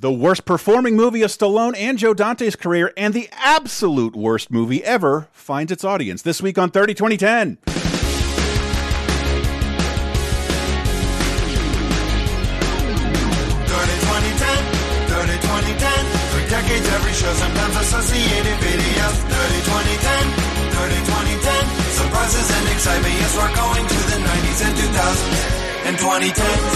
[0.00, 4.82] the worst performing movie of Stallone and Joe Dante's career, and the absolute worst movie
[4.82, 7.58] ever finds its audience this week on 30 2010.
[16.50, 19.16] decades, every show, sometimes associated videos.
[19.22, 20.34] 30, 2010,
[20.74, 21.66] 30, 2010.
[21.94, 26.74] Surprises and excitement, yes, we're going to the 90s and 2000s and 2010s.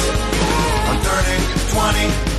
[0.88, 1.36] On 30,
[1.74, 2.33] 2010.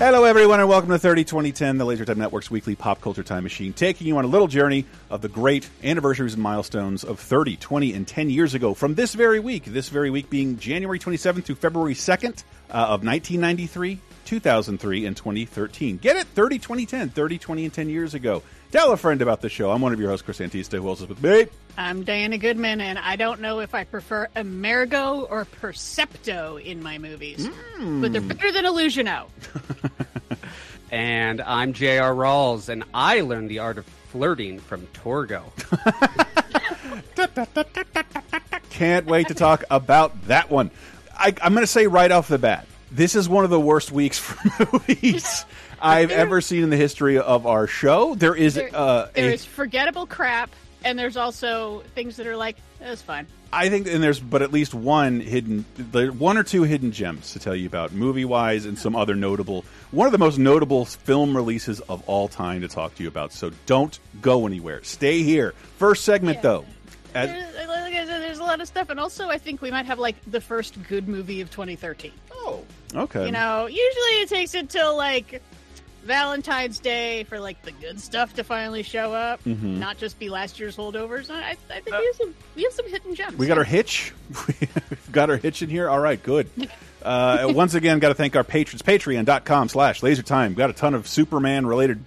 [0.00, 3.42] Hello, everyone, and welcome to 30 2010, the Laser Time Network's weekly pop culture time
[3.42, 7.56] machine, taking you on a little journey of the great anniversaries and milestones of 30,
[7.56, 9.66] 20, and 10 years ago from this very week.
[9.66, 13.98] This very week being January 27th through February 2nd uh, of 1993,
[14.30, 15.96] 2003, and 2013.
[15.96, 16.26] Get it?
[16.28, 18.42] 30, 2010, 30, 20, and 10 years ago.
[18.70, 19.70] Tell a friend about the show.
[19.72, 20.78] I'm one of your hosts, Chris Antista.
[20.80, 21.46] Who else is with me?
[21.76, 26.98] I'm Diana Goodman, and I don't know if I prefer Emergo or Percepto in my
[26.98, 28.00] movies, hmm.
[28.00, 29.26] but they're better than Illusiono.
[30.92, 32.12] And I'm J.R.
[32.12, 35.44] Rawls, and I learned the art of flirting from Torgo.
[38.70, 40.72] Can't wait to talk about that one.
[41.16, 43.92] I, I'm going to say right off the bat, this is one of the worst
[43.92, 45.44] weeks for movies
[45.80, 48.14] I've ever seen in the history of our show.
[48.14, 50.50] There is There, uh, a- there's forgettable crap,
[50.84, 53.26] and there's also things that are like, that's fine.
[53.52, 57.32] I think, and there's but at least one hidden, there one or two hidden gems
[57.32, 59.64] to tell you about, movie wise, and some other notable.
[59.90, 63.32] One of the most notable film releases of all time to talk to you about.
[63.32, 64.84] So don't go anywhere.
[64.84, 65.52] Stay here.
[65.78, 66.42] First segment Yeah.
[66.42, 66.64] though.
[67.12, 69.72] As, There's, like I said, there's a lot of stuff, and also I think we
[69.72, 72.12] might have like the first good movie of 2013.
[72.32, 72.64] oh,
[72.94, 73.26] okay.
[73.26, 75.42] You know, usually it takes until like
[76.04, 79.78] Valentine's Day for like the good stuff to finally show up, Mm-hmm.
[79.78, 81.30] not just be last year's holdovers.
[81.30, 83.36] I, I think we have some we have some hidden gems.
[83.36, 84.12] We got our hitch.
[84.48, 85.88] We've got our hitch in here.
[85.90, 86.48] All right, good.
[87.02, 88.82] Uh, once again, got to thank our patrons.
[88.82, 90.54] Patreon.com slash lasertime.
[90.54, 92.02] Got a ton of Superman related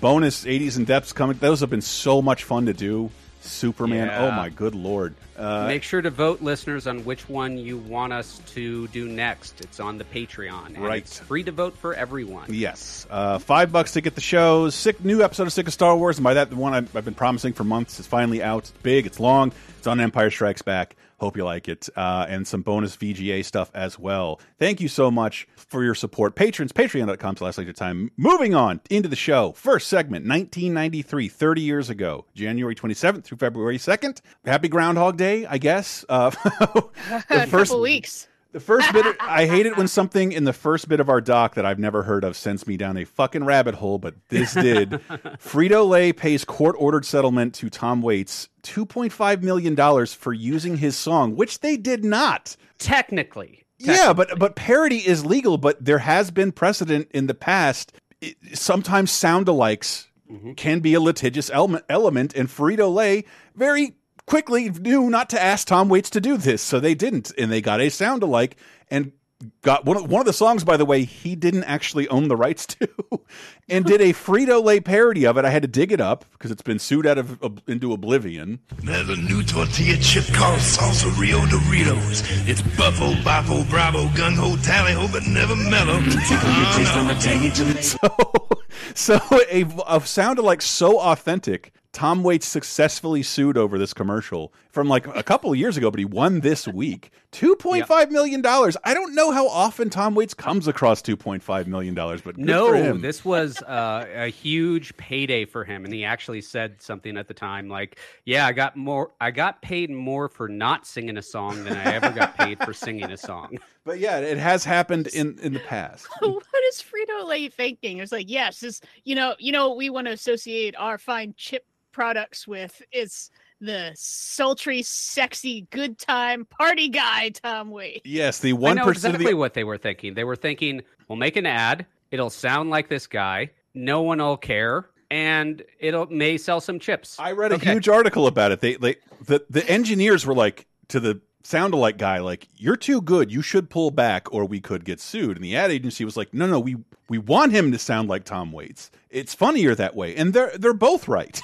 [0.00, 1.38] bonus 80s and depths coming.
[1.38, 3.10] Those have been so much fun to do.
[3.46, 4.06] Superman.
[4.08, 4.26] Yeah.
[4.26, 5.14] Oh, my good lord.
[5.36, 9.60] Uh, Make sure to vote, listeners, on which one you want us to do next.
[9.60, 10.66] It's on the Patreon.
[10.74, 11.02] and Right.
[11.02, 12.46] It's free to vote for everyone.
[12.48, 14.74] Yes, uh, five bucks to get the shows.
[14.74, 17.04] Sick new episode of Sick of Star Wars, and by that the one I've, I've
[17.04, 18.60] been promising for months is finally out.
[18.64, 20.96] It's big, it's long, it's on Empire Strikes Back.
[21.18, 24.40] Hope you like it, uh, and some bonus VGA stuff as well.
[24.58, 26.72] Thank you so much for your support, patrons.
[26.72, 28.10] Patreon.com slash lasertime.
[28.16, 29.52] Moving on into the show.
[29.52, 34.20] First segment, 1993, 30 years ago, January 27th through February 2nd.
[34.44, 36.04] Happy Groundhog Day, I guess.
[36.08, 36.88] Uh, the
[37.30, 38.28] a couple weeks.
[38.56, 41.56] The first bit, I hate it when something in the first bit of our doc
[41.56, 44.92] that I've never heard of sends me down a fucking rabbit hole, but this did.
[45.38, 51.36] Frito Lay pays court ordered settlement to Tom Waits $2.5 million for using his song,
[51.36, 52.56] which they did not.
[52.78, 53.64] Technically.
[53.78, 57.92] Yeah, but but parody is legal, but there has been precedent in the past.
[58.22, 60.52] It, sometimes sound alikes mm-hmm.
[60.52, 63.24] can be a litigious element, element, and Frito Lay
[63.54, 67.50] very quickly knew not to ask Tom Waits to do this, so they didn't, and
[67.50, 68.56] they got a sound alike
[68.90, 69.12] and
[69.60, 70.64] got one of, one of the songs.
[70.64, 72.88] By the way, he didn't actually own the rights to,
[73.68, 75.44] and did a Frito Lay parody of it.
[75.44, 78.60] I had to dig it up because it's been sued out of ob- into oblivion.
[78.82, 82.48] There's a new tortilla chip called Salsa Rio Doritos.
[82.48, 86.00] It's Buffalo, Bafo, Bravo, Gung Ho, Tally Ho, but never mellow.
[88.02, 88.48] Oh,
[88.94, 89.20] So
[89.50, 91.72] a, a sounded like so authentic.
[91.96, 95.98] Tom Waits successfully sued over this commercial from like a couple of years ago, but
[95.98, 97.10] he won this week.
[97.30, 98.76] Two point five million dollars.
[98.84, 102.36] I don't know how often Tom Waits comes across two point five million dollars, but
[102.36, 103.00] good for No, him.
[103.00, 107.34] this was uh, a huge payday for him, and he actually said something at the
[107.34, 109.12] time like, "Yeah, I got more.
[109.18, 112.74] I got paid more for not singing a song than I ever got paid for
[112.74, 116.08] singing a song." But yeah, it has happened in in the past.
[116.20, 117.98] what is Frito Lay thinking?
[117.98, 121.64] It's like, yes, this you know, you know, we want to associate our fine chip
[121.96, 128.02] products with is the sultry, sexy, good time party guy, Tom Waits.
[128.04, 130.12] Yes, the I one know exactly of the what they were thinking.
[130.12, 131.86] They were thinking, "We'll make an ad.
[132.10, 133.50] It'll sound like this guy.
[133.72, 137.72] No one will care, and it'll may sell some chips." I read a Okay.
[137.72, 138.60] huge article about it.
[138.60, 143.00] They, they the the engineers were like to the sound alike guy, like, "You're too
[143.00, 143.30] good.
[143.30, 146.34] You should pull back, or we could get sued." And the ad agency was like,
[146.34, 146.76] "No, no, we
[147.08, 148.90] we want him to sound like Tom Waits.
[149.10, 151.40] It's funnier that way." And they're they're both right.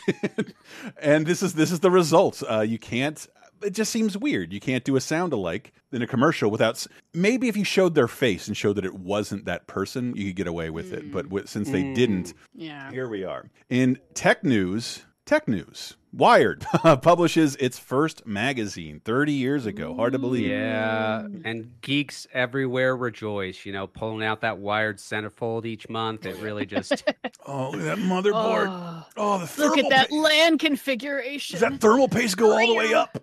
[1.01, 2.43] and this is this is the result.
[2.49, 3.27] Uh, you can't.
[3.63, 4.53] It just seems weird.
[4.53, 6.85] You can't do a sound alike in a commercial without.
[7.15, 10.37] Maybe if you showed their face and showed that it wasn't that person, you could
[10.37, 11.13] get away with it.
[11.13, 12.91] But wi- since they didn't, Yeah.
[12.91, 13.45] here we are.
[13.71, 15.97] In tech news, tech news.
[16.15, 19.95] Wired publishes its first magazine 30 years ago.
[19.95, 20.47] Hard to believe.
[20.51, 23.65] Yeah, and geeks everywhere rejoice.
[23.65, 26.27] You know, pulling out that wired centerfold each month.
[26.27, 27.03] It really just
[27.47, 28.67] Oh, look at that motherboard.
[28.69, 31.55] Oh, Oh, the thermal look at that pa- land configuration.
[31.55, 33.19] Does that thermal paste go all the way up?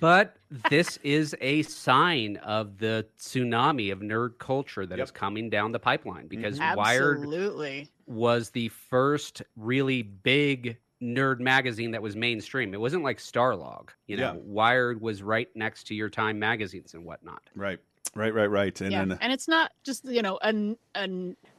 [0.00, 0.36] But
[0.70, 5.14] this is a sign of the tsunami of nerd culture that is Yep.
[5.14, 6.76] coming down the pipeline because Mm-hmm.
[6.76, 12.74] Wired was the first really big nerd magazine that was mainstream.
[12.74, 13.90] It wasn't like Starlog.
[14.06, 14.40] You know, Yeah.
[14.42, 17.42] Wired was right next to your Time magazines and whatnot.
[17.54, 17.78] Right,
[18.14, 18.80] right, right, right.
[18.80, 20.50] And yeah, then and it's not just you know a,
[20.94, 21.08] a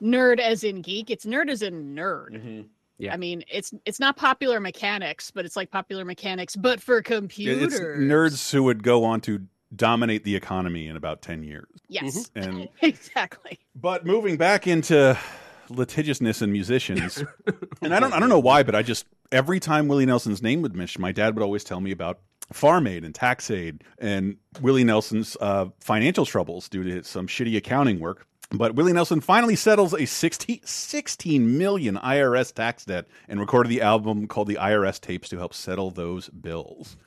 [0.01, 1.09] nerd as in geek.
[1.09, 2.31] It's nerd as in nerd.
[2.31, 2.62] Mm-hmm.
[2.97, 3.13] Yeah.
[3.13, 7.74] I mean, it's it's not popular mechanics, but it's like popular mechanics, but for computers.
[7.74, 9.45] it's nerds who would go on to
[9.75, 11.68] dominate the economy in about 10 years.
[11.88, 13.59] Yes, And exactly.
[13.75, 15.18] but moving back into
[15.69, 17.24] litigiousness and musicians,
[17.81, 20.62] and I don't I don't know why, but I just every time Willie Nelson's name
[20.62, 22.19] would mention, my dad would always tell me about
[22.51, 27.56] Farm Aid and Tax Aid and Willie Nelson's uh, financial troubles due to some shitty
[27.57, 28.25] accounting work.
[28.51, 33.81] But Willie Nelson finally settles a 60, 16 million IRS tax debt and recorded the
[33.81, 36.98] album called the IRS Tapes to help settle those bills.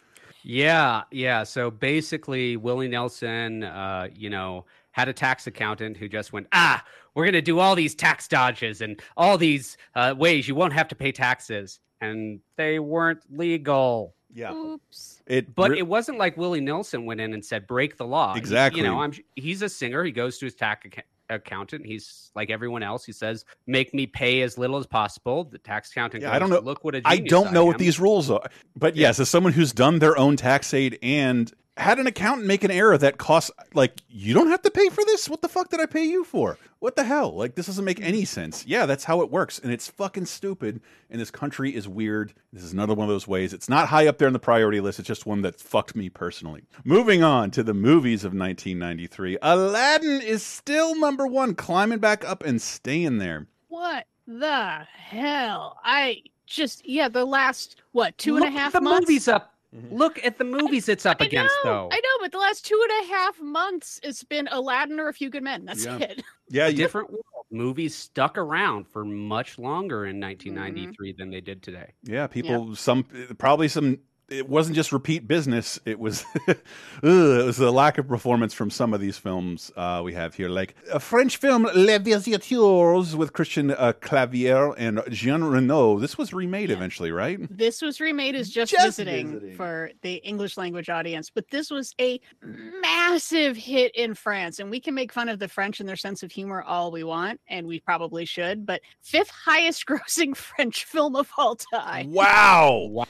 [0.44, 1.42] Yeah, yeah.
[1.42, 6.82] So basically, Willie Nelson, uh, you know, had a tax accountant who just went, ah,
[7.14, 10.72] we're going to do all these tax dodges and all these uh, ways you won't
[10.72, 11.80] have to pay taxes.
[12.00, 14.14] And they weren't legal.
[14.34, 14.52] Yeah.
[14.52, 15.22] Oops.
[15.26, 18.32] It But re- it wasn't like Willie Nelson went in and said, break the law.
[18.34, 18.80] He- Exactly.
[18.80, 20.02] you know, I'm, he's a singer.
[20.04, 21.86] He goes to his tax acc- accountant.
[21.86, 23.04] He's like everyone else.
[23.04, 25.44] He says, make me pay as little as possible.
[25.44, 27.64] The tax accountant Yeah, goes, I don't know- Look what a I genius don't know
[27.66, 28.42] what am." these rules are.
[28.74, 32.64] But yes, as someone who's done their own tax aid and had an accountant make
[32.64, 35.28] an error that costs like you don't have to pay for this.
[35.28, 36.58] What the fuck did I pay you for?
[36.80, 37.34] What the hell?
[37.34, 38.26] Like this doesn't make any hmm.
[38.26, 38.66] sense.
[38.66, 40.80] Yeah, that's how it works, and it's fucking stupid.
[41.08, 42.34] And this country is weird.
[42.52, 43.52] This is another one of those ways.
[43.52, 44.98] It's not high up there on the priority list.
[44.98, 46.62] It's just one that fucked me personally.
[46.84, 52.44] Moving on to the movies of 1993, Aladdin is still number one, climbing back up
[52.44, 53.46] and staying there.
[53.68, 55.78] What the hell?
[55.82, 59.08] I just yeah, the last what two and a half at the months.
[59.08, 59.51] movies up.
[59.90, 61.88] Look at the movies it's up I against, know, though.
[61.90, 65.14] I know, but the last two and a half months, it's been Aladdin or A
[65.14, 65.64] Few Good Men.
[65.64, 65.96] That's Yeah.
[65.98, 66.22] it.
[66.50, 67.24] Yeah, a you- different world.
[67.50, 70.54] Movies stuck around for much longer in Mm-hmm.
[70.54, 71.92] 1993 than they did today.
[72.02, 72.74] Yeah, people.
[72.76, 73.04] Some
[73.38, 73.98] probably some.
[74.32, 75.78] It wasn't just repeat business.
[75.84, 76.56] It was, ugh,
[77.02, 80.48] it was a lack of performance from some of these films uh, we have here,
[80.48, 85.98] like a French film Les Visiteurs with Christian uh, Clavier and Jean Reno.
[85.98, 87.38] This was remade eventually, right?
[87.50, 89.56] This was remade as just, Just visiting, Visiting.
[89.56, 94.58] for the English language audience, but this was a massive hit in France.
[94.58, 97.04] And we can make fun of the French and their sense of humor all we
[97.04, 102.12] want, and we probably should, but fifth highest grossing French film of all time.
[102.12, 102.88] Wow.
[102.90, 103.06] Wow.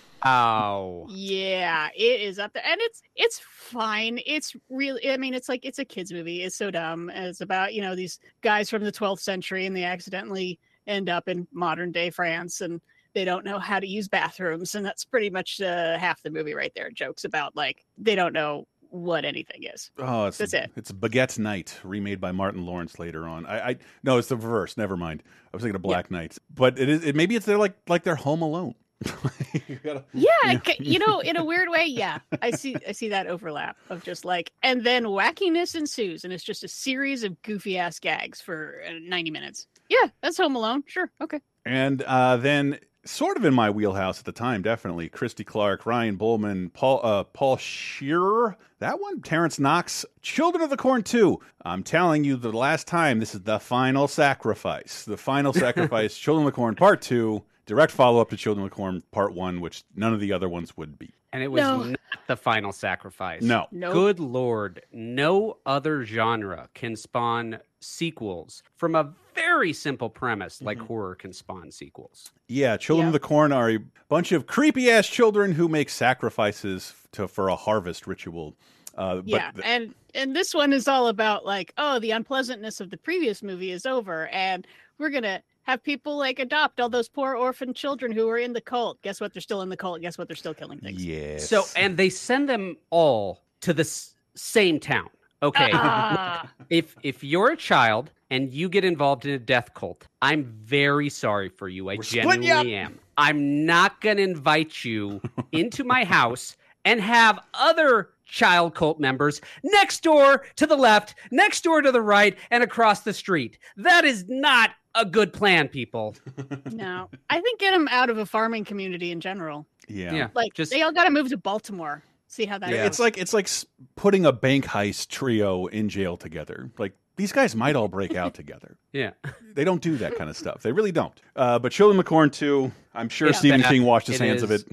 [1.10, 4.20] Yeah, it is up there, and it's it's fine.
[4.24, 6.42] It's really, I mean, it's like it's a kids movie.
[6.42, 7.10] It's so dumb.
[7.10, 11.28] It's about you know these guys from the 12th century, and they accidentally end up
[11.28, 12.80] in modern day France, and
[13.14, 16.54] they don't know how to use bathrooms, and that's pretty much uh, half the movie
[16.54, 16.90] right there.
[16.90, 19.90] Jokes about like they don't know what anything is.
[19.98, 20.70] Oh, it's That's it.
[20.76, 23.46] It's Baguette Night, remade by Martin Lawrence later on.
[23.46, 24.76] I, I no, it's the reverse.
[24.76, 25.22] Never mind.
[25.52, 27.04] I was thinking of Black Knight, but it is.
[27.04, 28.74] It, maybe it's they're like like they're Home Alone.
[29.68, 32.92] You gotta- Yeah, I ca- you know, in a weird way, yeah, I see, I
[32.92, 37.22] see that overlap of just like, and then wackiness ensues, and it's just a series
[37.22, 39.66] of goofy ass gags for uh, ninety minutes.
[39.88, 40.84] Yeah, that's Home Alone.
[40.86, 41.40] Sure, okay.
[41.66, 46.16] And uh, then, sort of in my wheelhouse at the time, definitely Christie Clark, Ryan
[46.16, 48.56] Bollman, Paul uh, Paul Scherrer.
[48.78, 51.38] That one, Terence Knox, Children of the Corn 2.
[51.64, 55.04] I'm telling you, the last time, this is the final sacrifice.
[55.04, 58.70] The final sacrifice, Children of the Corn Part 2, direct follow up to Children of
[58.70, 61.12] the Corn Part 1, which none of the other ones would be.
[61.32, 61.82] And it was No.
[61.84, 63.42] not the final sacrifice.
[63.42, 63.66] No.
[63.72, 63.92] Nope.
[63.94, 70.86] Good lord, no other genre can spawn sequels from a very simple premise like Mm-hmm.
[70.88, 72.32] horror can spawn sequels.
[72.48, 73.78] Yeah, Children of the Corn are a
[74.08, 78.54] bunch of creepy ass children who make sacrifices to for a harvest ritual.
[78.96, 82.78] Uh, but yeah, th- and and this one is all about like, oh, the unpleasantness
[82.80, 84.66] of the previous movie is over, and
[84.98, 88.60] we're gonna have people like adopt all those poor orphan children who are in the
[88.60, 89.00] cult.
[89.02, 89.32] Guess what?
[89.32, 90.00] They're still in the cult.
[90.00, 90.28] Guess what?
[90.28, 91.04] They're still killing things.
[91.04, 91.48] yes.
[91.48, 95.08] So, and they send them all to the s- same town.
[95.42, 95.70] Okay.
[95.72, 96.48] Ah.
[96.70, 101.08] if if you're a child and you get involved in a death cult, I'm very
[101.08, 101.90] sorry for you.
[101.90, 102.98] I We're genuinely you am.
[103.18, 105.20] I'm not going to invite you
[105.52, 111.62] into my house and have other child cult members next door to the left, next
[111.62, 113.58] door to the right, and across the street.
[113.76, 116.16] That is not a good plan, people.
[116.72, 119.66] No, I think get them out of a farming community in general.
[119.86, 120.14] Yeah.
[120.14, 120.28] Yeah.
[120.34, 122.02] Like Just- they all got to move to Baltimore.
[122.26, 122.78] See how that Yeah.
[122.78, 122.86] goes.
[122.86, 123.48] It's like it's like
[123.94, 126.70] putting a bank heist trio in jail together.
[126.78, 128.76] Like these guys might all break out together.
[128.92, 129.12] Yeah.
[129.54, 130.60] They don't do that kind of stuff.
[130.62, 131.18] They really don't.
[131.34, 133.32] Uh, but Children of the Corn 2, I'm sure Yeah.
[133.32, 134.64] Stephen King washed his It hands of it.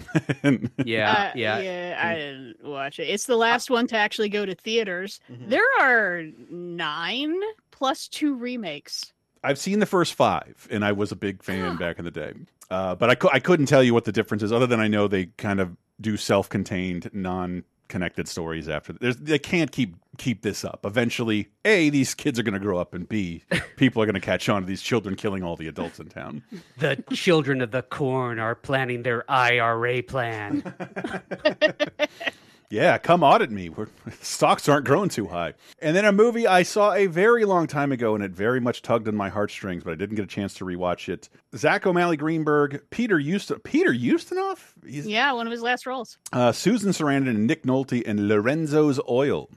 [0.85, 1.11] Yeah.
[1.11, 1.59] Uh, yeah.
[1.59, 1.99] yeah.
[2.03, 3.03] I didn't watch it.
[3.07, 5.21] It's the last one to actually go to theaters.
[5.31, 5.49] Mhm.
[5.51, 7.33] There are nine
[7.71, 9.13] plus two remakes.
[9.41, 12.33] I've seen the first five, and I was a big fan back in the day.
[12.69, 14.89] Uh, but I, cou- I couldn't tell you what the difference is, other than I
[14.89, 17.09] know they kind of do self-contained,
[17.89, 18.69] non-connected stories.
[18.69, 20.85] After There's, they can't keep keep this up.
[20.85, 23.43] Eventually, a these kids are going to grow up, and b
[23.77, 26.43] people are going to catch on to these children killing all the adults in town.
[26.77, 30.63] The children of the corn are planning their IRA plan.
[32.71, 33.69] Yeah, come audit me.
[33.69, 33.87] We're,
[34.21, 35.55] stocks aren't growing too high.
[35.81, 38.81] And then a movie I saw a very long time ago, and it very much
[38.83, 41.29] tugged on my heartstrings, but I didn't get a chance to rewatch it.
[41.55, 46.17] Zach O'Malley Greenberg, Peter Ustin, Peter Ustinov, He's- Yeah, one of his last roles.
[46.31, 49.49] uh, Susan Sarandon, and Nick Nolte, and Lorenzo's Oil.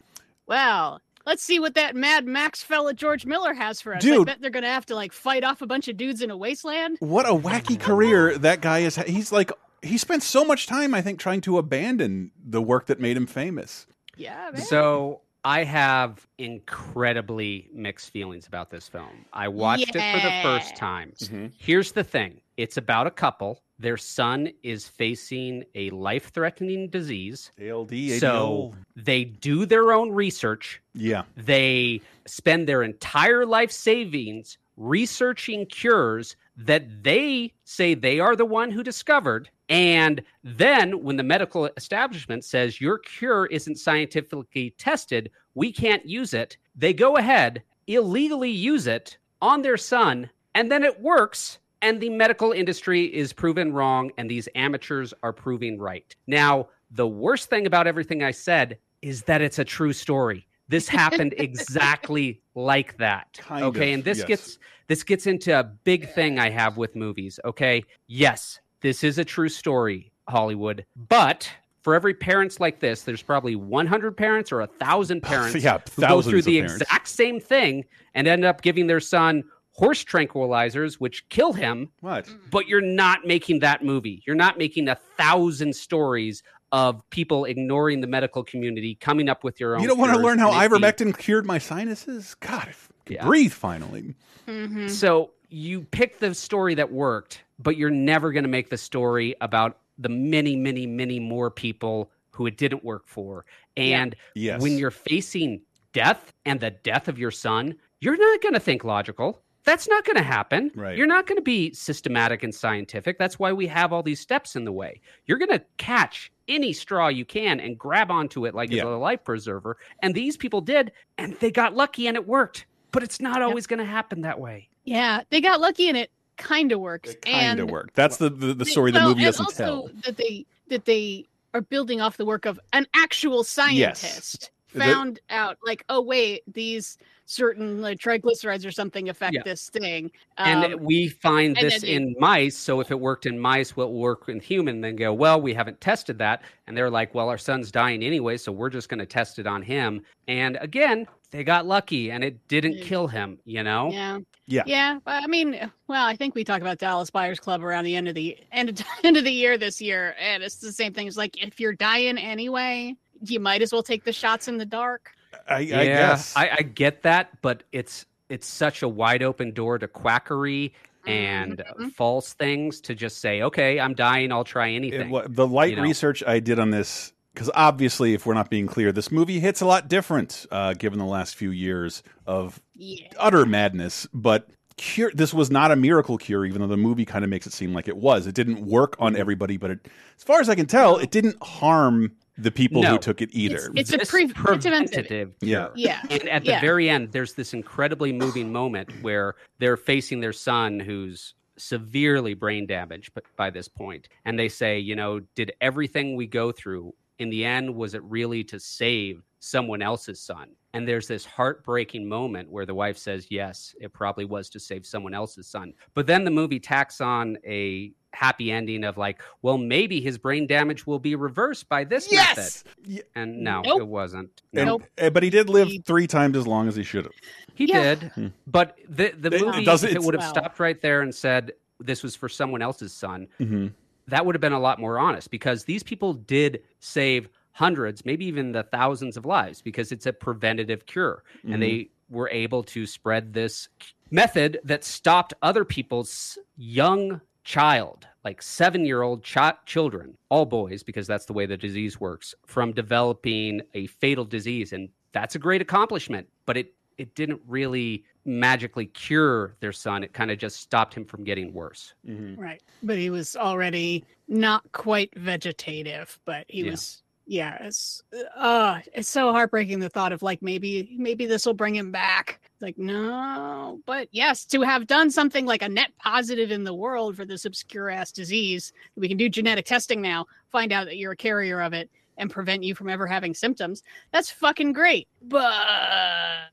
[0.47, 1.01] Wow.
[1.25, 3.99] Let's see what that Mad Max fella George Miller has for us.
[4.05, 4.27] I Dude.
[4.27, 6.97] bet they're gonna have to like fight off a bunch of dudes in a wasteland.
[6.99, 8.97] What a wacky career that guy is.
[8.97, 9.53] He's like
[9.83, 13.27] he spent so much time, I think, trying to abandon the work that made him
[13.27, 13.87] famous.
[14.17, 14.63] Yeah, man.
[14.63, 19.25] So I have incredibly mixed feelings about this film.
[19.33, 20.77] I watched it for the first Yeah.
[20.79, 21.13] time.
[21.19, 21.53] Mhm.
[21.59, 23.63] Here's the thing it's about a couple.
[23.79, 27.51] Their son is facing a life threatening disease.
[27.61, 30.81] ALD, So they do their own research.
[30.95, 38.45] yeah, They spend their entire life savings researching cures that they say they are the
[38.45, 39.49] one who discovered.
[39.69, 46.35] And then when the medical establishment says your cure isn't scientifically tested, we can't use
[46.35, 51.59] it, they go ahead, illegally use it on their son, and then it works.
[51.81, 56.15] And the medical industry is proven wrong, and these amateurs are proving right.
[56.27, 60.47] Now, the worst thing about everything I said is that it's a true story.
[60.69, 63.39] This happened exactly like that.
[63.39, 64.27] Kind okay, of, and this yes.
[64.27, 67.41] gets this gets into a big thing I have with movies.
[67.45, 71.51] Okay, yes, this is a true story, Hollywood, but
[71.83, 76.03] for every parents like this, there's probably 100 parents or a thousand parents yeah, who
[76.03, 76.83] go through the parents.
[76.83, 79.43] exact same thing and end up giving their son
[79.73, 81.91] horse tranquilizers, which kill him.
[82.01, 82.29] What?
[82.51, 84.23] But you're not making that movie.
[84.27, 89.61] You're not making a thousand stories of people ignoring the medical community, coming up with
[89.61, 89.83] your own.
[89.83, 92.35] You don't want to learn how and it ivermectin cured my sinuses?
[92.41, 93.27] God, I Yeah.
[93.27, 94.15] breathe finally.
[94.47, 94.89] Mhm.
[94.89, 99.35] So you pick the story that worked, but you're never going to make the story
[99.43, 103.45] about the many, many, many more people who it didn't work for.
[103.77, 103.83] Yeah.
[104.03, 104.63] And Yes.
[104.63, 105.61] when you're facing
[105.93, 109.43] death and the death of your son, you're not going to think logical.
[109.65, 110.71] That's not going to happen.
[110.75, 110.97] Right.
[110.97, 113.19] You're not going to be systematic and scientific.
[113.19, 115.01] That's why we have all these steps in the way.
[115.27, 118.83] You're going to catch any straw you can and grab onto it like Yeah.
[118.83, 119.77] it's a life preserver.
[120.01, 122.67] And these people did, and they got lucky and it worked.
[122.91, 124.69] But it's not always going to happen that way.
[124.85, 127.15] Yeah, they got lucky and it kind of works.
[127.25, 127.95] Kind of and worked.
[127.95, 129.91] That's the the, the they- story the movie doesn't also tell.
[130.05, 135.21] That they that they are building off the work of an actual scientist The- found
[135.31, 139.43] out like, oh wait, these certain like triglycerides or something affect Yeah.
[139.45, 140.11] this thing.
[140.39, 142.57] and Um, we find this then they- in mice.
[142.57, 144.81] So if it worked in mice, what will work in human?
[144.81, 146.43] Then go, well, we haven't tested that.
[146.67, 149.47] And they're like, well, our son's dying anyway, so we're just going to test it
[149.47, 150.03] on him.
[150.29, 152.85] And again, they got lucky and it didn't Yeah.
[152.85, 153.91] kill him, you know?
[153.93, 154.63] yeah, Yeah.
[154.67, 154.99] yeah.
[155.05, 158.09] But I mean, well, I think we talk about Dallas Buyers Club around the end
[158.09, 161.07] of the end of, end of the year this year, and it's the same thing.
[161.07, 164.67] It's like if you're dying anyway, you might as well take the shots in the
[164.67, 165.11] dark.
[165.49, 166.37] I, I yeah, guess.
[166.37, 170.73] I, I get that, but it's it's such a wide open door to quackery
[171.07, 171.93] and Mhm.
[171.95, 175.11] false things to just say, okay, I'm dying, I'll try anything.
[175.11, 175.83] wa- the light you know.
[175.83, 179.61] research I did on this, because obviously, if we're not being clear, this movie hits
[179.61, 183.09] a lot different uh, given the last few years of Yeah.
[183.19, 184.07] utter madness.
[184.15, 187.47] But cure, this was not a miracle cure, even though the movie kind of makes
[187.47, 188.27] it seem like it was.
[188.27, 191.37] It didn't work on everybody, but it, as far as I can tell, it didn't
[191.43, 193.71] harm the people who took it either.
[193.75, 194.63] It's a pre- preventive.
[194.63, 195.35] preventative.
[195.41, 195.69] Yeah.
[195.75, 196.01] Yeah.
[196.11, 196.61] And at the Yeah.
[196.61, 202.67] very end, there's this incredibly moving moment where they're facing their son who's severely brain
[202.67, 204.09] damaged by this point.
[204.25, 208.03] And they say, you know, did everything we go through in the end, was it
[208.05, 210.49] really to save someone else's son?
[210.75, 214.87] And there's this heartbreaking moment where the wife says, Yes, it probably was to save
[214.87, 215.75] someone else's son.
[215.95, 220.47] But then the movie tacks on a happy ending of like, well, maybe his brain
[220.47, 222.51] damage will be reversed by this method.
[222.87, 223.81] Y- And no, Nope.
[223.81, 224.43] it wasn't.
[224.53, 224.83] and- No, Nope.
[224.99, 227.15] eh, but he did live He- three times as long as he should have.
[227.55, 227.95] he Yeah.
[227.95, 228.03] did.
[228.13, 228.27] Hmm.
[228.47, 230.31] But the the It- it movie, doesn't- if it would have Well.
[230.31, 233.69] stopped right there and said this was for someone else's son, hmm
[234.09, 238.25] that would have been a lot more honest because these people did save hundreds, maybe
[238.25, 241.23] even the thousands of lives because it's a preventative cure.
[241.45, 241.55] Mhm.
[241.55, 243.69] And they were able to spread this
[244.11, 250.83] method that stopped other people's young child, like seven year old chi- children, all boys,
[250.83, 254.73] because that's the way the disease works, from developing a fatal disease.
[254.73, 260.05] And that's a great accomplishment, but it, it didn't really magically cure their son.
[260.05, 261.95] It kind of just stopped him from getting worse.
[262.07, 262.63] hmm Right.
[262.83, 266.71] But he was already not quite vegetative, but he Yeah.
[266.73, 268.03] was yeah, it's
[268.37, 272.41] uh it's so heartbreaking the thought of like maybe maybe this will bring him back.
[272.61, 277.17] Like no, but yes, to have done something like a net positive in the world
[277.17, 281.13] for this obscure ass disease, we can do genetic testing now, find out that you're
[281.13, 283.83] a carrier of it and prevent you from ever having symptoms.
[284.13, 285.09] That's fucking great.
[285.23, 286.51] But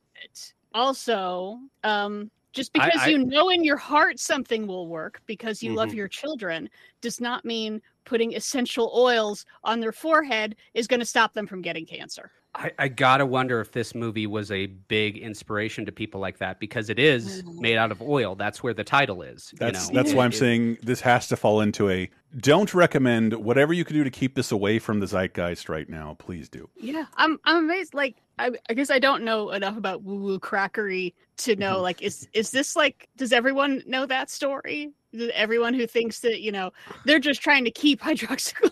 [0.74, 5.74] also, um just because I- you know in your heart something will work because you
[5.76, 5.96] love Mhm.
[5.96, 6.70] your children
[7.02, 11.62] does not mean putting essential oils on their forehead is going to stop them from
[11.62, 12.32] getting cancer.
[12.56, 16.60] I, I gotta wonder if this movie was a big inspiration to people like that
[16.60, 17.60] because it is Mm.
[17.60, 18.34] made out of oil.
[18.34, 19.54] That's where the title is.
[19.60, 20.02] That's you know?
[20.02, 23.96] that's why I'm saying this has to fall into a don't recommend whatever you can
[23.96, 26.16] do to keep this away from the zeitgeist right now.
[26.18, 26.68] Please do.
[26.76, 27.94] Yeah, I'm I'm amazed.
[27.94, 31.82] Like I, I guess I don't know enough about woo woo crackery to know Mhm.
[31.84, 34.90] like is is this like does everyone know that story?
[35.14, 36.72] Does everyone who thinks that you know
[37.06, 38.02] they're just trying to keep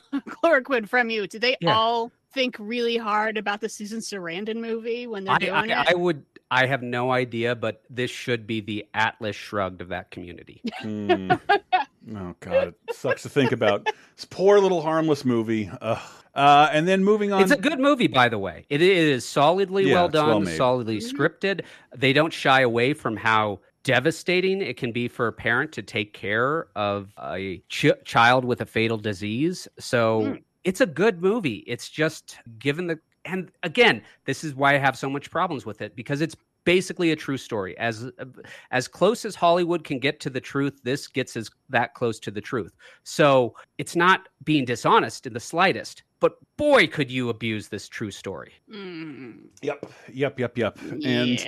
[0.08, 1.75] hydroxychloroquine from you, do they Yeah.
[1.75, 5.88] all think really hard about the Susan Sarandon movie when they're I, doing I, it?
[5.89, 6.24] I would.
[6.50, 10.62] I have no idea, but this should be the Atlas Shrugged of that community.
[10.82, 11.32] Hmm.
[12.15, 13.86] oh God, it sucks to think about.
[14.15, 15.70] This poor little harmless movie.
[15.82, 16.00] Ugh.
[16.34, 17.41] Uh, and then moving on.
[17.41, 18.65] It's a good movie, by the way.
[18.70, 20.56] It, it is solidly Yeah, well done, well made.
[20.56, 21.12] solidly Mhm.
[21.13, 21.62] scripted.
[21.96, 26.12] They don't shy away from how devastating it can be for a parent to take
[26.13, 29.65] care of a ch- child with a fatal disease.
[29.79, 30.44] So Mm.
[30.65, 31.63] it's a good movie.
[31.67, 35.82] It's just given the and again, this is why I have so much problems with
[35.82, 37.77] it because it's basically a true story.
[37.77, 38.12] As
[38.72, 42.32] as close as Hollywood can get to the truth, this gets as that close to
[42.32, 42.74] the truth.
[43.04, 46.04] So it's not being dishonest in the slightest.
[46.19, 48.53] But boy, could you abuse this true story.
[48.73, 50.80] Mm, Yep, yep, yep, yep.
[51.06, 51.39] And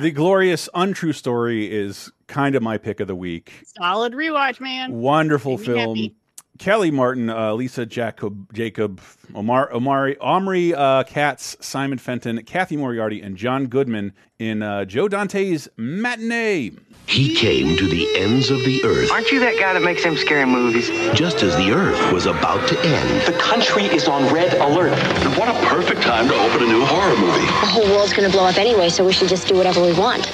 [0.00, 3.52] the glorious untrue story is kind of my pick of the week.
[3.78, 4.92] solid rewatch, man.
[4.92, 5.96] Wonderful Made film.
[5.96, 6.16] happy.
[6.58, 9.00] Kellie Martin, uh, Lisa Jakub, Jacob,
[9.34, 15.08] Omar, Omari, Omri uh, Katz, Simon Fenton, Cathy Moriarty, and John Goodman in uh, Joe
[15.08, 16.70] Dante's Matinee.
[17.06, 20.16] He came to the ends of the earth Aren't you that guy that makes them
[20.16, 20.88] scary movies?
[21.16, 23.26] just as the earth was about to end.
[23.26, 24.92] The country is on red alert.
[24.92, 27.44] And What a perfect time to open a new horror movie.
[27.46, 30.26] The whole world's gonna blow up anyway, so we should just do whatever we want.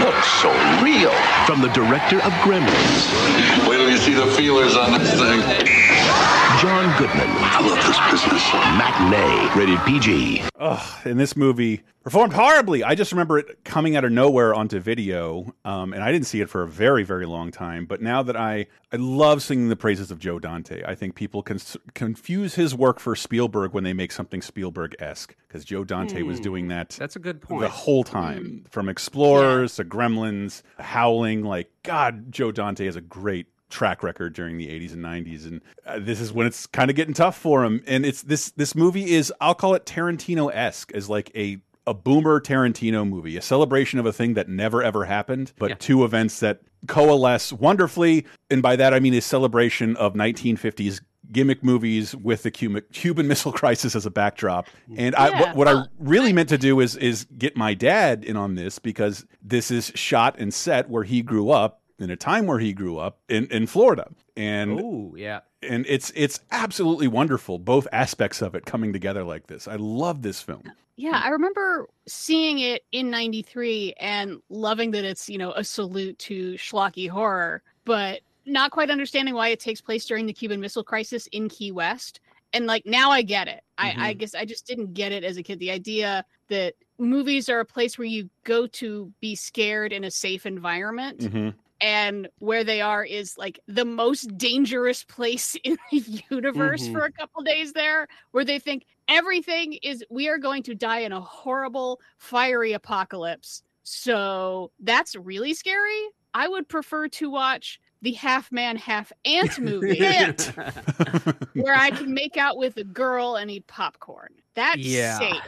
[0.00, 0.50] Looks so
[0.82, 1.12] real.
[1.46, 6.41] From the director of Gremlins, Wait till you see the feelers on this thing.
[6.62, 7.26] John Goodman.
[7.26, 8.52] I love this business.
[8.78, 10.44] Matinee, rated PG.
[10.60, 12.84] Ugh, and this movie performed horribly.
[12.84, 16.40] I just remember it coming out of nowhere onto video, um, and I didn't see
[16.40, 17.84] it for a very, very long time.
[17.84, 20.84] But now that I, I love singing the praises of Joe Dante.
[20.86, 21.58] I think people can
[21.94, 26.38] confuse his work for Spielberg when they make something Spielberg esque, because Joe Dante was
[26.38, 27.62] doing that That's a good point.
[27.62, 31.42] the whole time, from Explorers to Gremlins, Howling.
[31.42, 35.60] Like God, Joe Dante is a great track record during the 80s and 90s and
[35.86, 38.74] uh, this is when it's kind of getting tough for him and it's this this
[38.74, 43.98] movie is I'll call it Tarantino-esque as like a a boomer Tarantino movie, a celebration
[43.98, 45.76] of a thing that never ever happened, but Yeah.
[45.80, 48.24] two events that coalesce wonderfully.
[48.50, 51.00] And by that I mean a celebration of 1950s
[51.32, 54.68] gimmick movies with the Cuban, Cuban Missile Crisis as a backdrop.
[54.96, 58.22] And I, Yeah, what, what I really meant to do is is get my dad
[58.24, 62.16] in on this because this is shot and set where he grew up in a
[62.16, 64.08] time where he grew up in, in Florida.
[64.36, 65.40] And Oh, yeah.
[65.62, 69.68] and it's it's absolutely wonderful both aspects of it coming together like this.
[69.68, 70.62] I love this film.
[70.96, 76.18] Yeah, I remember seeing it in 93 and loving that it's, you know, a salute
[76.20, 80.84] to schlocky horror, but not quite understanding why it takes place during the Cuban Missile
[80.84, 82.20] Crisis in Key West.
[82.52, 83.62] And like now I get it.
[83.78, 85.58] I, I guess I just didn't get it as a kid.
[85.58, 90.10] The idea that movies are a place where you go to be scared in a
[90.10, 91.48] safe environment hmm
[91.82, 96.92] and where they are is like the most dangerous place in the universe Mhm.
[96.92, 101.00] for a couple days there where they think everything is we are going to die
[101.00, 103.62] in a horrible fiery apocalypse.
[103.82, 106.00] So that's really scary.
[106.34, 109.98] I would prefer to watch the half man, half ant movie
[111.54, 114.30] where I can make out with a girl and eat popcorn.
[114.54, 115.18] That's Yeah.
[115.18, 115.44] safe.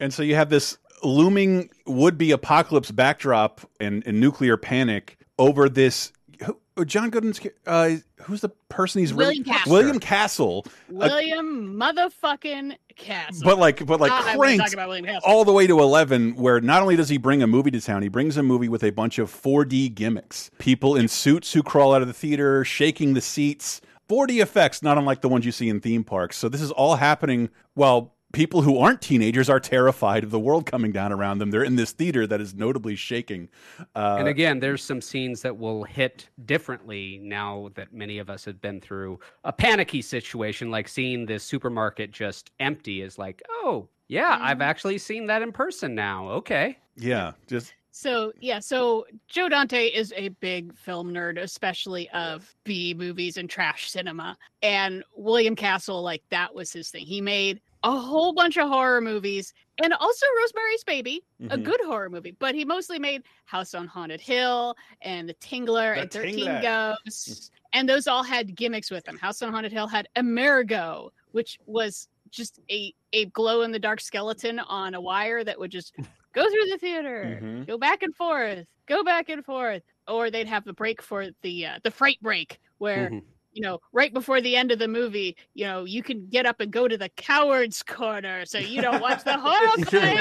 [0.00, 6.12] And so you have this looming would-be apocalypse backdrop and, and nuclear panic over this.
[6.44, 9.72] Who, oh, John Gooden's uh, who's the person he's really William Castle.
[9.72, 13.42] William Castle, William motherfucking Castle.
[13.44, 15.22] but like but like God, cranked about William Castle.
[15.24, 18.02] all the way to 11 where not only does he bring a movie to town
[18.02, 21.92] he brings a movie with a bunch of 4d gimmicks people in suits who crawl
[21.92, 25.68] out of the theater shaking the seats 4d effects not unlike the ones you see
[25.68, 30.24] in theme parks so this is all happening while people who aren't teenagers are terrified
[30.24, 33.48] of the world coming down around them they're in this theater that is notably shaking
[33.94, 38.44] uh, and again, there's some scenes that will hit differently now that many of us
[38.44, 43.88] have been through a panicky situation, like seeing the supermarket just empty is like, oh,
[44.08, 46.28] yeah, I've actually seen that in person now.
[46.30, 46.78] Okay.
[46.96, 52.94] yeah just So yeah, so Joe Dante is a big film nerd, especially of B
[52.94, 54.36] movies and trash cinema.
[54.62, 57.06] And William Castle, like that was his thing.
[57.06, 61.62] He made a whole bunch of horror movies and also Rosemary's Baby, a Mhm.
[61.64, 62.32] good horror movie.
[62.32, 66.62] But he mostly made House on Haunted Hill and The Tingler The and 13 Tingler.
[67.04, 67.50] Ghosts.
[67.72, 69.18] And those all had gimmicks with them.
[69.18, 74.00] House on Haunted Hill had Emergo, which was just a, a glow in the dark
[74.00, 75.94] skeleton on a wire that would just
[76.32, 77.66] go through the theater, Mhm.
[77.66, 79.82] go back and forth, go back and forth.
[80.08, 83.22] Or they'd have the break for the uh, the fright break where Mhm.
[83.54, 86.60] You know right before the end of the movie, you know you can get up
[86.60, 89.76] and go to the cowards corner so you don't watch the whole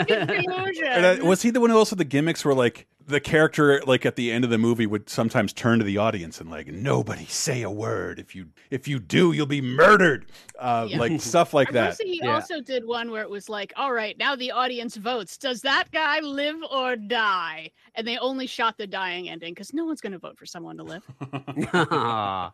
[0.05, 0.85] conclusion.
[0.85, 4.05] And, uh, was he the one who also the gimmicks were like the character like
[4.05, 7.25] at the end of the movie would sometimes turn to the audience and like nobody
[7.25, 10.25] say a word if you if you do you'll be murdered
[10.57, 10.99] uh, Yeah.
[10.99, 12.35] like stuff like Or that he Yeah.
[12.35, 15.37] also did one where it was like, all right, now the audience votes.
[15.37, 17.71] Does that guy live or die?
[17.95, 20.77] And they only shot the dying ending because no one's going to vote for someone
[20.77, 21.03] to live.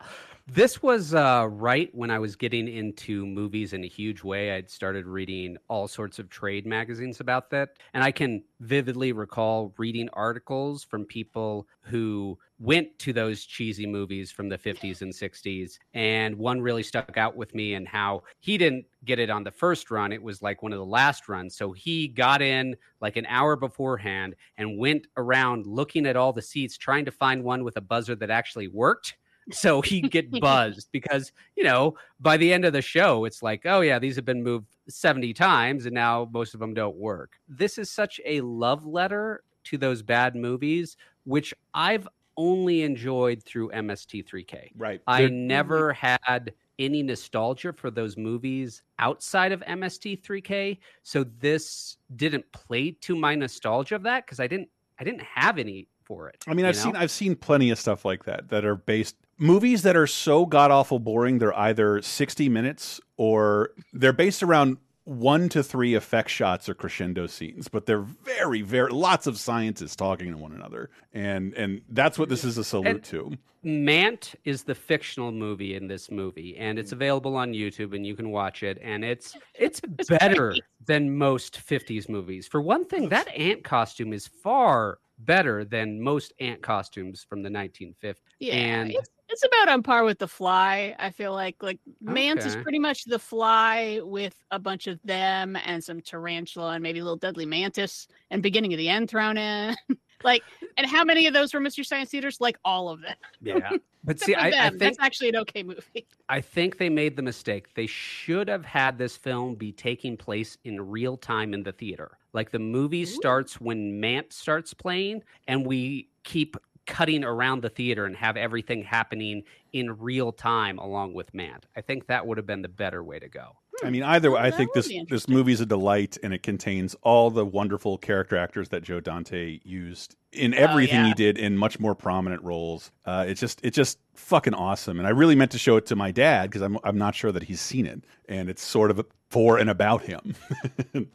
[0.52, 4.52] this was uh, right when I was getting into movies in a huge way.
[4.52, 7.76] I'd started reading all sorts of trade magazines about that.
[7.94, 14.32] And I can vividly recall reading articles from people who went to those cheesy movies
[14.32, 15.78] from the 50s and 60s.
[15.94, 19.52] And one really stuck out with me and how he didn't get it on the
[19.52, 20.10] first run.
[20.10, 21.56] It was like one of the last runs.
[21.56, 26.42] So he got in like an hour beforehand and went around looking at all the
[26.42, 29.14] seats, trying to find one with a buzzer that actually worked
[29.52, 33.62] so he'd get buzzed because you know by the end of the show it's like
[33.66, 37.38] oh yeah these have been moved 70 times and now most of them don't work.
[37.48, 43.68] This is such a love letter to those bad movies which i've only enjoyed through
[43.70, 45.00] mst3k right.
[45.06, 46.16] I They're- never mm-hmm.
[46.16, 53.34] had any nostalgia for those movies outside of mst3k so this didn't play to my
[53.34, 56.74] nostalgia of that because i didn't i didn't have any for it I mean, I've
[56.76, 56.82] know?
[56.82, 60.46] seen I've seen plenty of stuff like that that are based movies that are so
[60.46, 61.38] god awful boring.
[61.38, 67.26] They're either sixty minutes or they're based around one to three effect shots or crescendo
[67.26, 72.18] scenes, but they're very very lots of scientists talking to one another, and and that's
[72.18, 73.32] what this is a salute And- to.
[73.62, 78.16] Mant is the fictional movie in this movie, and it's available on YouTube, and you
[78.16, 78.78] can watch it.
[78.80, 80.54] And it's it's better
[80.86, 82.46] than most '50s movies.
[82.46, 87.48] For one thing, that ant costume is far better than most ant costumes from the
[87.48, 88.16] 1950s.
[88.38, 90.94] Yeah, and it's, it's about on par with the fly.
[90.98, 95.56] I feel like like Mance is pretty much the fly with a bunch of them
[95.64, 99.36] and some tarantula and maybe a little deadly mantis and beginning of the end thrown
[99.36, 99.76] in.
[100.22, 100.42] like,
[100.76, 102.40] and how many of those were Mystery Science Theaters?
[102.40, 103.16] Like all of them.
[103.40, 103.70] yeah,
[104.04, 106.06] but see, I, I think that's actually an okay movie.
[106.28, 107.74] I think they made the mistake.
[107.74, 112.18] They should have had this film be taking place in real time in the theater.
[112.32, 116.56] Like the movie starts when Mant starts playing, and we keep
[116.86, 121.66] cutting around the theater and have everything happening in real time along with Mant.
[121.76, 123.56] I think that would have been the better way to go.
[123.82, 127.30] I mean, either way, I think this this movie's a delight, and it contains all
[127.30, 131.14] the wonderful character actors that Joe Dante used in everything he yeah.
[131.14, 132.90] did in much more prominent roles.
[133.04, 135.96] Uh, it's just it's just fucking awesome, and I really meant to show it to
[135.96, 139.04] my dad because I'm I'm not sure that he's seen it, and it's sort of
[139.30, 140.34] for and about him.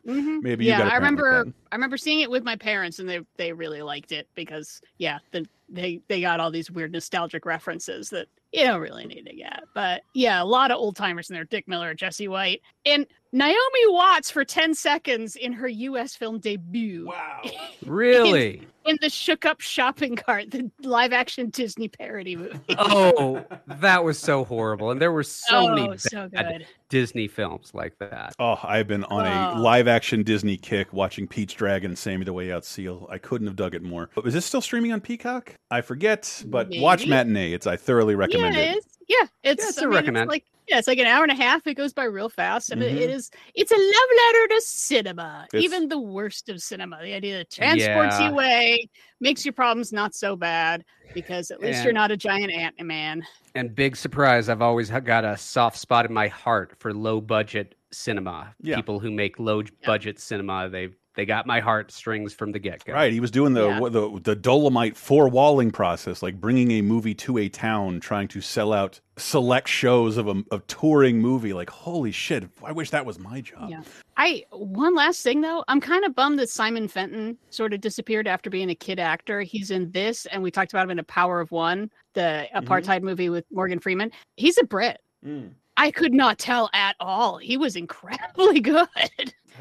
[0.05, 0.41] Mhm.
[0.41, 1.45] Maybe you yeah, I remember.
[1.71, 5.19] I remember seeing it with my parents, and they they really liked it because yeah,
[5.31, 9.35] the, they they got all these weird nostalgic references that you don't really need to
[9.35, 9.63] get.
[9.73, 13.87] But yeah, a lot of old timers in there: Dick Miller, Jesse White, and Naomi
[13.87, 16.15] Watts for ten seconds in her U.S.
[16.15, 17.07] film debut.
[17.07, 17.41] Wow.
[17.85, 18.61] Really?
[18.85, 22.59] in the shook up shopping cart, the live action Disney parody movie.
[22.77, 26.67] oh, that was so horrible, and there were so oh, many so bad good.
[26.89, 28.33] Disney films like that.
[28.39, 29.61] Oh, I've been on a Oh.
[29.61, 33.07] live action Disney kick watching Pete's Dragon and Sammy the Way Out Seal.
[33.11, 34.09] I couldn't have dug it more.
[34.15, 35.53] But is this still streaming on Peacock?
[35.71, 37.53] I forget, but watch Matinee.
[37.53, 38.77] It's I thoroughly Yeah, recommend it.
[38.77, 40.23] it's yeah, it's, it's I a mean, recommend.
[40.23, 41.65] It's like yeah, it's like an hour and a half.
[41.67, 43.01] It goes by real fast, and it- Mhm.
[43.01, 46.99] it is it's a love letter to cinema, It's- even the worst of cinema.
[47.01, 48.25] The idea that transports Yeah.
[48.27, 48.89] you away,
[49.21, 53.25] makes your problems not so bad because at least you're not a giant ant man.
[53.53, 57.75] And big surprise, I've always got a soft spot in my heart for low budget
[57.91, 58.53] cinema.
[58.61, 58.75] Yeah.
[58.75, 62.83] People who make low budget cinema, they they got my heart strings from the get
[62.85, 62.93] go.
[62.93, 63.79] Right, he was doing the, Yeah.
[63.89, 68.41] the the Dolomite four walling process, like bringing a movie to a town, trying to
[68.41, 71.53] sell out select shows of a of touring movie.
[71.53, 72.49] Like, holy shit!
[72.63, 73.69] I wish that was my job.
[73.69, 73.81] Yeah.
[74.17, 78.27] I one last thing though, I'm kind of bummed that Simon Fenton sort of disappeared
[78.27, 79.41] after being a kid actor.
[79.41, 83.01] He's in this, and we talked about him in A Power of One, the apartheid
[83.01, 84.11] movie with Morgan Freeman.
[84.37, 85.01] He's a Brit.
[85.25, 85.51] Mm.
[85.77, 87.37] I could not tell at all.
[87.37, 88.87] He was incredibly good.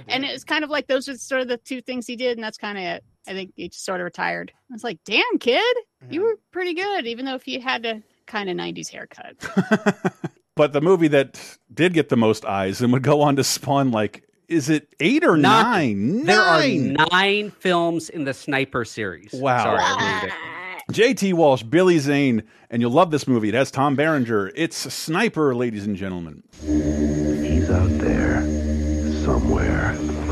[0.08, 2.36] And it was kind of like those are sort of the two things he did,
[2.36, 3.04] and that's kind of it.
[3.26, 4.52] I think he just sort of retired.
[4.70, 5.76] I was like, damn, kid,
[6.10, 9.36] you were pretty good, even though if you had a kind of 90s haircut.
[10.56, 13.90] But the movie that did get the most eyes and would go on to spawn
[13.90, 16.18] like, is it eight or Nine.
[16.18, 16.24] nine?
[16.26, 16.96] There are Nine.
[17.10, 19.32] nine films in the Sniper series.
[19.32, 19.64] Wow.
[19.64, 20.92] Sorry, I ruined it.
[20.94, 21.32] J.T.
[21.32, 23.48] Walsh, Billy Zane, and you'll love this movie.
[23.48, 24.52] It has Tom Berenger.
[24.54, 26.44] It's Sniper, ladies and gentlemen.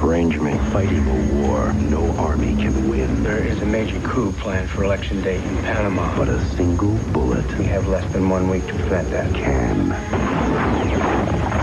[0.03, 0.19] Somewhere.
[0.19, 3.23] Rangeman fighting a war no army can win.
[3.23, 6.17] There is a major coup planned for election day in Panama.
[6.17, 9.33] But a single bullet We have less than one week to prevent that.
[9.35, 9.91] can.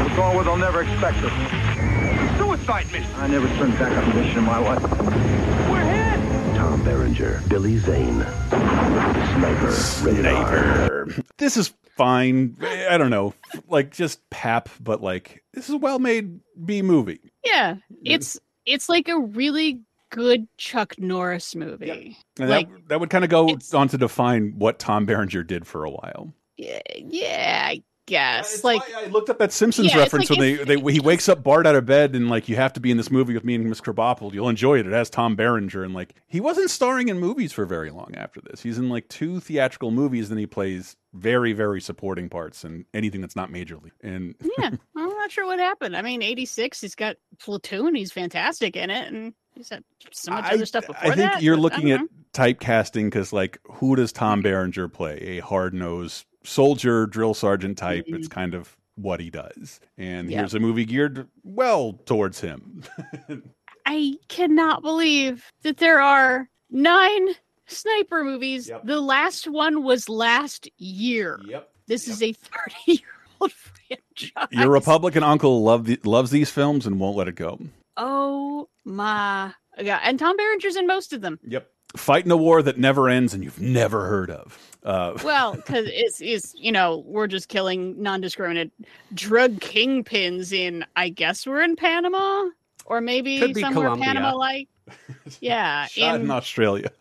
[0.09, 2.37] We're going where they'll never expect us.
[2.37, 3.11] Suicide mission.
[3.17, 4.81] I never turned back on a mission in my life.
[5.69, 6.55] We're hit.
[6.55, 8.25] Tom Berenger, Billy Zane.
[8.49, 10.47] Sniper, rated R.
[10.47, 10.88] Sniper.
[11.37, 12.57] This is fine.
[12.61, 13.33] I don't know.
[13.67, 17.31] Like, just pap, but like, this is a well made B movie.
[17.43, 22.17] Yeah, it's it's like a really good Chuck Norris movie.
[22.39, 25.67] And Like, that, that would kind of go on to define what Tom Berenger did
[25.67, 26.33] for a while.
[26.57, 28.63] yeah, yeah, I guess.
[28.63, 31.43] Like, I looked up that Simpsons Yeah, reference like when they, they he wakes up
[31.43, 33.55] Bart out of bed and like you have to be in this movie with me
[33.55, 34.33] and Miss Krabappel.
[34.33, 34.87] You'll enjoy it.
[34.87, 38.41] It has Tom Berenger and like he wasn't starring in movies for very long after
[38.41, 38.61] this.
[38.61, 43.21] He's in like two theatrical movies, then he plays very very supporting parts and anything
[43.21, 43.91] that's not majorly.
[44.01, 45.95] And yeah, I'm not sure what happened.
[45.95, 47.95] I mean, '86, he's got Platoon.
[47.95, 51.31] He's fantastic in it, and he's had so much I, other stuff before I think
[51.31, 52.07] that, you're looking at know.
[52.33, 55.17] typecasting because like who does Tom Berenger play?
[55.21, 58.05] A hard nosed soldier, drill sergeant type.
[58.07, 59.79] It's kind of what he does.
[59.97, 60.31] And Mm-hmm.
[60.31, 60.37] Yeah.
[60.39, 62.83] here's a movie geared well towards him.
[63.85, 67.29] I cannot believe that there are nine
[67.69, 68.69] sniper movies.
[68.83, 71.39] The last one was last year.
[71.45, 71.69] Yep.
[71.87, 72.99] This is a 30 year
[73.39, 74.47] old franchise.
[74.51, 77.59] Your Republican uncle love the, loves these films and won't let it go.
[77.97, 80.01] Oh my god!
[80.03, 81.39] And Tom Berenger's in most of them.
[81.47, 81.69] Yep.
[81.97, 84.77] Fighting a war that never ends and you've never heard of.
[84.83, 88.71] Uh, Well, because it's, it's you know we're just killing non-discriminate
[89.13, 92.45] drug kingpins in I guess we're in Panama
[92.85, 94.67] or maybe somewhere Panama like.
[95.39, 96.91] Yeah, shot in, in Australia.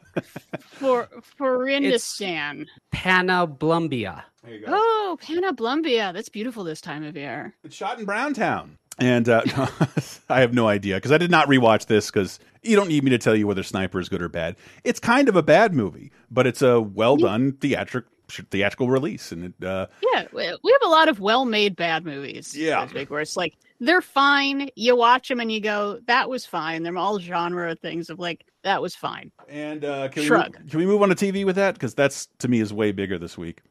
[0.60, 2.66] For for Forindistan.
[2.94, 4.22] Panablumbia.
[4.44, 6.12] There you Oh, Panablumbia.
[6.12, 7.54] That's beautiful this time of year.
[7.64, 8.78] It's shot in Browntown.
[9.00, 9.42] And uh,
[10.28, 13.10] I have no idea because I did not rewatch this because you don't need me
[13.10, 14.56] to tell you whether Sniper is good or bad.
[14.82, 18.04] It's kind of a bad movie, but it's a well done theatric
[18.50, 22.56] theatrical release, and it uh, Yeah, we we have a lot of well-made bad movies.
[22.56, 22.86] Yeah.
[22.86, 24.68] so to where it's like they're fine.
[24.74, 28.44] You watch them and you go, "That was fine." They're all genre things of like,
[28.68, 30.52] "That was fine." and uh, can Shrug.
[30.54, 32.72] we move, can we move on to TV with that because that's to me is
[32.72, 33.62] way bigger this week.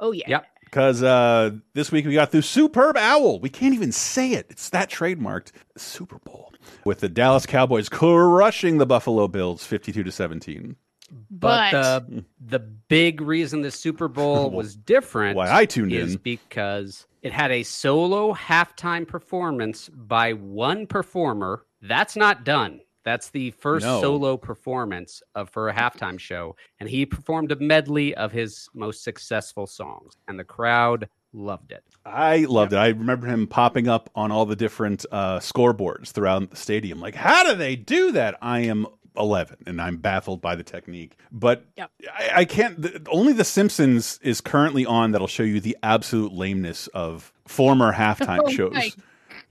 [0.00, 0.24] Oh yeah.
[0.28, 0.46] Yep.
[0.64, 3.40] Because uh, this week we got through Superb Owl.
[3.40, 4.46] We can't even say it.
[4.50, 6.52] It's that trademarked Super Bowl
[6.84, 10.76] with the Dallas Cowboys crushing the Buffalo Bills, fifty-two to seventeen.
[11.30, 16.14] But, But- the the big reason the Super Bowl was different Why I tuned is
[16.14, 16.20] in.
[16.22, 21.64] because it had a solo halftime performance by one performer.
[21.80, 22.80] That's not done.
[23.08, 24.02] That's the first No.
[24.02, 29.02] solo performance of for a halftime show, and he performed a medley of his most
[29.02, 31.82] successful songs, and the crowd loved it.
[32.04, 32.76] I loved it.
[32.76, 37.00] I remember him popping up on all the different uh, scoreboards throughout the stadium.
[37.00, 38.36] Like, how do they do that?
[38.42, 41.16] I am 11 and I'm baffled by the technique.
[41.32, 41.90] But Yep.
[42.12, 42.80] I, I can't.
[42.82, 47.92] The, only The Simpsons is currently on that'll show you the absolute lameness of former
[47.94, 48.96] halftime Oh shows.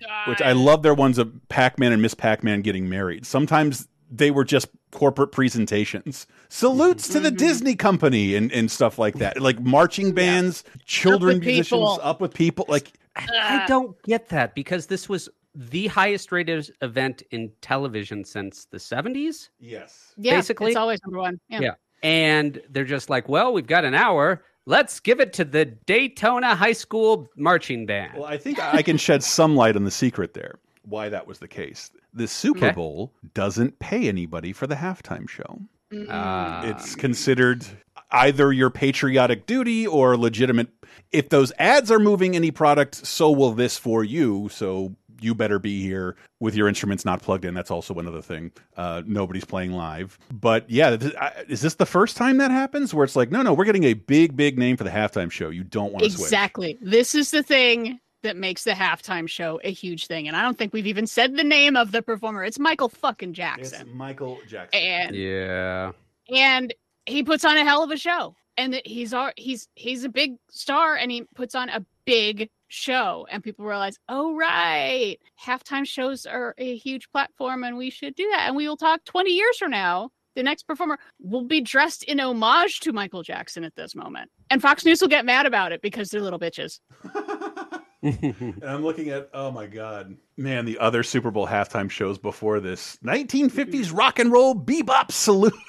[0.01, 3.25] My Which I love their ones of Pac Man and Miss Pac Man getting married.
[3.25, 6.27] Sometimes they were just corporate presentations.
[6.49, 9.41] Salutes to the Disney company and, and stuff like that.
[9.41, 11.99] Like marching bands, children with musicians, people.
[12.01, 12.65] up with people.
[12.69, 18.65] Like I don't get that because this was the highest rated event in television since
[18.65, 19.49] the 70s.
[19.59, 20.13] Yes.
[20.17, 21.39] Yeah, Basically- it's always number one.
[21.49, 21.59] Yeah.
[21.61, 21.71] Yeah.
[22.03, 24.43] And they're just like, well, we've got an hour.
[24.67, 28.17] Let's give it to the Daytona High School marching band.
[28.17, 31.39] Well, I think I can shed some light on the secret there, why that was
[31.39, 31.89] the case.
[32.13, 32.75] The Super Okay.
[32.75, 35.61] Bowl doesn't pay anybody for the halftime show.
[36.09, 36.65] Ah.
[36.65, 37.65] It's considered
[38.11, 40.67] either your patriotic duty or legitimate.
[41.13, 44.49] If those ads are moving any product, so will this for you.
[44.51, 47.53] So you better be here with your instruments not plugged in.
[47.53, 48.51] That's also another thing.
[48.75, 50.17] Uh, nobody's playing live.
[50.31, 53.41] But yeah, th- I- is this the first time that happens where it's like, no,
[53.41, 55.49] no, we're getting a big, big name for the halftime show.
[55.49, 56.21] You don't want to switch.
[56.21, 56.77] Exactly.
[56.81, 60.27] This is the thing that makes the halftime show a huge thing.
[60.27, 62.43] And I don't think we've even said the name of the performer.
[62.43, 63.95] It's Michael fucking It's Jackson.
[63.95, 64.81] Michael Jackson.
[64.81, 65.91] And yeah.
[66.33, 66.73] and
[67.05, 68.35] he puts on a hell of a show.
[68.59, 72.49] And that he's our he's he's a big star and he puts on a big
[72.67, 78.15] show and people realize, "Oh right, halftime shows are a huge platform and we should
[78.15, 81.61] do that." And we will talk 20 years from now the next performer will be
[81.61, 84.29] dressed in homage to Michael Jackson at this moment.
[84.51, 86.79] And Fox News will get mad about it because they're little bitches.
[88.03, 92.59] And I'm looking at, oh my God, man, the other Super Bowl halftime shows before
[92.59, 95.53] this 1950s rock and roll bebop salute.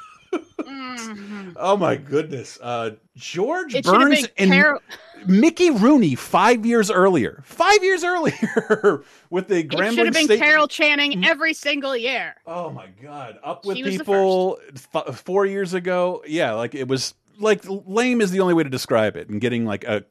[0.58, 1.54] Mhm.
[1.56, 2.58] Oh my goodness.
[2.60, 4.82] Uh, George It Burns been and Carol-
[5.26, 7.42] Mickey Rooney five years earlier.
[7.44, 10.38] Five years earlier with the It should have been State.
[10.38, 12.36] Carol Channing every single year.
[12.46, 13.38] Oh my God.
[13.42, 14.58] Up with She was the people
[14.94, 16.22] f- four years ago.
[16.26, 19.28] Yeah, like it was like lame is the only way to describe it.
[19.28, 20.04] And getting like a.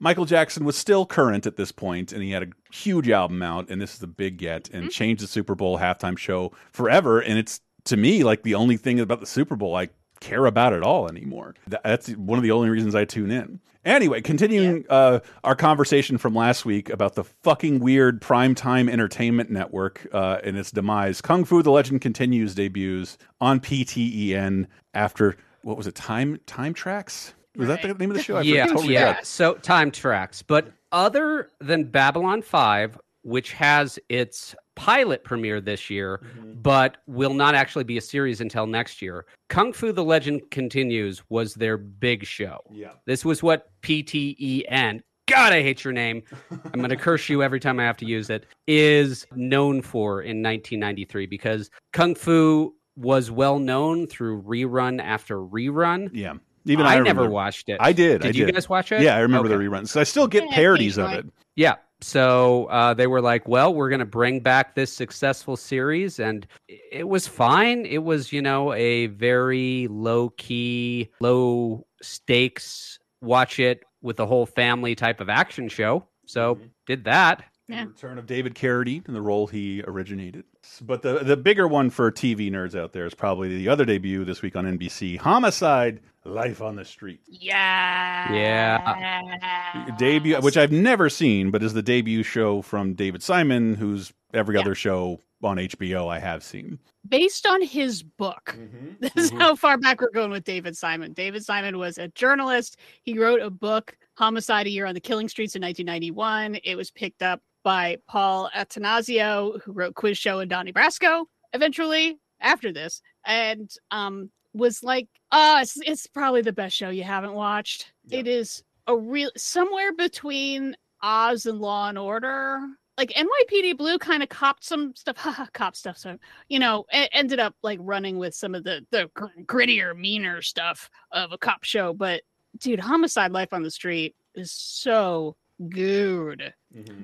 [0.00, 3.70] Michael Jackson was still current at this point, and he had a huge album out,
[3.70, 4.90] and this is the big get, and mm-hmm.
[4.90, 7.20] changed the Super Bowl halftime show forever.
[7.20, 9.90] And it's to me like the only thing about the Super Bowl I
[10.22, 11.54] care about at all anymore.
[11.66, 13.60] That's one of the only reasons I tune in.
[13.84, 20.06] Anyway, continuing uh, our conversation from last week about the fucking weird primetime entertainment network
[20.12, 25.88] uh, and its demise, Kung Fu: The Legend continues debuts on PTEN after what was
[25.88, 25.96] it?
[25.96, 27.32] Time Time Trax.
[27.56, 28.36] Was that the name of the show?
[28.36, 29.18] I yeah, totally yeah.
[29.24, 36.20] So Time Trax, but other than Babylon Five, which has its pilot premiere this year,
[36.22, 36.60] Mm-hmm.
[36.62, 39.26] but will not actually be a series until next year.
[39.48, 42.58] Kung Fu: The Legend Continues was their big show.
[42.70, 42.92] Yeah.
[43.06, 45.00] This was what PTEN.
[45.28, 46.22] God, I hate your name.
[46.50, 48.46] I'm going to curse you every time I have to use it.
[48.66, 56.10] Is known for in 1993 because Kung Fu was well known through rerun after rerun.
[56.12, 56.34] Yeah.
[56.66, 57.78] Even I, I, never watched it.
[57.80, 58.20] I did.
[58.20, 58.54] Did I you did.
[58.54, 59.00] guys watch it?
[59.02, 59.56] Yeah, I remember Okay.
[59.56, 59.88] the reruns.
[59.88, 61.26] So I still get Yeah, parodies of it.
[61.56, 61.74] Yeah.
[62.02, 66.18] So uh, they were like, well, we're going to bring back this successful series.
[66.18, 67.86] And it was fine.
[67.86, 74.46] It was, you know, a very low key, low stakes, watch it with the whole
[74.46, 76.06] family type of action show.
[76.26, 77.44] So did that.
[77.68, 77.84] Yeah.
[77.84, 80.44] The return of David Carradine in the role he originated.
[80.80, 84.24] But the the bigger one for TV nerds out there is probably the other debut
[84.24, 87.20] this week on NBC, Homicide: Life on the Street.
[87.26, 88.32] Yeah.
[88.32, 89.86] Yeah.
[89.98, 94.54] Debut, which I've never seen, but is the debut show from David Simon, whose every
[94.54, 94.60] Yeah.
[94.62, 96.78] other show on HBO I have seen.
[97.08, 98.56] based on his book.
[99.00, 101.12] This is how far back we're going with David Simon.
[101.12, 102.76] David Simon was a journalist.
[103.02, 106.60] He wrote a book, Homicide: A Year on the Killing Streets, in 1991.
[106.62, 111.24] It was picked up by Paul Attanasio, who wrote Quiz Show and Donnie Brasco.
[111.52, 117.04] Eventually, after this, and um, was like, "Ah, it's, it's probably the best show you
[117.04, 117.92] haven't watched.
[118.10, 122.60] It is a real somewhere between Oz and Law and Order."
[122.98, 125.16] Like NYPD Blue kind of copped some stuff,
[125.54, 125.96] cop stuff.
[125.96, 129.96] So you know, it ended up like running with some of the the gr- grittier,
[129.96, 131.94] meaner stuff of a cop show.
[131.94, 132.22] But
[132.58, 135.36] dude, Homicide: Life on the Street is so
[135.68, 136.52] good.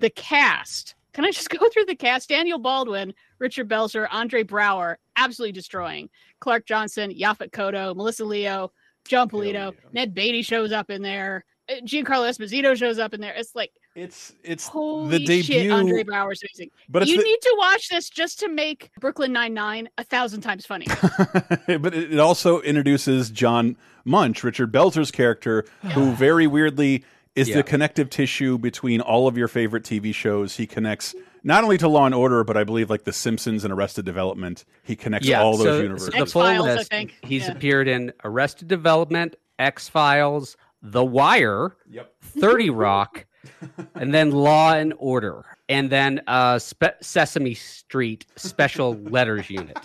[0.01, 0.95] The cast.
[1.19, 2.29] Can I just go through the cast?
[2.29, 6.09] Daniel Baldwin, Richard Belzer, Andre Braugher, absolutely destroying.
[6.39, 8.71] Clark Johnson, Yaphet Kotto, Melissa Leo,
[9.05, 9.89] Jon Polito, yeah.
[9.93, 11.45] Ned Beatty shows up in there.
[11.69, 13.35] uh, Giancarlo Esposito shows up in there.
[13.35, 16.71] It's like It's it's the debut, shit, Andre Braugher's amazing.
[16.89, 20.43] but you the, need to watch this just to make Brooklyn Nine Nine a thousand
[20.43, 20.87] times funny.
[21.67, 27.03] but it also introduces John Munch, Richard Belzer's character, who very weirdly
[27.39, 27.57] is Yeah.
[27.57, 30.57] the connective tissue between all of your favorite TV shows.
[30.57, 33.73] He connects not only to Law and Order, but I believe like The Simpsons and
[33.73, 34.65] Arrested Development.
[34.83, 36.07] He connects all those so, universes.
[36.15, 37.15] So the full X-Files, I list, think.
[37.23, 37.53] he's Yeah.
[37.53, 42.13] appeared in Arrested Development, X Files, The Wire, Yep.
[42.23, 43.25] 30 Rock,
[43.95, 45.45] and then Law and Order.
[45.69, 49.77] and then uh, Spe- Sesame Street Special Letters Unit.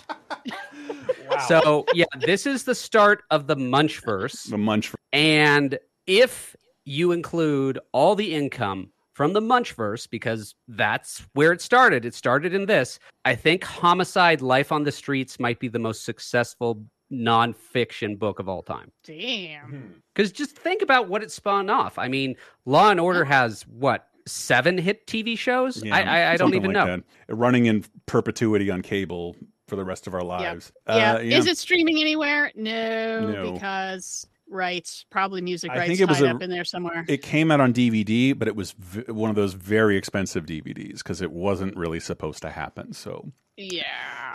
[1.30, 1.38] Wow.
[1.48, 4.50] So yeah, this is the start of the Munchverse.
[4.50, 4.92] The Munch.
[5.12, 6.54] And if
[6.84, 12.52] you include all the income from the Munchverse, because that's where it started, it started
[12.52, 12.98] in this.
[13.24, 16.82] I think Homicide: Life on the Streets might be the most successful
[17.12, 18.90] nonfiction book of all time.
[19.04, 20.02] Damn.
[20.14, 21.98] Because just think about what it spawned off.
[21.98, 22.34] I mean,
[22.66, 25.82] Law and Order has what seven hit TV shows?
[25.84, 27.02] Yeah, I, I, I don't even like know.
[27.28, 27.34] that.
[27.34, 29.36] Running in perpetuity on cable
[29.68, 30.72] for the rest of our lives.
[30.88, 31.14] Yeah.
[31.14, 32.50] Uh, Is it streaming anywhere?
[32.54, 33.52] No, No.
[33.52, 37.04] because rights, probably music rights I rights think it was a- up in there somewhere.
[37.08, 40.98] It came out on DVD, but it was v- one of those very expensive DVDs
[40.98, 42.92] because it wasn't really supposed to happen.
[42.94, 43.84] So yeah.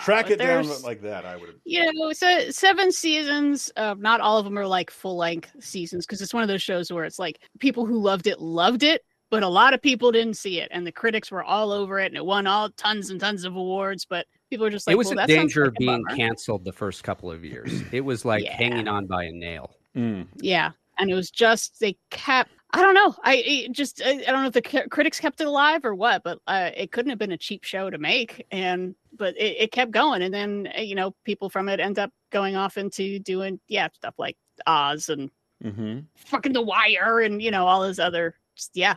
[0.01, 1.26] track but it down like that.
[1.26, 1.55] I would have.
[1.65, 3.72] you know, so seven seasons.
[3.76, 6.61] Uh, not all of them are like full length seasons because it's one of those
[6.61, 10.11] shows where it's like people who loved it loved it, but a lot of people
[10.11, 13.09] didn't see it, and the critics were all over it, and it won all tons
[13.09, 14.05] and tons of awards.
[14.05, 16.15] But people were just like, it was well, in that danger like of being bummer.
[16.17, 17.84] canceled the first couple of years.
[17.91, 18.55] It was like Yeah.
[18.55, 19.76] hanging on by a nail.
[19.95, 20.27] Mm.
[20.37, 22.51] Yeah, and it was just they kept.
[22.71, 23.15] I don't know.
[23.23, 25.95] I it just I, I don't know if the c- critics kept it alive or
[25.95, 29.57] what, but uh, it couldn't have been a cheap show to make, and but it,
[29.59, 32.77] it kept going, and then uh, you know people from it end up going off
[32.77, 34.37] into doing yeah stuff like
[34.67, 35.31] Oz and
[35.61, 35.99] Mm-hmm.
[36.15, 38.95] fucking The Wire and you know all those other just, yeah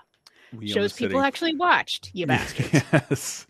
[0.52, 1.08] We shows the City.
[1.08, 2.10] people actually watched.
[2.12, 2.82] You bastard.
[2.92, 3.46] yes.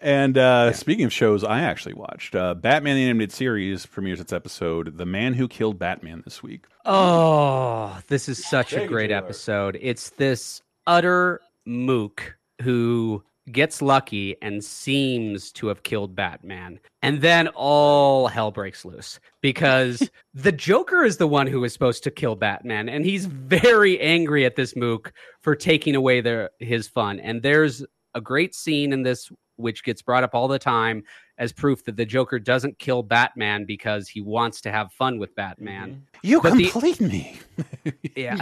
[0.00, 4.32] And uh, speaking of shows, I actually watched uh, Batman the Animated Series premieres its
[4.32, 6.64] episode "The Man Who Killed Batman" this week.
[6.84, 9.78] Oh, this is such a great episode.
[9.80, 16.80] It's this utter mook who gets lucky and seems to have killed Batman.
[17.02, 22.02] And then all hell breaks loose because the Joker is the one who is supposed
[22.04, 22.88] to kill Batman.
[22.88, 27.20] And he's very angry at this mook for taking away their, his fun.
[27.20, 27.84] And there's
[28.14, 31.02] a great scene in this which gets brought up all the time
[31.38, 35.34] as proof that the Joker doesn't kill Batman because he wants to have fun with
[35.34, 36.02] Batman.
[36.22, 37.38] You But the- complete me.
[38.16, 38.36] Yeah.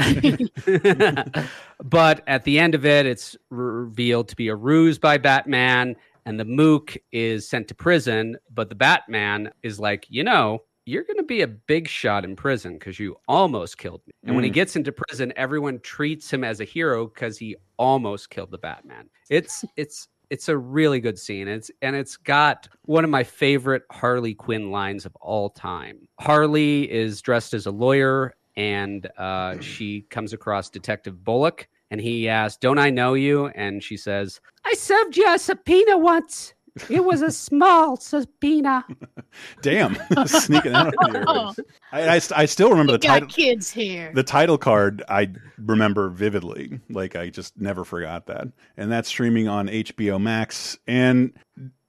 [1.84, 6.38] but at the end of it, it's revealed to be a ruse by Batman, and
[6.38, 8.36] the Mook is sent to prison.
[8.52, 12.36] But the Batman is like, you know, you're going to be a big shot in
[12.36, 14.12] prison because you almost killed me.
[14.24, 14.54] And when he Mm.
[14.54, 19.08] gets into prison, everyone treats him as a hero because he almost killed the Batman.
[19.30, 21.48] It's it's it's a really good scene.
[21.48, 26.08] It's and it's got one of my favorite Harley Quinn lines of all time.
[26.20, 32.28] Harley is dressed as a lawyer and uh, she comes across Detective Bullock and he
[32.28, 33.46] asks, Don't I know you?
[33.48, 36.54] And she says, I served you a subpoena once.
[36.90, 38.84] It was a small subpoena.
[39.62, 39.96] Damn,
[40.26, 41.64] sneaking out on here.
[41.92, 43.28] I, I, I still remember You the title.
[43.28, 44.10] kids here.
[44.14, 46.80] The title card I remember vividly.
[46.90, 48.48] Like I just never forgot that.
[48.76, 50.76] And that's streaming on HBO Max.
[50.86, 51.32] And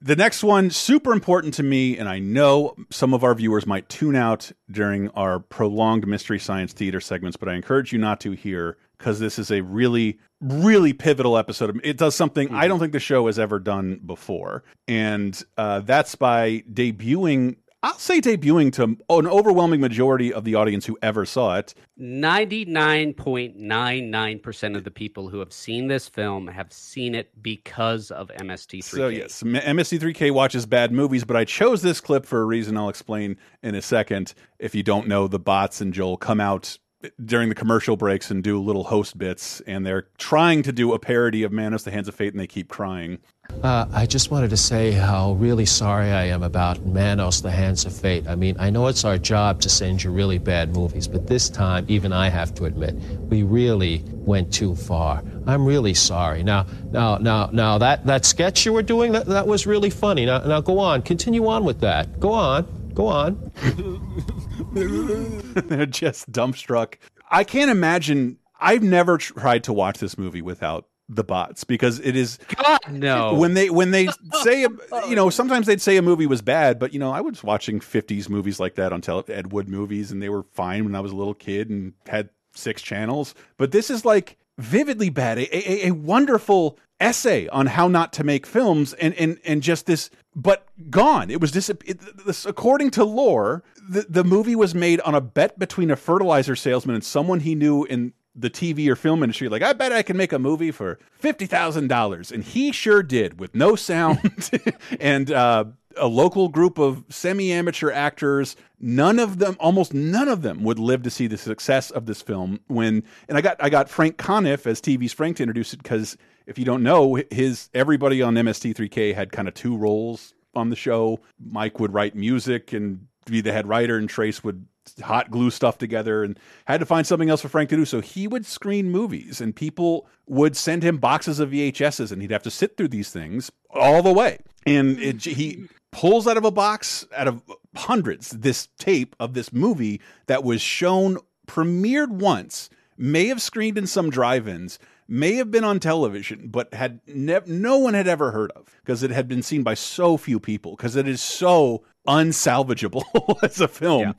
[0.02, 3.90] the next one, super important to me, and I know some of our viewers might
[3.90, 8.34] tune out during our prolonged Mystery Science Theater segments, but I encourage you not to
[8.34, 11.80] here because this is a really, really pivotal episode.
[11.84, 14.64] It does something I don't think the show has ever done before.
[14.88, 17.58] And uh, that's by debuting.
[17.84, 21.76] I'll say debuting to an overwhelming majority of the audience who ever saw it.
[22.02, 28.84] 99.99% of the people who have seen this film have seen it because of MST3K.
[28.84, 32.76] So yes, M- MST3K watches bad movies, but I chose this clip for a reason
[32.76, 34.34] I'll explain in a second.
[34.58, 36.80] If you don't know, the bots and Joel come out
[37.24, 41.00] during the commercial breaks and do little host bits, and they're trying to do a
[41.00, 43.20] parody of Manos: The Hands of Fate, and they keep crying.
[43.64, 47.86] Uh, I just wanted to say how really sorry I am about Manos, The Hands
[47.86, 48.28] of Fate.
[48.28, 51.50] I mean, I know it's our job to send you really bad movies, but this
[51.50, 52.96] time, even I have to admit,
[53.30, 55.24] we really went too far.
[55.46, 56.44] I'm really sorry.
[56.44, 60.26] Now, now, now, now, that, that sketch you were doing, that, that was really funny.
[60.26, 61.04] Now, now, go on.
[61.04, 62.20] Continue on with that.
[62.20, 62.68] Go on.
[62.96, 63.52] Go on.
[64.74, 66.96] they're just dumbstruck.
[67.30, 68.38] I can't imagine.
[68.60, 73.36] I've never tried to watch this movie without the bots because it is God no.
[73.36, 74.08] when they when they
[74.42, 77.44] say you know sometimes they'd say a movie was bad but you know i was
[77.44, 80.96] watching 50s movies like that on tele ed wood movies and they were fine when
[80.96, 85.38] i was a little kid and had six channels but this is like vividly bad
[85.38, 89.86] a, a, a wonderful essay on how not to make films and and and just
[89.86, 94.76] this but gone it was dis it, this according to lore the, the movie was
[94.76, 98.88] made on a bet between a fertilizer salesman and someone he knew in the TV
[98.90, 102.32] or film industry, like, I bet I can make a movie for $50,000.
[102.32, 104.52] And he sure did with no sound
[105.00, 105.66] and uh,
[105.98, 108.58] a local group of semi-amateur actors.
[108.80, 112.22] None of them, almost none of them, would live to see the success of this
[112.22, 112.60] film.
[112.68, 116.18] When and I got I got Frank Conniff as TV's Frank to introduce it because
[116.48, 120.76] if you don't know, his everybody on MST3K had kind of two roles on the
[120.76, 121.20] show.
[121.40, 124.66] Mike would write music and be the head writer, and Trace would
[125.04, 127.86] hot glue stuff together and had to find something else for Frank to do.
[127.86, 132.32] So he would screen movies and people would send him boxes of VHSs and he'd
[132.32, 134.40] have to sit through these things all the way.
[134.66, 137.42] And it, he pulls out of a box out of
[137.76, 141.18] hundreds this tape of this movie that was shown
[141.48, 147.00] premiered once, may have screened in some drive-ins, may have been on television, but had
[147.08, 150.76] no one had ever heard of because it had been seen by so few people
[150.76, 153.04] because it is so unsalvageable
[153.44, 154.02] as a film.
[154.02, 154.14] Yeah.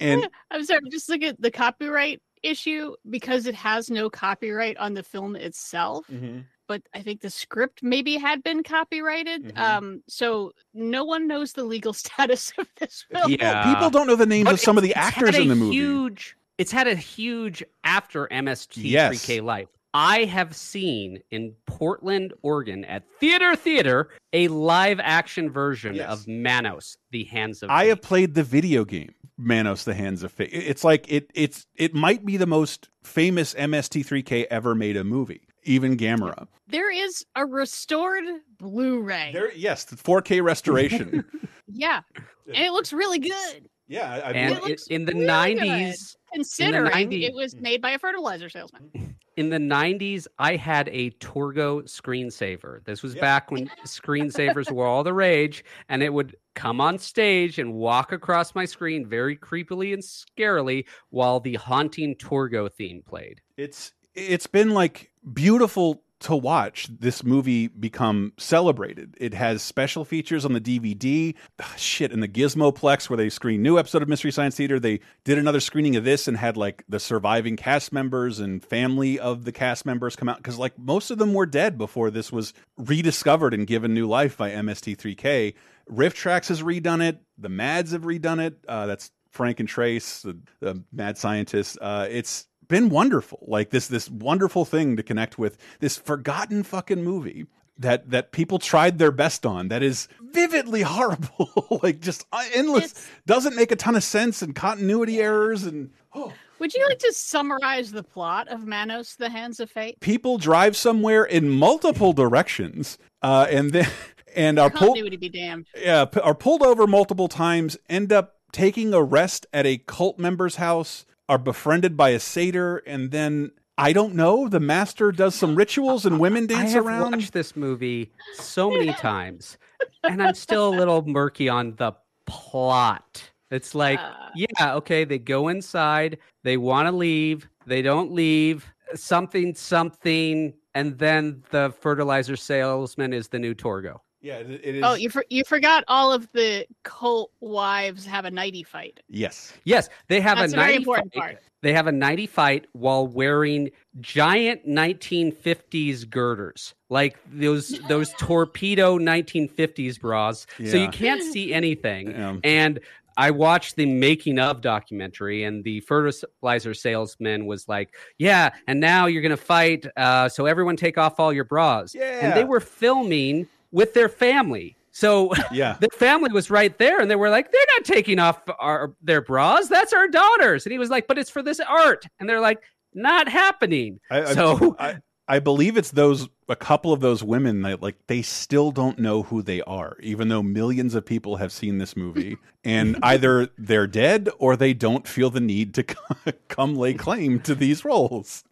[0.00, 4.94] And I'm sorry, just look at the copyright issue because it has no copyright on
[4.94, 6.06] the film itself.
[6.10, 6.40] Mm-hmm.
[6.66, 9.54] But I think the script maybe had been copyrighted.
[9.54, 9.62] Mm-hmm.
[9.62, 13.30] Um, so no one knows the legal status of this film.
[13.32, 13.74] Yeah.
[13.74, 15.54] People don't know the names But of some of the actors had a in the
[15.54, 15.76] movie.
[15.76, 16.36] Huge.
[16.56, 19.28] It's had a huge after MST3K Yes.
[19.40, 19.68] life.
[19.94, 26.10] I have seen in Portland, Oregon, at Theater Theater, a live action version Yes.
[26.10, 27.70] of Manos, the Hands of.
[27.70, 27.88] I Fate.
[27.90, 30.50] have played the video game Manos: The Hands of Fate.
[30.52, 35.46] It's like it it's it might be the most famous MST3K ever made a movie,
[35.62, 36.48] even Gamera.
[36.66, 38.24] There is a restored
[38.58, 39.30] Blu-ray.
[39.32, 41.24] There, yes, the 4K restoration.
[41.68, 42.00] yeah,
[42.46, 43.68] and it looks really good.
[43.86, 47.54] yeah, I, I and it believe- looks in the really nineties, Considering 90s it was
[47.54, 48.90] made by a fertilizer salesman.
[49.36, 53.20] in the 90s i had a torgo screensaver this was Yeah.
[53.20, 58.12] back when screensavers were all the rage and it would come on stage and walk
[58.12, 64.46] across my screen very creepily and scarily while the haunting torgo theme played it's it's
[64.46, 69.14] been like beautiful to watch this movie become celebrated.
[69.20, 71.34] It has special features on the DVD.
[71.60, 75.00] Ah, Shit, in the Gizmoplex where they screen new episode of Mystery Science Theater, they
[75.24, 79.44] did another screening of this and had like the surviving cast members and family of
[79.44, 82.54] the cast members come out because like most of them were dead before this was
[82.78, 85.52] rediscovered and given new life by MST3K.
[85.90, 87.20] RiffTrax has redone it.
[87.36, 88.64] The Mads have redone it.
[88.66, 91.76] Uh, that's Frank and Trace, the, the mad scientists.
[91.78, 93.44] Uh, it's been wonderful.
[93.46, 97.46] Like this this wonderful thing to connect with this forgotten fucking movie
[97.78, 102.92] that that people tried their best on that is vividly horrible like just uh, endless
[102.92, 106.32] It's- doesn't make a ton of sense and continuity errors and oh.
[106.60, 109.98] Would you like to summarize the plot of Manos: The Hands of Fate?
[109.98, 113.88] people drive somewhere in multiple directions uh and then
[114.36, 115.66] and are pulled Continuity be damned.
[115.76, 120.56] yeah, are pulled over multiple times, end up taking a rest at a cult member's
[120.56, 124.48] house, are befriended by a satyr, and then I don't know.
[124.48, 126.86] The master does some rituals and women dance around.
[126.88, 127.12] I have around.
[127.12, 129.58] watched this movie so many times
[130.04, 131.92] and i'm still a little murky on the
[132.26, 134.12] plot it's like Uh.
[134.34, 140.98] yeah okay they go inside they want to leave they don't leave something something and
[140.98, 144.82] then the fertilizer salesman is the new torgo Yeah, it, it is.
[144.82, 148.98] Oh, you for, you forgot all of the cult wives have a nighty fight.
[149.08, 149.52] yes.
[149.64, 151.20] yes they have That's a a very 90 important fight.
[151.20, 151.42] part.
[151.60, 153.70] they have a 90 fight while wearing
[154.00, 162.36] giant 1950s girders like those those torpedo 1950s bras so you can't see anything Yeah.
[162.44, 162.80] and
[163.16, 169.06] I watched the making of documentary, and the fertilizer salesman was like, "Yeah, and now
[169.06, 169.86] you're gonna fight.
[169.96, 172.26] Uh, so everyone take off all your bras." Yeah.
[172.26, 175.76] And they were filming with their family, so Yeah.
[175.80, 179.20] their family was right there, and they were like, "They're not taking off our their
[179.20, 179.68] bras.
[179.68, 182.62] That's our daughters." And he was like, "But it's for this art," and they're like,
[182.94, 184.96] "Not happening." I- So- I,
[185.26, 189.22] I believe it's those a couple of those women that like they still don't know
[189.22, 193.86] who they are, even though millions of people have seen this movie, and either they're
[193.86, 195.82] dead or they don't feel the need to
[196.48, 198.44] come lay claim to these roles.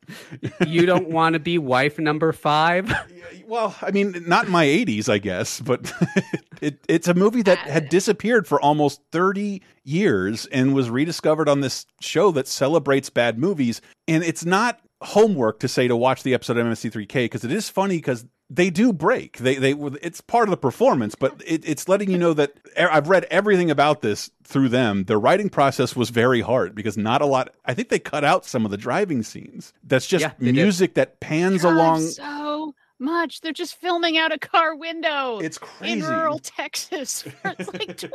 [0.66, 2.92] you don't want to be wife number five.
[3.46, 5.92] Well, I mean, not in my 80s, I guess, but
[6.62, 11.60] it, it's a movie that had disappeared for almost 30 years and was rediscovered on
[11.60, 13.82] this show that celebrates bad movies.
[14.08, 17.68] And it's not homework to say to watch the episode of MST3K because it is
[17.68, 19.38] funny because they do break.
[19.38, 19.72] They they
[20.02, 23.70] it's part of the performance, but it, it's letting you know that I've read everything
[23.70, 25.04] about this through them.
[25.04, 27.54] Their writing process was very hard because not a lot.
[27.64, 29.72] I think they cut out some of the driving scenes.
[29.84, 30.54] That's just Yeah, they did.
[30.56, 32.00] music that pans God, along.
[32.02, 33.40] so much.
[33.40, 35.38] They're just filming out a car window.
[35.38, 36.02] It's in crazy.
[36.02, 37.24] rural Texas.
[37.44, 38.10] it's like 20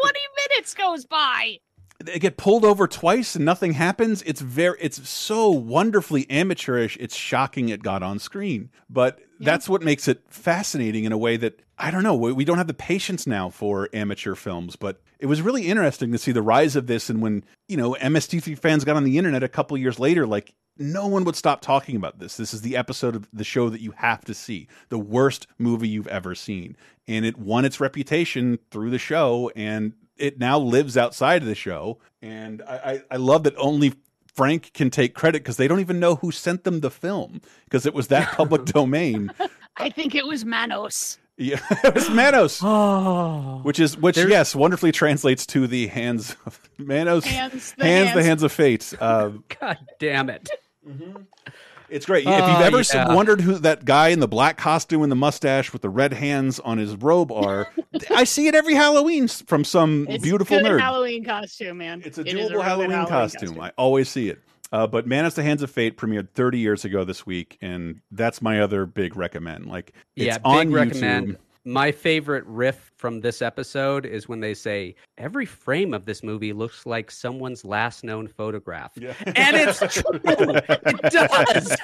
[0.50, 1.58] minutes goes by.
[2.04, 7.16] They get pulled over twice and nothing happens it's very it's so wonderfully amateurish it's
[7.16, 11.62] shocking it got on screen but that's what makes it fascinating in a way that
[11.80, 12.16] I don't know.
[12.16, 16.12] We we don't have the patience now for amateur films, but it was really interesting
[16.12, 17.10] to see the rise of this.
[17.10, 20.54] And when you know MST3 fans got on the internet a couple years later, like
[20.80, 22.38] no one would stop talking about this.
[22.38, 25.88] This is the episode of the show that you have to see, the worst movie
[25.88, 26.76] you've ever seen,
[27.08, 31.56] and it won its reputation through the show, and it now lives outside of the
[31.56, 32.00] show.
[32.22, 33.94] And I, I, I love that only
[34.34, 37.86] Frank can take credit because they don't even know who sent them the film because
[37.86, 39.32] it was that public domain.
[39.78, 41.18] I think it was Manos.
[41.40, 46.36] Yeah, it was Manos, Oh, which is which There's- yes, wonderfully translates to the hands
[46.48, 48.26] of Manos, Hands, the hands, the hands.
[48.26, 48.94] hands of fate.
[49.00, 50.50] Um, God damn it.
[51.90, 52.22] It's great.
[52.22, 53.14] if you've Oh, ever yeah.
[53.14, 56.60] wondered who that guy in the black costume and the mustache with the red hands
[56.60, 57.68] on his robe are,
[58.10, 60.80] I see it every Halloween from some It's beautiful nerd.
[60.80, 62.02] Halloween costume, man.
[62.06, 63.60] It's a It doable real good Halloween, costume.
[63.60, 64.40] I always see it.
[64.72, 68.02] Uh, but Man, It's the Hands of Fate premiered 30 years ago this week, and
[68.12, 69.68] that's my other big recommend.
[69.68, 71.38] Like, it's yeah, on big recommend.
[71.68, 71.72] YouTube.
[71.74, 76.54] My favorite riff from this episode is when they say every frame of this movie
[76.54, 78.94] looks like someone's last known photograph.
[78.96, 79.14] Yeah.
[79.26, 80.04] And it's true.
[80.24, 81.76] it does.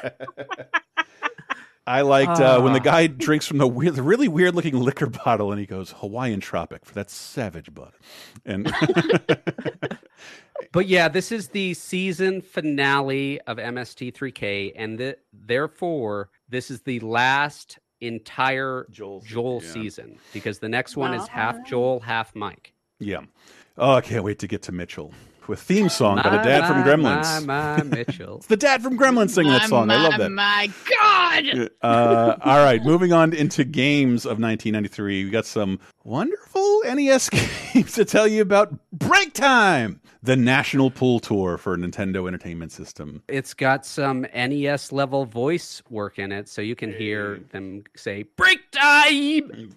[1.85, 2.83] I liked uh, when the Ah.
[2.83, 6.39] guy drinks from the, weird, the really weird looking liquor bottle, and he goes Hawaiian
[6.39, 7.91] Tropic for that savage bud.
[8.45, 8.73] And
[10.71, 16.99] But yeah, this is the season finale of MST3K, and th- therefore this is the
[17.01, 19.71] last entire Joel, Joel yeah.
[19.71, 22.73] season because the next one is half Joel, half Mike.
[22.99, 23.21] yeah,
[23.77, 25.13] oh, I can't wait to get to Mitchell
[25.47, 27.45] with theme song by the My, dad from Gremlins.
[27.45, 28.37] My, my Mitchell.
[28.37, 29.91] It's the dad from Gremlins singing that My, song.
[29.91, 30.29] I love my, that.
[30.29, 31.69] My God.
[31.81, 35.25] Uh, all right, moving on into games of 1993.
[35.25, 37.29] We got some wonderful NES
[37.73, 38.73] games to tell you about.
[38.91, 43.21] Break Time, the national pool tour for Nintendo Entertainment System.
[43.27, 48.23] It's got some NES level voice work in it, so you can hear them say
[48.23, 49.75] "break time."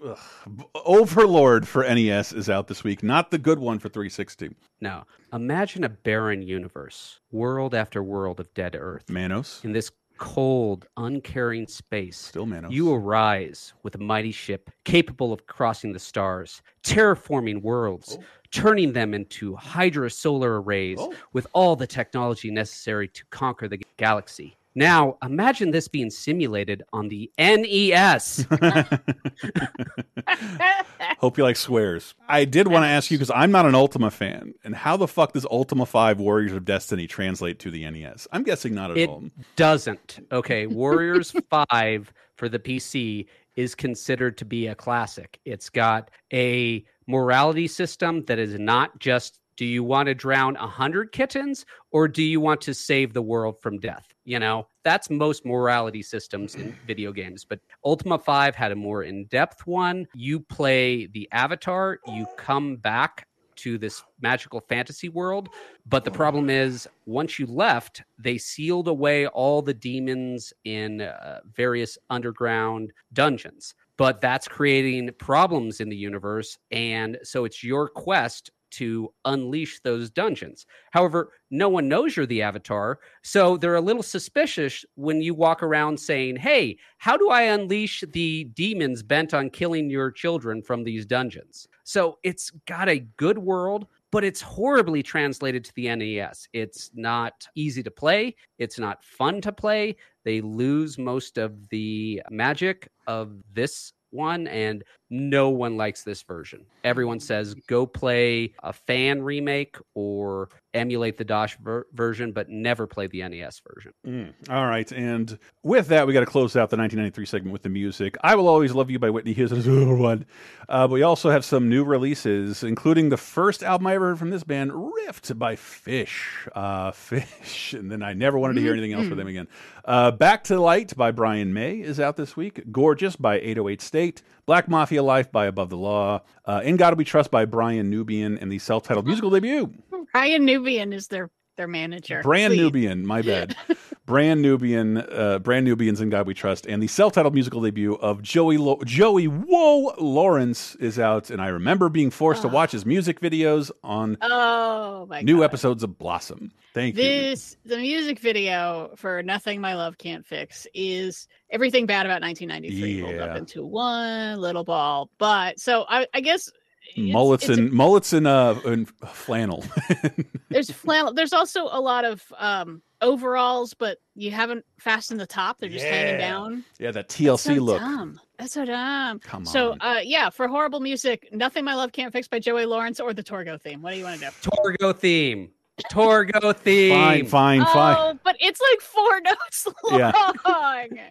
[0.84, 4.54] Overlord for NES is out this week, not the good one for 360.
[4.80, 9.10] No, imagine a barren universe, world after world of dead Earth.
[9.10, 9.60] Manos.
[9.64, 12.72] In this cold, uncaring space, Still Manos.
[12.72, 18.24] you arise with a mighty ship capable of crossing the stars, terraforming worlds, oh.
[18.50, 21.14] turning them into Hydra solar arrays Oh.
[21.32, 24.56] with all the technology necessary to conquer the galaxy.
[24.78, 28.44] Now, imagine this being simulated on the NES.
[31.18, 32.14] Hope you like swears.
[32.28, 35.08] I did want to ask you because I'm not an Ultima fan, and how the
[35.08, 38.28] fuck does Ultima 5 Warriors of Destiny translate to the NES?
[38.32, 39.24] I'm guessing not at It all.
[39.56, 40.20] doesn't.
[40.30, 45.40] Okay, Warriors 5 for the PC is considered to be a classic.
[45.46, 51.12] It's got a morality system that is not just do you want to drown 100
[51.12, 54.06] kittens or do you want to save the world from death?
[54.24, 57.44] You know, that's most morality systems in video games.
[57.44, 60.06] But Ultima 5 had a more in depth one.
[60.14, 63.26] You play the avatar, you come back
[63.56, 65.48] to this magical fantasy world.
[65.86, 71.40] But the problem is, once you left, they sealed away all the demons in uh,
[71.54, 73.74] various underground dungeons.
[73.96, 76.58] But that's creating problems in the universe.
[76.70, 80.66] And so it's your quest to unleash those dungeons.
[80.90, 82.98] However, no one knows you're the avatar.
[83.22, 88.04] So they're a little suspicious when you walk around saying, Hey, how do I unleash
[88.12, 91.68] the demons bent on killing your children from these dungeons?
[91.84, 96.48] So it's got a good world, but it's horribly translated to the NES.
[96.52, 99.96] It's not easy to play, it's not fun to play.
[100.24, 106.64] They lose most of the magic of this one and no one likes this version.
[106.82, 112.86] Everyone says go play a fan remake or emulate the DOS ver- version, but never
[112.86, 113.92] play the NES version.
[114.06, 114.32] Mm.
[114.50, 117.68] All right, and with that, we got to close out the 1993 segment with the
[117.68, 118.16] music.
[118.22, 120.26] "I Will Always Love You" by Whitney Houston is another one.
[120.68, 124.18] Uh, but we also have some new releases, including the first album I ever heard
[124.18, 126.48] from this band, "Rift" by Phish.
[126.54, 129.48] Uh, Phish, and then I never wanted to hear anything else from them again.
[129.84, 132.70] Uh, "Back to Light" by Brian May is out this week.
[132.70, 134.22] "Gorgeous" by 808 State.
[134.46, 136.22] Black Mafia Life by Above the Law.
[136.44, 139.74] Uh, In God We Trust by Brian Nubian, and the self-titled musical debut
[140.14, 142.20] Ryan Nubian is their their manager.
[142.22, 142.60] Brand Please.
[142.60, 143.56] Nubian, my bad.
[144.04, 148.20] Brand Nubian, uh, Brand Nubians in God We Trust, and the self-titled musical debut of
[148.20, 152.84] Joey Lo- Joey Whoa Lawrence is out, and I remember being forced to watch his
[152.84, 155.44] music videos on Oh my new god.
[155.44, 156.52] episodes of Blossom.
[156.74, 157.02] Thank you.
[157.02, 163.02] This the music video for Nothing My Love Can't Fix is everything bad about 1993
[163.02, 165.08] rolled up into one little ball.
[165.16, 166.50] But so I, I guess
[166.96, 169.64] mullets it's a- and mullets and uh and flannel.
[170.48, 171.12] There's flannel.
[171.12, 175.58] There's also a lot of um overalls, but you haven't fastened the top.
[175.58, 176.64] They're just hanging down.
[176.78, 177.80] yeah, that That's TLC so look.
[177.80, 178.20] dumb.
[178.38, 179.18] That's so dumb.
[179.20, 179.46] Come on.
[179.46, 183.12] So, uh, yeah, for horrible music, nothing my love can't fix by Joey Lawrence or
[183.14, 183.82] the Torgo theme.
[183.82, 184.50] What do you want to do?
[184.50, 185.50] Torgo theme.
[185.92, 186.90] Torgo theme.
[186.92, 187.96] Fine, fine, fine.
[187.98, 189.98] Oh, but it's like four notes long.
[189.98, 190.12] Yeah.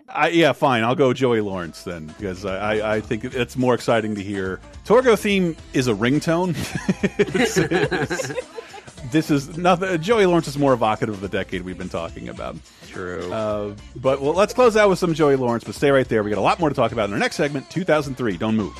[0.10, 0.84] I, yeah, fine.
[0.84, 4.60] I'll go Joey Lawrence then because I, I, I think it's more exciting to hear.
[4.86, 6.50] Torgo theme is a ringtone.
[7.20, 8.34] It's- it's-
[9.12, 10.02] this is nothing.
[10.02, 12.56] Joey Lawrence is more evocative of the decade we've been talking about.
[12.88, 13.32] True.
[13.32, 15.64] Uh, but well, let's close out with some Joey Lawrence.
[15.64, 16.24] But stay right there.
[16.24, 17.70] We got a lot more to talk about in our next segment.
[17.70, 18.38] 2003.
[18.38, 18.76] Don't move.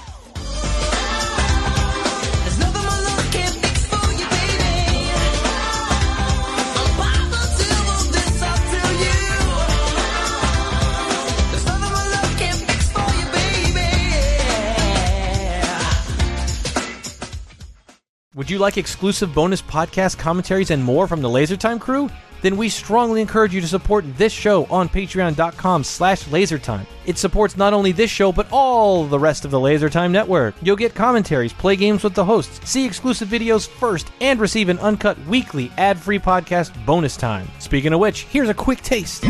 [18.46, 22.12] Would you like exclusive bonus podcast commentaries and more from the LaserTime crew?
[22.44, 26.86] Then we strongly encourage you to support this show on patreon.com slash lasertime.
[27.08, 30.54] It supports not only this show, but all the rest of the LaserTime network.
[30.62, 34.78] You'll get commentaries, play games with the hosts, see exclusive videos first, and receive an
[34.78, 37.48] uncut weekly ad-free podcast bonus time.
[37.58, 39.26] Speaking of which, here's a quick taste.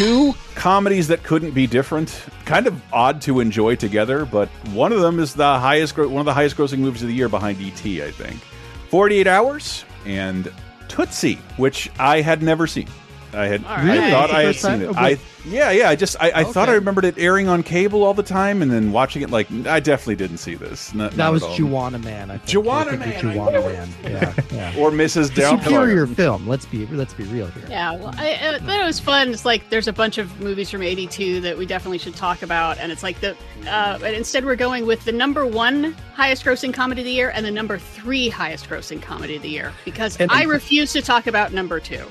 [0.00, 2.24] Two comedies that couldn't be different.
[2.46, 6.24] Kind of odd to enjoy together, but one of them is the highest, one of
[6.24, 7.84] the highest grossing movies of the year behind ET.
[7.84, 8.40] I think.
[8.88, 10.50] 48 Hours and
[10.88, 12.88] Tootsie, which I had never seen.
[13.32, 14.86] I had All I thought I had seen it.
[14.88, 15.88] Oh, I yeah yeah.
[15.88, 18.70] I just I, I thought I remembered it airing on cable all the time, and
[18.70, 20.92] then watching it like I definitely didn't see this.
[20.94, 21.56] Not, That not was at all.
[21.56, 22.30] Juwanna Mann.
[22.30, 22.64] I think.
[22.64, 23.88] Juana I think it was Man, Juwanna Mann.
[24.12, 24.34] Yeah,
[24.74, 24.80] yeah.
[24.82, 25.34] or Mrs.
[25.34, 25.62] The Doubtfire.
[25.64, 26.48] superior film.
[26.48, 27.64] Let's be let's be real here.
[27.68, 29.30] Yeah, well, I, I thought it was fun.
[29.30, 32.78] It's like there's a bunch of movies from '82 that we definitely should talk about,
[32.78, 33.36] and it's like the.
[33.68, 37.30] Uh, but instead, we're going with the number one highest grossing comedy of the year
[37.34, 41.00] and the number three highest grossing comedy of the year because And- I refuse to
[41.02, 42.04] talk about number two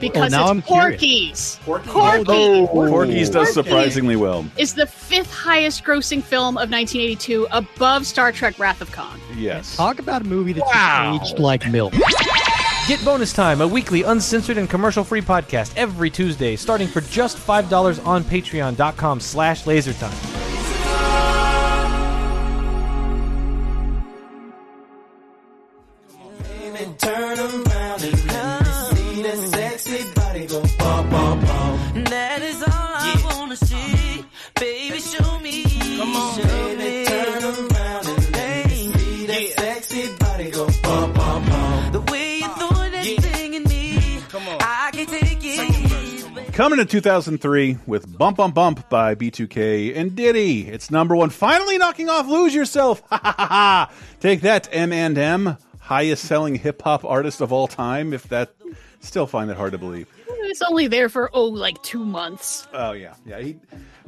[0.00, 0.62] because oh, now it's I'm.
[0.62, 1.60] Porky's.
[1.64, 1.92] Porky's.
[1.92, 2.24] Porky.
[2.28, 4.44] Oh, Porky's does Porky's surprisingly well.
[4.56, 9.20] Is the fifth highest grossing film of 1982, above Star Trek: Wrath of Khan.
[9.36, 9.76] Yes.
[9.76, 11.20] Talk about a movie that's Wow.
[11.22, 11.92] aged like milk.
[12.88, 18.04] Get Bonus Time, a weekly uncensored and commercial-free podcast every Tuesday, starting for just $5
[18.04, 20.39] on patreon.com slash lasertime.
[46.60, 50.68] Coming in 2003 with Bump Bump Bump by B2K and Diddy.
[50.68, 53.02] It's number one, finally knocking off Lose Yourself.
[53.08, 53.92] Ha ha ha ha.
[54.20, 58.12] Take that, Eminem, highest selling hip hop artist of all time.
[58.12, 58.52] If that,
[59.00, 60.06] still find that hard to believe.
[60.28, 62.68] It's only there for oh, like two months.
[62.74, 63.40] Oh yeah, yeah.
[63.40, 63.56] He,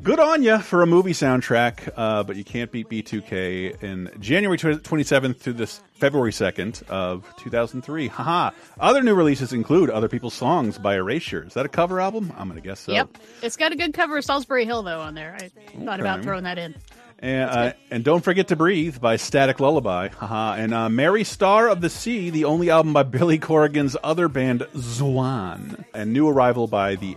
[0.02, 4.58] good on you for a movie soundtrack, uh, but you can't beat B2K in January
[4.58, 8.08] 27th through this February 2nd of 2003.
[8.08, 8.50] Haha.
[8.80, 11.44] Other new releases include Other People's Songs by Erasure.
[11.46, 12.32] Is that a cover album?
[12.36, 12.92] I'm gonna guess so.
[12.92, 15.36] Yep, it's got a good cover of Solsbury Hill though on there.
[15.40, 15.50] I
[15.84, 16.74] thought about throwing that in.
[17.20, 20.08] And, uh, and Don't Forget to Breathe by Static Lullaby.
[20.08, 20.54] Haha.
[20.54, 24.62] And uh, Mary Star of the Sea, the only album by Billy Corgan's other band,
[24.74, 25.84] Zwan.
[25.94, 27.14] And New Arrival by the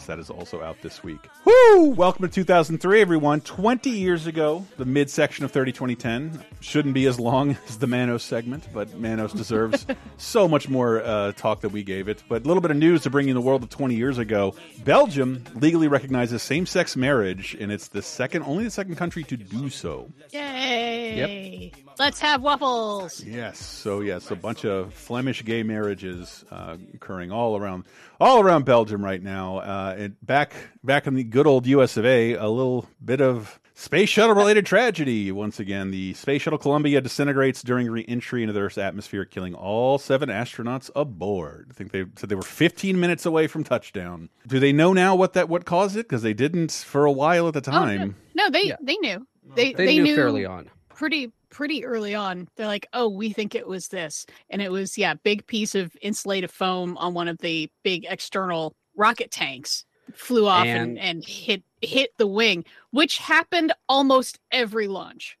[0.00, 0.06] 18s.
[0.06, 1.28] That is also out this week.
[1.44, 1.90] Woo!
[1.90, 3.40] Welcome to 2003, everyone.
[3.40, 8.22] 20 years ago, the midsection of 30 2010 shouldn't be as long as the Manos
[8.22, 9.86] segment, but Manos deserves
[10.16, 12.22] so much more uh, talk that we gave it.
[12.28, 14.18] But a little bit of news to bring you in the world of 20 years
[14.18, 14.54] ago.
[14.84, 19.36] Belgium legally recognizes same sex marriage, and it's the second, only the second country to
[19.36, 20.10] do so.
[20.30, 21.72] Yay!
[22.00, 23.22] Let's have waffles.
[23.22, 23.58] Yes.
[23.58, 27.84] So yes, a bunch of Flemish gay marriages uh, occurring all around,
[28.18, 29.58] all around Belgium right now.
[29.58, 31.98] Uh, and back, back in the good old U.S.
[31.98, 35.30] of A., a little bit of space shuttle related tragedy.
[35.30, 39.98] Once again, the space shuttle Columbia disintegrates during re-entry into the Earth's atmosphere, killing all
[39.98, 41.66] seven astronauts aboard.
[41.68, 44.30] I think they said they were 15 minutes away from touchdown.
[44.46, 46.08] Do they know now what that what caused it?
[46.08, 48.16] Because they didn't for a while at the time.
[48.34, 49.26] No, they they knew.
[49.54, 50.70] They They, they, knew, knew fairly on.
[50.88, 52.48] pretty pretty early on.
[52.56, 55.94] They're like, "Oh, we think it was this." And it was yeah, big piece of
[56.00, 59.84] insulated foam on one of the big external rocket tanks
[60.14, 65.38] flew off and, And- and hit hit the wing, which happened almost every launch.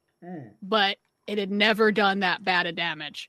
[0.62, 0.96] But
[1.26, 3.28] it had never done that bad of damage.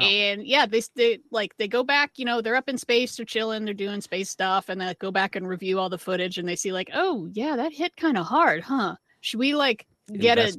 [0.00, 3.26] And yeah, they, they like they go back, you know, they're up in space, they're
[3.26, 6.38] chilling, they're doing space stuff, and they like, go back and review all the footage,
[6.38, 8.94] and they see like, oh yeah, that hit kind of hard, huh?
[9.20, 9.86] Should we like
[10.20, 10.58] get a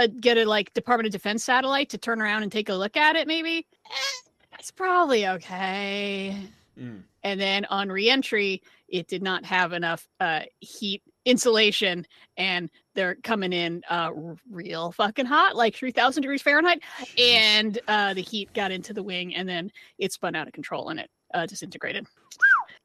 [0.00, 0.16] Investigate.
[0.16, 2.96] uh, get a like Department of Defense satellite to turn around and take a look
[2.96, 6.36] at it, maybe eh, that's probably okay.
[6.78, 7.02] Mm.
[7.22, 13.52] And then on reentry, it did not have enough uh, heat insulation, and they're coming
[13.52, 14.10] in uh,
[14.50, 16.82] real fucking hot, like three thousand degrees Fahrenheit,
[17.18, 20.88] and uh, the heat got into the wing, and then it spun out of control
[20.88, 22.06] and it uh, disintegrated.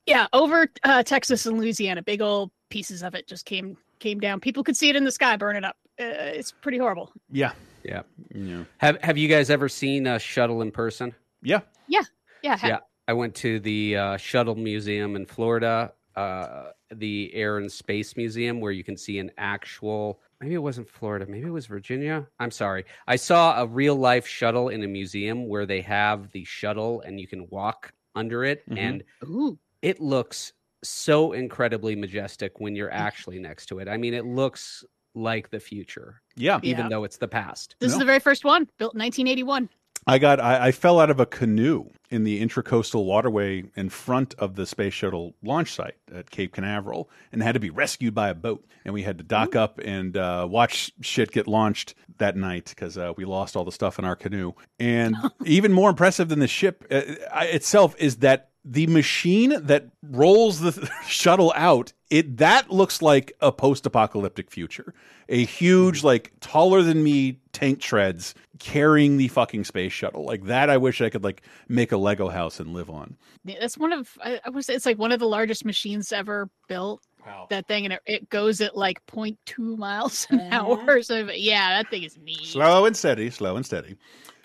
[0.05, 4.39] Yeah, over uh, Texas and Louisiana, big old pieces of it just came came down.
[4.39, 5.78] People could see it in the sky, burn it up.
[5.99, 7.11] Uh, it's pretty horrible.
[7.31, 7.51] Yeah.
[7.83, 8.01] Yeah.
[8.33, 8.63] Yeah.
[8.79, 11.13] Have Have you guys ever seen a shuttle in person?
[11.41, 11.61] Yeah.
[11.87, 12.01] Yeah,
[12.41, 17.57] yeah, ha- Yeah, I went to the uh, Shuttle Museum in Florida, uh, the Air
[17.59, 20.19] and Space Museum, where you can see an actual.
[20.41, 21.25] Maybe it wasn't Florida.
[21.27, 22.27] Maybe it was Virginia.
[22.39, 22.85] I'm sorry.
[23.07, 27.19] I saw a real life shuttle in a museum where they have the shuttle and
[27.19, 28.77] you can walk under it, Mhm.
[28.77, 29.57] and Ooh.
[29.81, 33.87] it looks so incredibly majestic when you're actually next to it.
[33.87, 34.83] I mean, it looks
[35.16, 36.59] like the future, Yeah.
[36.63, 36.89] even Yeah.
[36.89, 37.76] though it's the past.
[37.80, 39.70] This is the very first one, built in 1981.
[40.07, 44.36] I got I, I fell out of a canoe in the intracoastal waterway in front
[44.38, 48.30] of the space shuttle launch site at Cape Canaveral and had to be rescued by
[48.30, 48.63] a boat.
[48.84, 52.99] And we had to dock up and uh, watch shit get launched that night because
[52.99, 54.51] uh, we lost all the stuff in our canoe.
[54.80, 57.01] And even more impressive than the ship uh,
[57.41, 63.51] itself is that the machine that rolls the shuttle out it that looks like a
[63.51, 64.93] post-apocalyptic future
[65.30, 66.07] a huge mm-hmm.
[66.07, 70.99] like taller than me tank treads carrying the fucking space shuttle like that i wish
[70.99, 74.49] i could like make a lego house and live on That's one of I, I
[74.49, 77.01] was it's like one of the largest machines ever built.
[77.26, 77.47] Wow.
[77.49, 80.53] That thing and it, it goes at like 0.2 miles an mm-hmm.
[80.53, 81.01] hour.
[81.03, 82.45] So yeah, that thing is neat.
[82.45, 83.95] slow and steady slow and steady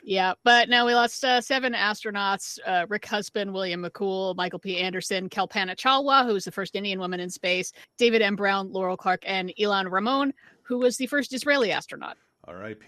[0.02, 4.78] Yeah, but no, we lost uh, seven astronauts: uh, Rick Husband, William McCool, Michael P.
[4.78, 8.36] Anderson, Kalpana Chawla, who was the first Indian woman in space, David M.
[8.36, 10.32] Brown, Laurel Clark, and Ilan Ramon,
[10.62, 12.16] who was the first Israeli astronaut.
[12.58, 12.82] rip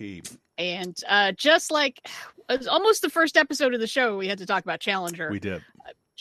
[0.58, 2.00] And uh, just like
[2.48, 5.30] it was almost the first episode of the show, we had to talk about Challenger.
[5.30, 5.62] we did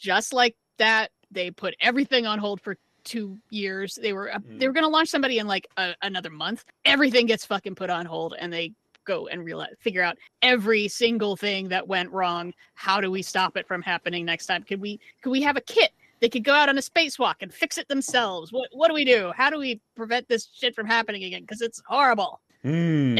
[0.01, 3.97] just like that, they put everything on hold for two years.
[4.01, 6.65] They were uh, they were going to launch somebody in like a, another month.
[6.85, 8.73] Everything gets fucking put on hold, and they
[9.05, 12.53] go and realize figure out every single thing that went wrong.
[12.75, 14.63] How do we stop it from happening next time?
[14.63, 15.91] Could we could we have a kit?
[16.19, 18.51] They could go out on a spacewalk and fix it themselves.
[18.51, 19.31] What what do we do?
[19.35, 21.41] How do we prevent this shit from happening again?
[21.41, 22.41] Because it's horrible.
[22.63, 23.17] Hmm.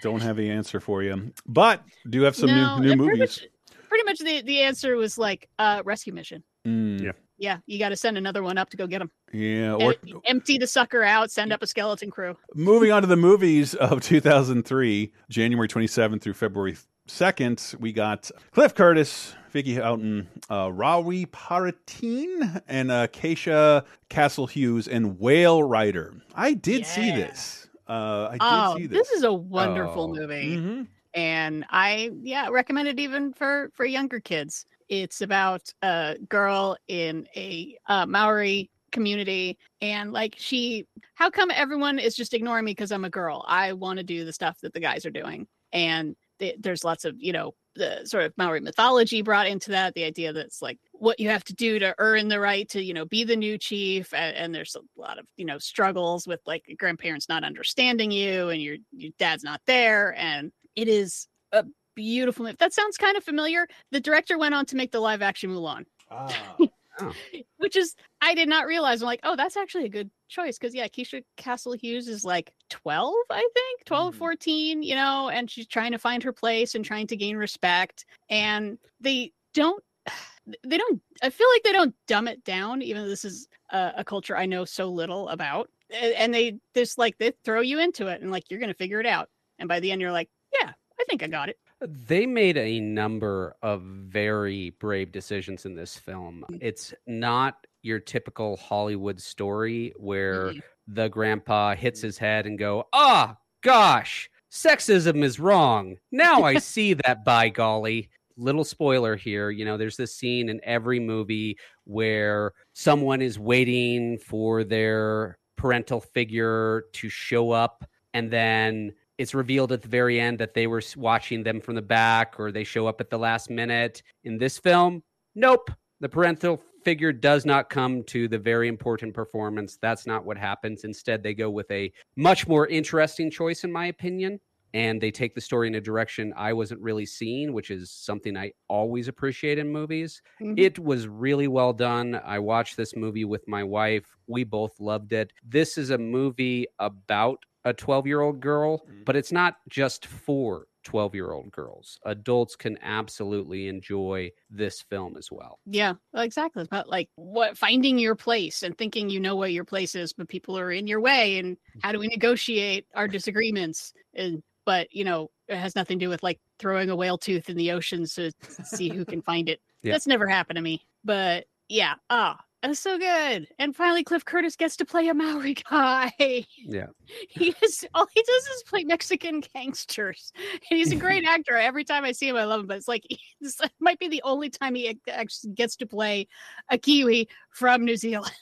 [0.00, 3.12] don't have the answer for you but do have some No, new, new it pretty
[3.18, 3.48] movies much-
[3.90, 6.42] Pretty much the, the answer was like uh rescue mission.
[6.64, 6.96] Hmm.
[6.96, 7.12] Yeah.
[7.42, 9.10] Yeah, you got to send another one up to go get them.
[9.32, 12.36] yeah or empty the sucker out, send up a skeleton crew.
[12.54, 16.76] Moving on to the movies of 2003, January 27th through February
[17.08, 24.86] 2nd, we got Cliff Curtis, Vicky Haughton, uh, Rawiri Paratene, and uh, Keisha Castle Hughes,
[24.86, 26.14] and Whale Rider.
[26.36, 27.68] I did see this.
[27.88, 29.08] Uh, I did Oh, see this.
[29.08, 29.18] this.
[29.18, 30.14] is a wonderful Oh.
[30.14, 30.86] movie, Mhm.
[31.14, 34.64] and I yeah recommend it even for for younger kids.
[34.92, 41.98] It's about a girl in a uh, Maori community, and like she, how come everyone
[41.98, 43.42] is just ignoring me because I'm a girl?
[43.48, 47.06] I want to do the stuff that the guys are doing, and th- there's lots
[47.06, 49.94] of you know the sort of Maori mythology brought into that.
[49.94, 52.84] The idea that it's like what you have to do to earn the right to
[52.84, 56.26] you know be the new chief, and, and there's a lot of you know struggles
[56.26, 61.28] with like grandparents not understanding you, and your your dad's not there, and it is
[61.52, 61.64] a
[61.94, 62.46] beautiful.
[62.46, 65.50] If that sounds kind of familiar, the director went on to make the live action
[65.50, 66.56] Mulan ah.
[67.00, 67.12] oh.
[67.58, 69.02] which is I did not realize.
[69.02, 72.52] I'm like, oh, that's actually a good choice because yeah, Keisha Castle Hughes is like
[72.70, 74.18] 12, I think, 12, mm-hmm.
[74.18, 78.04] 14, you know, and she's trying to find her place and trying to gain respect.
[78.30, 79.82] And they don't,
[80.66, 81.00] they don't.
[81.22, 84.36] I feel like they don't dumb it down, even though this is a, a culture
[84.36, 85.70] I know so little about.
[86.16, 89.06] And they just like they throw you into it and like you're gonna figure it
[89.06, 89.28] out.
[89.58, 90.30] And by the end, you're like,
[90.60, 91.58] yeah, I think I got it.
[91.88, 96.44] They made a number of very brave decisions in this film.
[96.48, 96.58] Mm-hmm.
[96.60, 100.58] It's not your typical Hollywood story where mm-hmm.
[100.88, 102.06] the grandpa hits mm-hmm.
[102.06, 108.10] his head and go, "Ah, gosh, sexism is wrong." Now I see that by golly.
[108.38, 114.16] Little spoiler here, you know, there's this scene in every movie where someone is waiting
[114.16, 118.92] for their parental figure to show up and then
[119.22, 122.50] it's revealed at the very end that they were watching them from the back or
[122.50, 124.02] they show up at the last minute.
[124.24, 125.02] In this film,
[125.34, 125.70] nope.
[126.00, 129.78] The parental figure does not come to the very important performance.
[129.80, 130.82] That's not what happens.
[130.82, 134.40] Instead, they go with a much more interesting choice, in my opinion.
[134.74, 138.36] And they take the story in a direction I wasn't really seeing, which is something
[138.36, 140.22] I always appreciate in movies.
[140.40, 140.58] Mhm.
[140.58, 142.20] It was really well done.
[142.24, 144.16] I watched this movie with my wife.
[144.26, 145.32] We both loved it.
[145.44, 150.66] This is a movie about a 12 year old girl, but it's not just for
[150.84, 151.98] 12 year old girls.
[152.04, 155.58] Adults can absolutely enjoy this film as well.
[155.66, 156.62] Yeah, exactly.
[156.62, 160.12] It's about like what finding your place and thinking you know what your place is,
[160.12, 163.92] but people are in your way, and how do we negotiate our disagreements?
[164.14, 167.48] And but you know, it has nothing to do with like throwing a whale tooth
[167.48, 168.32] in the ocean to
[168.64, 169.60] see who can find it.
[169.84, 169.94] Yeah.
[169.94, 170.80] That's never happened to me.
[171.02, 173.48] But yeah, ah, that's so good.
[173.58, 176.12] And finally, Cliff Curtis gets to play a Maori guy.
[176.58, 176.86] Yeah.
[177.28, 180.32] He is all he does is play Mexican gangsters,
[180.70, 181.56] and he's a great actor.
[181.56, 182.66] Every time I see him, I love him.
[182.66, 183.04] But it's like
[183.40, 186.28] this might be the only time he actually gets to play
[186.70, 188.32] a Kiwi from New Zealand.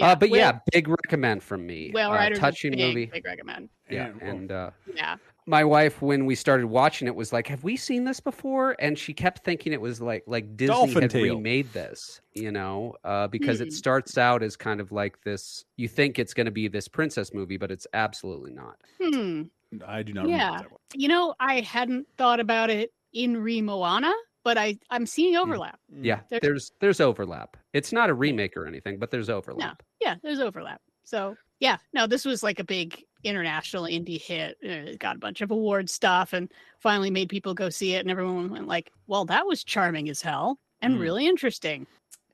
[0.00, 1.90] uh, but Whale- yeah, big recommend from me.
[1.92, 3.06] Whale uh, Riders is touching big, movie.
[3.06, 3.68] Big recommend.
[3.90, 5.16] Yeah, and uh, Yeah.
[5.48, 8.98] My wife, when we started watching it, was like, "Have we seen this before?" And
[8.98, 11.36] she kept thinking it was like like Disney Dolphin had Tale.
[11.36, 13.64] remade this, you know, uh, because Hmm.
[13.64, 15.64] it starts out as kind of like this.
[15.76, 18.76] You think it's going to be this princess movie, but it's absolutely not.
[19.02, 19.44] Hmm.
[19.86, 20.44] I do not Yeah.
[20.46, 20.80] remember that one.
[20.94, 24.12] You know, I hadn't thought about it in Re Moana,
[24.44, 25.80] but I I'm seeing overlap.
[25.90, 27.56] Yeah, There- there's there's overlap.
[27.72, 29.82] It's not a remake or anything, but there's overlap.
[29.82, 30.80] No, Yeah, there's overlap.
[31.04, 34.56] So yeah, no, this was like a big international indie hit.
[34.60, 38.10] It got a bunch of award stuff and finally made people go see it, and
[38.10, 41.00] everyone went like, "Well, that was charming as hell and Mm.
[41.00, 41.86] really interesting."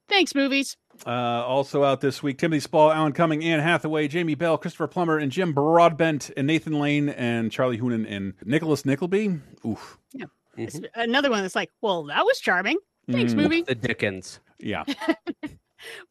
[0.07, 0.76] Thanks, movies.
[1.07, 5.16] Uh, also out this week, Timothy Spall, Alan Cumming, Anne Hathaway, Jamie Bell, Christopher Plummer,
[5.16, 9.41] and Jim Broadbent, and Nathan Lane, and Charlie Hunnam, and Nicholas Nickleby.
[9.66, 9.99] Oof.
[10.12, 10.26] Yeah,
[10.59, 12.76] It's another one that's like, "Well, that was charming."
[13.11, 13.37] Thanks, Mm.
[13.37, 13.62] movie.
[13.62, 14.41] The Dickens.
[14.59, 14.85] Yeah.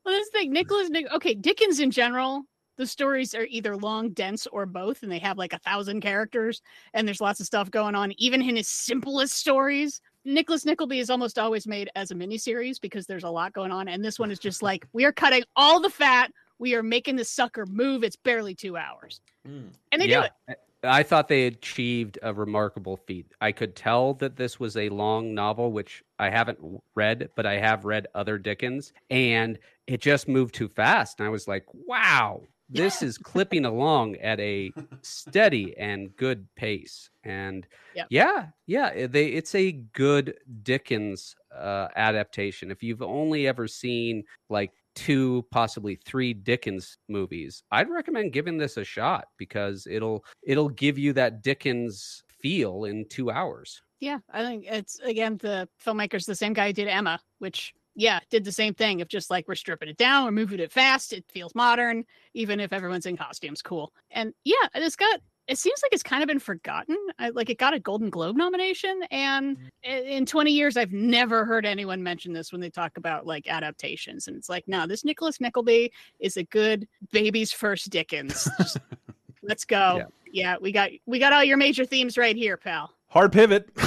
[0.05, 2.43] Well, this thing, Nicholas, Nick, okay, Dickens in general,
[2.77, 6.61] the stories are either long, dense, or both, and they have like a thousand characters,
[6.93, 10.01] and there's lots of stuff going on, even in his simplest stories.
[10.25, 13.87] Nicholas Nickleby is almost always made as a miniseries because there's a lot going on,
[13.87, 17.15] and this one is just like we are cutting all the fat, we are making
[17.15, 18.03] the sucker move.
[18.03, 20.31] It's barely two hours, mm, and they do it.
[20.49, 20.55] I-
[20.85, 23.31] I thought they achieved a remarkable feat.
[23.39, 26.59] I could tell that this was a long novel, which I haven't
[26.93, 29.57] read, but I have read other Dickens, and
[29.87, 31.21] it just moved too fast.
[31.21, 32.41] And I was like, wow,
[32.73, 34.71] this is clipping along at a
[35.01, 37.09] steady and good pace.
[37.23, 38.07] And Yep.
[38.09, 42.71] yeah, yeah, they it's a good Dickens uh, adaptation.
[42.71, 48.77] If you've only ever seen like two, possibly three Dickens movies, I'd recommend giving this
[48.77, 53.81] a shot because it'll it'll give you that Dickens feel in two hours.
[53.99, 58.19] Yeah, I think it's again the filmmaker's the same guy who did Emma, which yeah,
[58.29, 61.13] did the same thing of just like we're stripping it down, we're moving it fast,
[61.13, 63.93] it feels modern, even if everyone's in costumes, cool.
[64.11, 66.95] And yeah, it's got it seems like it's kind of been forgotten.
[67.19, 70.05] I, like it got a Golden Globe nomination, and mm.
[70.05, 74.27] in 20 years, I've never heard anyone mention this when they talk about like adaptations.
[74.27, 78.47] And it's like, no, this Nicholas Nickleby is a good baby's first Dickens.
[78.57, 78.77] Just-
[79.43, 79.97] let's go.
[79.97, 80.05] Yeah.
[80.31, 82.93] yeah, we got we got all your major themes right here, pal.
[83.13, 83.69] Hard pivot.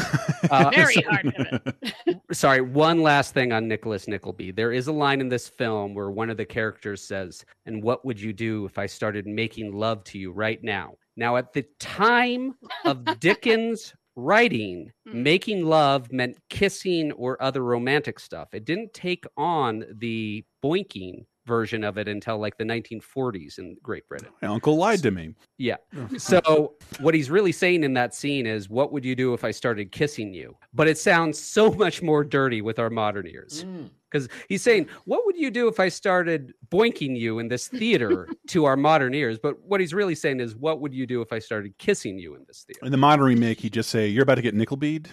[0.51, 2.21] Uh, Very so- hard pivot.
[2.33, 4.53] Sorry, one last thing on Nicholas Nickleby.
[4.53, 8.05] There is a line in this film where one of the characters says, And what
[8.05, 10.93] would you do if I started making love to you right now?
[11.17, 12.55] Now, at the time
[12.85, 15.23] of Dickens' writing, Hmm.
[15.25, 18.51] making love meant kissing or other romantic stuff.
[18.53, 24.09] It didn't take on the boinking version of it until like the 1940s in Great
[24.09, 24.29] Britain.
[24.43, 25.35] My uncle lied to me.
[25.59, 25.77] Yeah.
[26.19, 29.51] So what he's really saying in that scene is, "What would you do if I
[29.51, 33.65] started kissing you?" But it sounds so much more dirty with our modern ears.
[34.11, 38.29] Because he's saying, "What would you do if I started boinking you in this theater?"
[38.49, 41.33] to our modern ears, but what he's really saying is, "What would you do if
[41.33, 44.25] I started kissing you in this theater?" In the modern remake, he just say, "You're
[44.25, 45.09] about to get nickelbead,"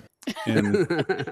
[0.45, 1.31] and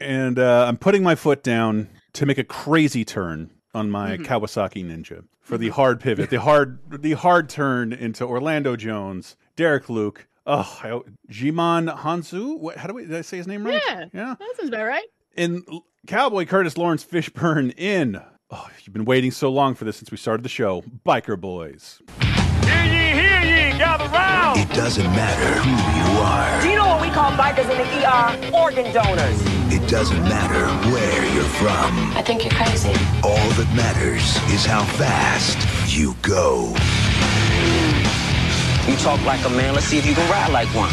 [0.00, 4.26] and uh, I'm putting my foot down to make a crazy turn on my Mhm.
[4.26, 9.88] Kawasaki Ninja for the hard pivot, the hard the hard turn into Orlando Jones, Derek
[9.88, 10.26] Luke.
[10.46, 11.00] Oh, I,
[11.32, 12.58] Djimon Hounsou.
[12.58, 13.02] What, how do we?
[13.06, 13.80] Did I say his name right?
[13.88, 14.34] Yeah, Yeah.
[14.38, 15.06] that sounds about right.
[15.36, 18.20] In L- Cowboy Curtis Laurence Fishburne in.
[18.50, 20.82] Oh, you've been waiting so long for this since we started the show.
[21.06, 22.02] Biker Boys.
[22.64, 24.58] Hear ye, hear ye, gather round.
[24.60, 26.60] It doesn't matter who you are.
[26.60, 28.54] Do you know what we call bikers in the ER?
[28.54, 29.40] Organ donors.
[29.74, 32.12] It doesn't matter where you're from.
[32.14, 32.90] I think you're crazy.
[33.24, 35.56] All that matters is how fast
[35.90, 36.76] you go.
[38.86, 40.92] You talk like a man, let's see if you can ride like one.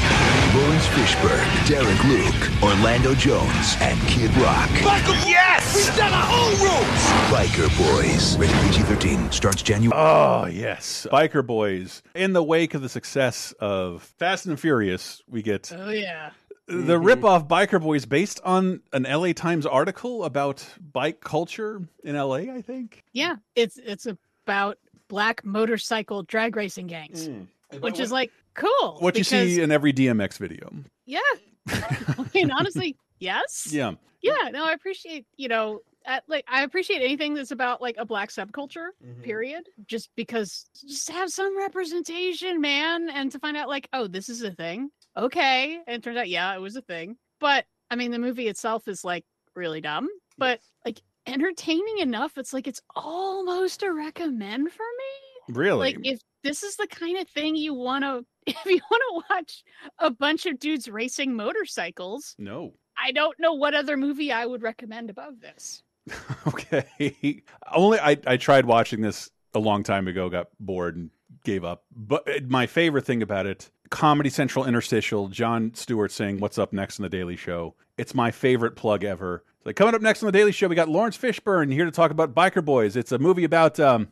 [0.55, 4.69] Laurence Fishburne, Derek Luke, Orlando Jones, and Kid Rock.
[4.81, 5.75] Michael, yes!
[5.75, 7.03] We set our own rules!
[7.27, 8.37] Biker Boys.
[8.37, 9.33] Rated PG-13.
[9.33, 9.99] Starts January.
[10.01, 11.05] Oh, yes.
[11.11, 12.01] Biker Boys.
[12.15, 16.31] In the wake of the success of Fast and Furious, we get Oh yeah.
[16.69, 17.25] The mm-hmm.
[17.25, 22.61] ripoff Biker Boys based on an LA Times article about bike culture in LA, I
[22.61, 23.03] think.
[23.11, 24.07] Yeah, it's it's
[24.45, 27.27] about black motorcycle drag racing gangs.
[27.27, 27.47] Mm.
[27.81, 28.97] which is like cool.
[28.99, 30.71] What you see in every DMX video.
[31.05, 31.19] Yeah.
[31.67, 33.69] I mean, honestly, yes.
[33.71, 33.93] Yeah.
[34.21, 34.49] Yeah.
[34.51, 38.29] No, I appreciate, you know, at, like I appreciate anything that's about like a black
[38.29, 39.21] subculture, Mm-hmm.
[39.21, 39.69] period.
[39.87, 43.09] Just because just have some representation, man.
[43.09, 44.89] And to find out like, oh, this is a thing.
[45.19, 45.79] Okay.
[45.85, 47.17] And it turns out, yeah, it was a thing.
[47.39, 52.37] But I mean, the movie itself is like really dumb, but like entertaining enough.
[52.37, 55.55] It's like it's almost a recommend for me.
[55.55, 55.79] Really?
[55.79, 59.35] Like if this is the kind of thing you want to, if you want to
[59.35, 59.63] watch
[59.99, 62.73] a bunch of dudes racing motorcycles, no.
[63.01, 65.83] I don't know what other movie I would recommend above this.
[66.47, 67.43] Okay.
[67.71, 71.11] Only I, I tried watching this a long time ago, got bored and
[71.43, 71.83] gave up.
[71.95, 76.73] But uh, my favorite thing about it, Comedy Central interstitial, Jon Stewart saying what's up
[76.73, 77.75] next in the Daily Show.
[77.97, 79.43] It's my favorite plug ever.
[79.65, 82.11] Like coming up next on the Daily Show, we got Laurence Fishburne here to talk
[82.11, 82.95] about Biker Boys.
[82.95, 84.07] It's a movie about um,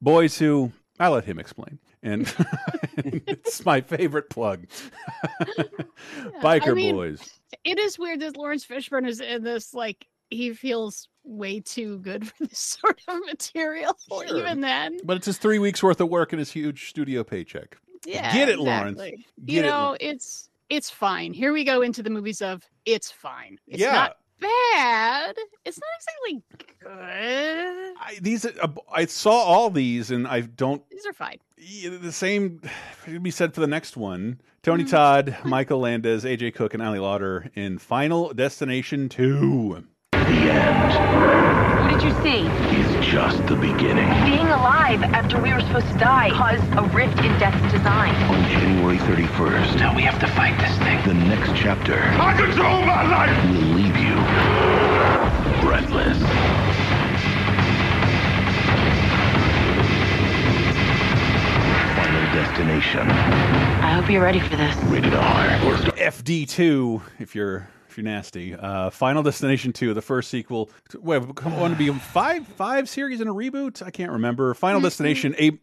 [0.00, 1.78] boys who I'll let him explain.
[2.02, 2.32] And
[2.96, 4.66] it's my favorite plug.
[6.42, 7.40] Biker I mean, Boys.
[7.64, 9.74] It is weird that Laurence Fishburne is in this.
[9.74, 13.96] Like he feels way too good for this sort of material.
[14.28, 17.76] Even then, But it's his three weeks worth of work and his huge studio paycheck.
[18.04, 18.98] Yeah, Get it, Laurence.
[18.98, 19.26] exactly.
[19.44, 19.98] Get you know, Laurence.
[20.00, 21.32] it's it's fine.
[21.32, 23.58] Here we go into the movies of it's fine.
[23.66, 23.92] It's Yeah.
[23.92, 25.36] not bad.
[25.64, 26.42] It's not exactly
[26.78, 27.94] good.
[28.00, 31.38] I, these uh, I saw all these and I don't These are fine.
[31.58, 32.62] Yeah, the same
[33.04, 34.40] could be said for the next one.
[34.62, 39.84] Tony Todd, Michael Landes, AJ Cook, and Ali Larter in Final Destination 2.
[40.30, 42.46] The end What did you see?
[42.78, 44.06] is just the beginning.
[44.24, 48.14] Being alive after we were supposed to die caused a rift in death's design.
[48.30, 51.04] On January 31st, now we have to fight this thing.
[51.04, 53.44] The next chapter I control my life!
[53.50, 54.14] will leave you
[55.66, 56.18] breathless.
[61.96, 63.10] Final Destination.
[63.10, 64.76] I hope you're ready for this.
[64.84, 65.48] Rated R.
[65.98, 68.54] FD2, if you're if you're nasty.
[68.54, 70.70] Uh, Final Destination 2, the first sequel.
[70.94, 73.82] Wait, come on to be five five series in a reboot?
[73.82, 74.54] I can't remember.
[74.54, 75.58] Final Destination, a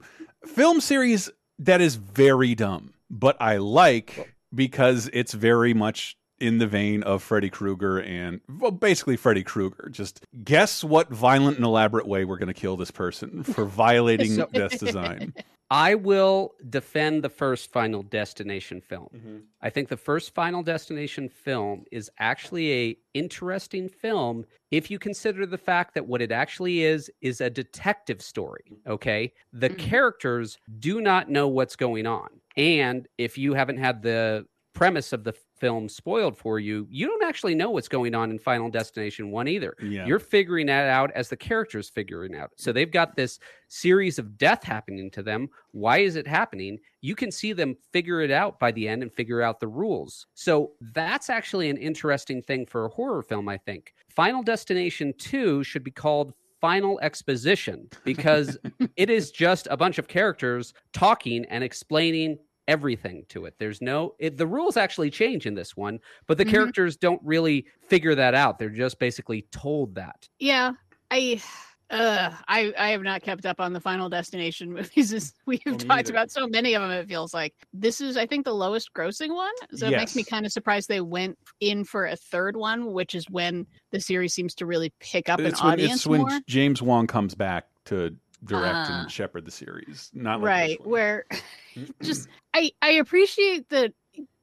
[0.45, 6.67] film series that is very dumb, but I like because it's very much in the
[6.67, 9.89] vein of Freddy Krueger and well, basically Freddy Krueger.
[9.91, 14.35] Just guess what violent and elaborate way we're going to kill this person for violating
[14.35, 15.33] So- death's design.
[15.69, 19.09] I will defend the first Final Destination film.
[19.13, 19.37] Mm-hmm.
[19.61, 25.45] I think the first Final Destination film is actually a interesting film if you consider
[25.45, 29.33] the fact that what it actually is is a detective story, okay?
[29.51, 32.29] The characters do not know what's going on.
[32.55, 37.23] And if you haven't had the premise of the film spoiled for you, you don't
[37.23, 39.75] actually know what's going on in Final Destination 1 either.
[39.81, 40.05] Yeah.
[40.05, 42.51] You're figuring that out as the characters figuring out.
[42.55, 45.49] So they've got this series of death happening to them.
[45.71, 46.79] Why is it happening?
[47.01, 50.27] You can see them figure it out by the end and figure out the rules.
[50.33, 53.93] So that's actually an interesting thing for a horror film, I think.
[54.09, 58.57] Final Destination 2 should be called Final Exposition because
[58.95, 62.37] it is just a bunch of characters talking and explaining
[62.67, 63.55] everything to it.
[63.59, 66.51] There's no it, the rules actually change in this one, but the Mhm.
[66.51, 68.59] characters don't really figure that out.
[68.59, 70.27] They're just basically told that.
[70.39, 70.73] Yeah,
[71.09, 71.41] I,
[71.89, 75.13] uh, I, I have not kept up on the Final Destination movies.
[75.13, 76.11] As we've me talked neither.
[76.11, 76.91] about so many of them.
[76.91, 79.53] It feels like this is, I think, the lowest grossing one.
[79.73, 83.15] So it makes me kind of surprised they went in for a third one, which
[83.15, 86.39] is when the series seems to really pick up an when, audience it's when more.
[86.47, 88.13] James Wong comes back to
[88.43, 89.01] direct Ah.
[89.01, 90.09] and shepherd the series.
[90.13, 91.25] Not like right where
[92.01, 93.93] just i i appreciate that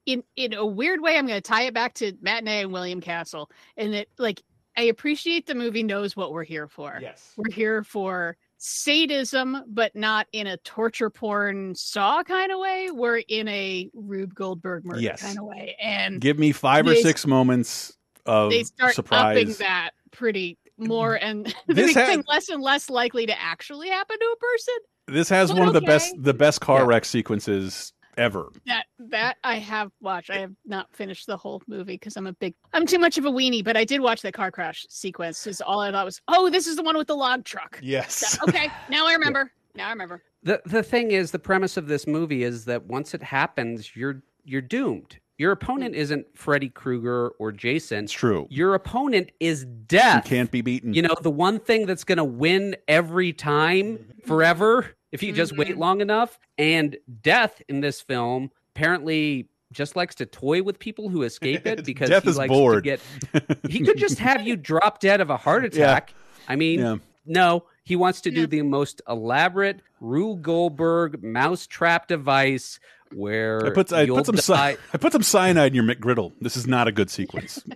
[0.07, 3.01] in in a weird way i'm going to tie it back to matinee and william
[3.01, 4.43] castle and that like
[4.77, 9.95] i appreciate the movie knows what we're here for yes we're here for sadism but
[9.97, 15.01] not in a torture porn saw kind of way we're in a rube goldberg murder
[15.01, 15.23] Yes.
[15.23, 19.53] kind of way and Give me five or they- six moments of they start upping
[19.55, 24.19] that pretty more and they This make had- less and less likely to actually happen
[24.19, 24.75] to a person
[25.07, 28.51] This has But one of the best the best car wreck sequences ever.
[28.67, 30.31] That that I have watched.
[30.31, 33.19] I eh have not finished the whole movie because I'm a big I'm too much
[33.19, 35.47] of a weenie, but I did watch the car crash sequence.
[35.47, 37.79] Is all I thought was, oh, this is the one with the log truck.
[37.83, 38.39] Yes.
[38.49, 39.51] okay, now I remember.
[39.75, 40.23] Now I remember.
[40.43, 44.23] The the thing is the premise of this movie is that once it happens, you're
[44.45, 45.19] you're doomed.
[45.37, 48.05] Your opponent isn't Freddy Krueger or Jason.
[48.05, 48.47] It's true.
[48.51, 50.25] Your opponent is death.
[50.25, 50.95] You can't be beaten.
[50.95, 55.57] You know, the one thing that's going to win every time forever if you just
[55.57, 55.81] wait mm-hmm.
[55.81, 56.39] long enough.
[56.57, 61.85] And death in this film apparently just likes to toy with people who escape it
[61.87, 62.85] because Death he is likes bored.
[62.85, 62.97] to
[63.33, 63.59] get.
[63.69, 65.85] He could just have you drop dead of a heart Yeah.
[65.85, 66.15] attack.
[66.49, 66.97] I mean, Yeah.
[67.27, 72.79] no, He wants to do the most elaborate Rube Goldberg mousetrap device
[73.13, 75.85] where I put I you'll put some die- cy- I put some cyanide in your
[75.85, 76.33] McGriddle.
[76.41, 77.63] This is not a good sequence.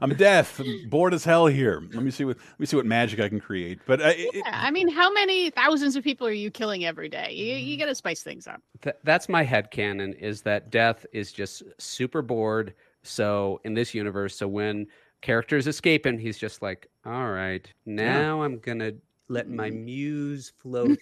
[0.00, 1.82] I'm deaf, I'm bored as hell here.
[1.92, 3.80] Let me see what let me see what magic I can create.
[3.86, 7.08] But I, it, Yeah, I mean, how many thousands of people are you killing every
[7.08, 7.32] day?
[7.32, 7.66] You, Mm-hmm.
[7.66, 8.60] you got to spice things up.
[8.82, 12.72] Th- that's my head canon is that death is just super bored.
[13.02, 14.86] So in this universe, so when
[15.22, 18.92] characters escaping, he's just like, all right, now I'm gonna
[19.28, 19.84] let my mm-hmm.
[19.84, 20.94] muse flow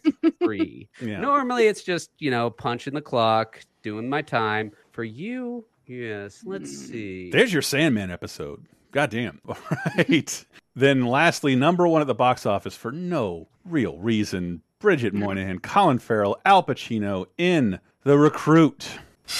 [0.43, 0.89] free.
[1.01, 1.20] Yeah.
[1.20, 4.73] Normally it's just, you know, punching the clock, doing my time.
[4.93, 7.31] For you, yes, let's see.
[7.31, 8.65] There's your Sandman episode.
[8.93, 9.40] God damn.
[9.49, 9.57] All
[9.97, 10.44] right.
[10.77, 14.62] then lastly, number one at the box office for no real reason.
[14.78, 15.24] Bridget mm-hmm.
[15.24, 18.89] Moynahan, Colin Farrell, Al Pacino in The Recruit.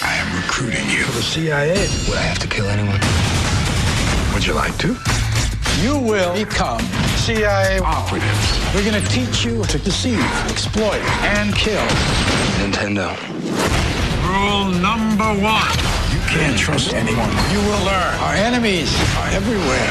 [0.01, 1.03] I am recruiting you.
[1.03, 1.79] For the CIA.
[2.09, 2.99] Would I have to kill anyone?
[4.33, 5.12] Would you like to?
[5.81, 6.79] You will become
[7.17, 8.59] CIA Operatives.
[8.73, 10.19] We're going to teach you to deceive,
[10.49, 11.01] exploit,
[11.35, 11.85] and kill.
[12.61, 13.09] Nintendo.
[14.27, 15.67] Rule number one.
[16.13, 17.29] You can't trust anyone.
[17.51, 18.13] You will learn.
[18.19, 19.89] Our enemies are everywhere.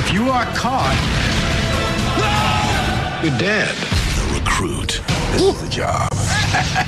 [0.00, 0.94] If you are caught,
[3.24, 3.74] You're dead.
[3.74, 5.00] The recruit.
[5.32, 6.10] This is the job.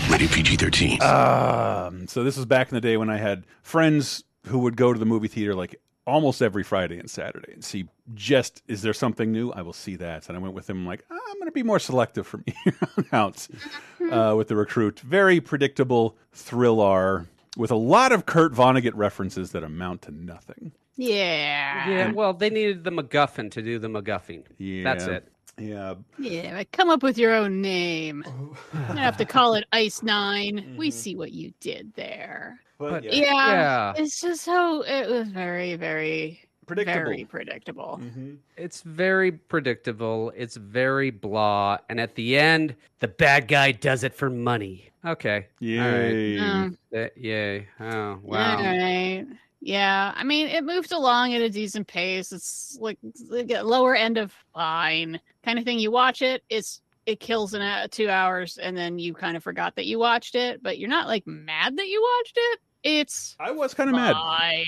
[0.10, 1.02] Rated PG 13.
[1.02, 4.92] Um, so this was back in the day when I had friends who would go
[4.92, 8.92] to the movie theater like almost every Friday and Saturday and see just is there
[8.92, 9.50] something new?
[9.50, 10.28] I will see that.
[10.28, 12.76] And I went with him like "Ah, I'm going to be more selective from here
[12.96, 13.48] on out
[14.10, 15.00] uh, with the recruit.
[15.00, 17.26] Very predictable thriller
[17.56, 20.72] with a lot of Kurt Vonnegut references that amount to nothing.
[20.96, 21.88] Yeah.
[21.88, 24.44] Yeah, well, they needed the MacGuffin to do the MacGuffin.
[24.58, 25.28] Yeah, That's it.
[25.58, 25.94] Yeah.
[26.18, 28.24] Yeah, but come up with your own name.
[28.74, 30.76] You don't have to call it Ice 9 Mm-hmm.
[30.76, 32.60] We see what you did there.
[32.78, 33.92] But Yeah, yeah.
[33.96, 36.94] it's just so it was very, very Predictable.
[37.04, 38.00] very predictable.
[38.56, 40.32] It's very predictable.
[40.36, 41.78] It's very blah.
[41.88, 44.90] And at the end, the bad guy does it for money.
[45.06, 45.46] Okay.
[45.60, 45.78] Yay.
[46.38, 46.50] All right.
[46.50, 47.68] Um, Uh, yay.
[47.80, 48.56] Oh, wow.
[48.58, 49.24] All right.
[49.66, 52.30] Yeah, I mean, it moved along at a decent pace.
[52.30, 55.80] It's like the lower end of fine kind of thing.
[55.80, 59.42] You watch it, it's it kills in uh, two hours, and then you kind of
[59.42, 62.60] forgot that you watched it, but you're not like mad that you watched it.
[62.84, 64.14] It's I was kind of mad.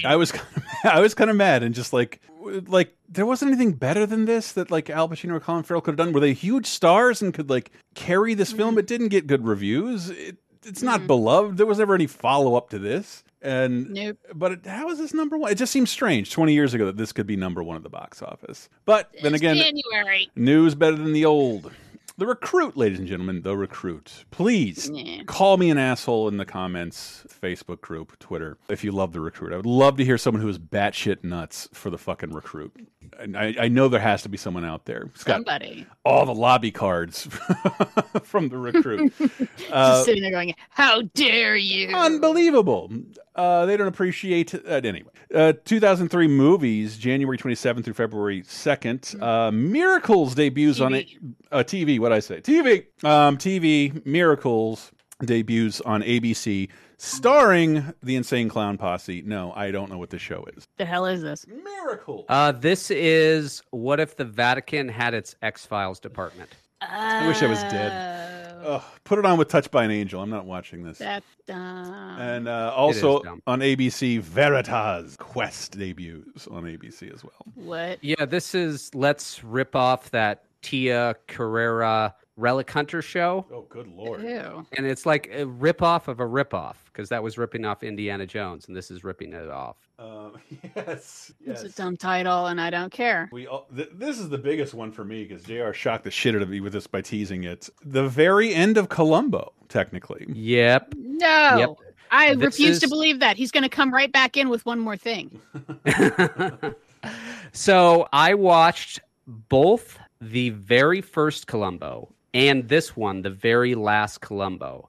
[0.04, 2.20] I was kind of, I was kind of mad and just like
[2.66, 5.92] like there wasn't anything better than this that like Al Pacino or Colin Farrell could
[5.92, 6.12] have done.
[6.12, 8.76] Were they huge stars and could like carry this film?
[8.78, 10.10] It didn't get good reviews.
[10.10, 11.56] It, it's not beloved.
[11.56, 13.22] There was never any follow up to this.
[13.40, 14.18] And Nope.
[14.34, 15.52] but it, how is this number one?
[15.52, 16.30] It just seems strange.
[16.32, 18.68] Twenty years ago that this could be number one at the box office.
[18.84, 20.28] But then It's again, January.
[20.34, 21.70] News better than the old.
[22.16, 24.24] The recruit, ladies and gentlemen, the recruit.
[24.32, 25.22] Please Yeah.
[25.26, 29.52] call me an asshole in the comments, Facebook group, Twitter, if you love the recruit.
[29.52, 32.72] I would love to hear someone who is batshit nuts for the fucking recruit.
[33.18, 35.04] And I, I know there has to be someone out there.
[35.24, 37.26] got Somebody all the lobby cards
[38.22, 39.12] from the recruit.
[39.70, 42.90] Uh, just sitting there going, "How dare you!" Unbelievable.
[43.34, 45.10] Uh, they don't appreciate uh, anyway.
[45.34, 49.20] Uh, 2003 movies, January 27th through February 2nd.
[49.20, 51.06] Uh, Miracles debuts on a,
[51.52, 52.00] uh, TV.
[52.00, 52.40] What I say?
[52.40, 52.86] TV.
[53.04, 54.04] Um, TV.
[54.06, 54.90] Miracles
[55.22, 56.68] debuts on ABC,
[56.98, 59.22] starring the Insane Clown Posse.
[59.22, 60.66] No, I don't know what the show is.
[60.76, 61.46] The hell is this?
[61.46, 62.26] Miracle.
[62.28, 66.50] Uh, this is what if the Vatican had its X Files department?
[66.82, 68.62] I wish I was dead.
[68.64, 70.20] Ugh, put it on with Touched by an Angel.
[70.20, 70.98] I'm not watching this.
[70.98, 72.18] That dumb.
[72.18, 73.42] And uh, also dumb.
[73.46, 77.32] on ABC, Veritas Quest debuts on ABC as well.
[77.54, 78.02] what?
[78.02, 83.44] Yeah, this is let's rip off that Tia Carrere Relic Hunter show.
[83.52, 84.22] Oh, good lord.
[84.22, 84.64] Ew.
[84.76, 87.82] And it's like a rip off of a rip off because that was ripping off
[87.82, 89.76] Indiana Jones, and this is ripping it off.
[89.98, 90.36] Um,
[90.76, 93.28] yes, It's a dumb title, and I don't care.
[93.32, 95.72] We all, th- this is the biggest one for me because Jr.
[95.72, 97.68] shocked the shit out of me with this by teasing it.
[97.84, 100.24] The very end of Columbo, technically.
[100.28, 100.94] Yep.
[100.96, 101.70] No, Yep.
[102.12, 104.78] I This refuse to believe that he's going to come right back in with one
[104.78, 105.40] more thing.
[107.52, 114.88] so I watched both the very first Columbo and this one, the very last Columbo.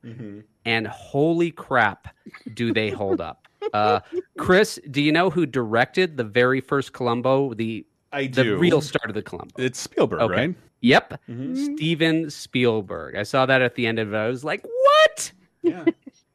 [0.65, 2.07] And holy crap,
[2.53, 3.47] do they hold up?
[3.73, 3.99] Uh,
[4.37, 7.53] Chris, do you know who directed the very first Columbo?
[7.53, 8.57] The I the do.
[8.57, 9.53] real start of the Columbo.
[9.61, 10.33] It's Spielberg, Okay.
[10.47, 10.55] right?
[10.81, 11.75] Yep, Mhm.
[11.75, 13.15] Steven Spielberg.
[13.15, 14.17] I saw that at the end of it.
[14.17, 15.85] I was like, "What?" Yeah.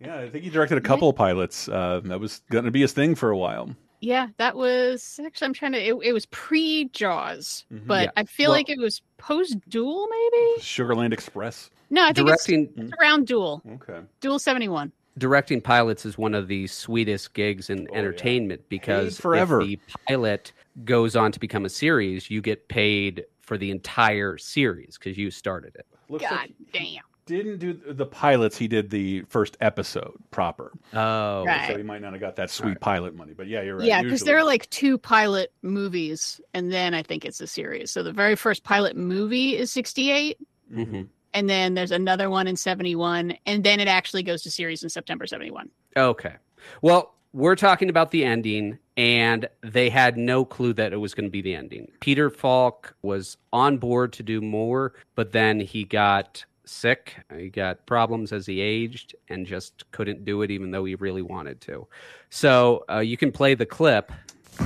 [0.00, 1.66] Yeah, I think he directed a couple of pilots.
[1.68, 3.74] Uh, that was going to be his thing for a while.
[4.04, 5.46] Yeah, that was actually.
[5.46, 5.78] I'm trying to.
[5.78, 7.90] It, it was pre Jaws, but Mm-hmm.
[8.04, 8.10] Yeah.
[8.16, 10.60] I feel Well- like it was post Duel, maybe.
[10.60, 11.70] Sugarland Express.
[11.90, 13.62] No, I think Directing- it's, it's around Duel.
[13.74, 14.00] Okay.
[14.20, 14.92] Duel seventy one.
[15.16, 19.60] directing pilots is one of the sweetest gigs in entertainment because forever.
[19.60, 19.78] if the
[20.08, 20.52] pilot
[20.84, 25.30] goes on to become a series, you get paid for the entire series because you
[25.30, 25.86] started it.
[26.08, 27.02] Looks God like damn.
[27.26, 28.56] Didn't do the pilots.
[28.56, 30.72] He did the first episode proper.
[30.92, 31.66] Oh, Right.
[31.68, 33.32] So he might not have got that sweet pilot money.
[33.34, 33.86] But yeah, you're right.
[33.86, 37.90] Yeah, because there are like two pilot movies, and then I think it's a series.
[37.90, 40.38] So the very first pilot movie is 68,
[40.72, 41.02] hmm
[41.34, 44.88] and then there's another one in 71, and then it actually goes to series in
[44.88, 45.68] September 71.
[45.96, 46.34] Okay.
[46.80, 51.26] Well, we're talking about the ending, and they had no clue that it was going
[51.26, 51.90] to be the ending.
[51.98, 57.16] Peter Falk was on board to do more, but then he got sick.
[57.36, 61.22] He got problems as he aged and just couldn't do it, even though he really
[61.22, 61.86] wanted to.
[62.30, 64.10] So uh, you can play the clip.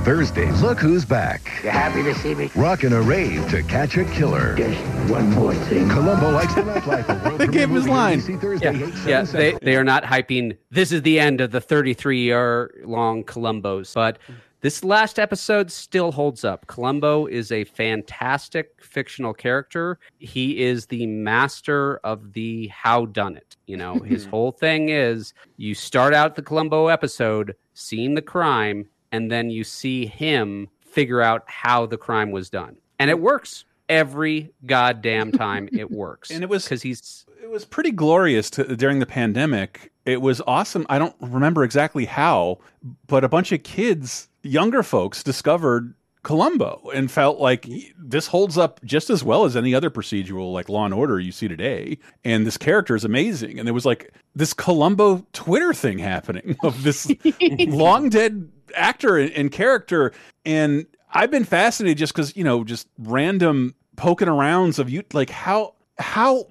[0.05, 1.51] Thursday, look who's back.
[1.65, 2.51] You happy to see me?
[2.55, 4.55] Rockin' a rave to catch a killer.
[4.55, 4.79] Just
[5.11, 5.89] one more thing.
[5.89, 7.09] Columbo likes the nightlife.
[7.09, 8.21] a world They gave him his premiere line.
[8.21, 9.59] Thursday, Yeah, 8, 7 yeah they, Central.
[9.63, 14.19] they are not hyping this is the end of the 33 year long Columbos, but
[14.61, 16.67] this last episode still holds up.
[16.67, 19.99] Columbo is a fantastic fictional character.
[20.19, 23.57] He is the master of the how done it.
[23.67, 28.87] You know, his whole thing is you start out the Columbo episode seeing the crime,
[29.13, 32.77] and then you see him figure out how the crime was done.
[32.99, 36.31] And it works every goddamn time it works.
[36.31, 39.93] And it was- because he's it was pretty glorious to, during the pandemic.
[40.05, 40.85] It was awesome.
[40.91, 42.59] I don't remember exactly how,
[43.07, 48.09] but a bunch of kids, younger folks, discovered Columbo and felt like mm-hmm.
[48.09, 51.33] this holds up just as well as any other procedural like Law and Order you
[51.33, 51.99] see today.
[52.25, 53.59] And this character is amazing.
[53.59, 57.11] And there was like this Columbo Twitter thing happening of this
[57.41, 60.13] long dead actor and, and character.
[60.45, 65.31] And I've been fascinated just because you know just random poking arounds of you like
[65.31, 66.47] how how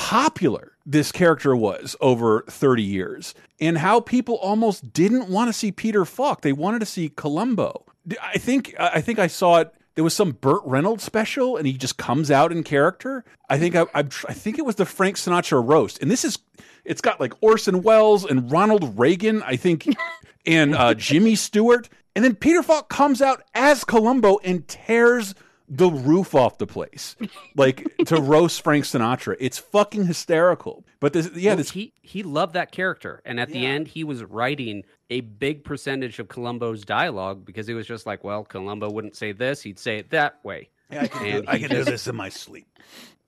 [0.00, 5.70] popular this character was over 30 years and how people almost didn't want to see
[5.70, 6.40] Peter Falk.
[6.40, 7.84] They wanted to see Columbo.
[8.22, 9.74] I think I think I saw it.
[9.96, 13.26] There was some Burt Reynolds special, and he just comes out in character.
[13.50, 16.38] I think I, I, I think it was the Frank Sinatra roast, and this is
[16.84, 19.86] it's got like Orson Welles and Ronald Reagan, I think,
[20.46, 25.34] and uh, Jimmy Stewart, and then Peter Falk comes out as Columbo and tears
[25.72, 27.14] the roof off the place,
[27.54, 29.36] like to roast Frank Sinatra.
[29.38, 30.84] It's fucking hysterical.
[30.98, 34.02] But this, yeah, Well, this he he loved that character, and at the end, he
[34.04, 38.90] was writing a big percentage of Columbo's dialogue because he was just like, well, Columbo
[38.90, 40.68] wouldn't say this; he'd say it that way.
[40.90, 42.66] I can, And I he can do this in my sleep.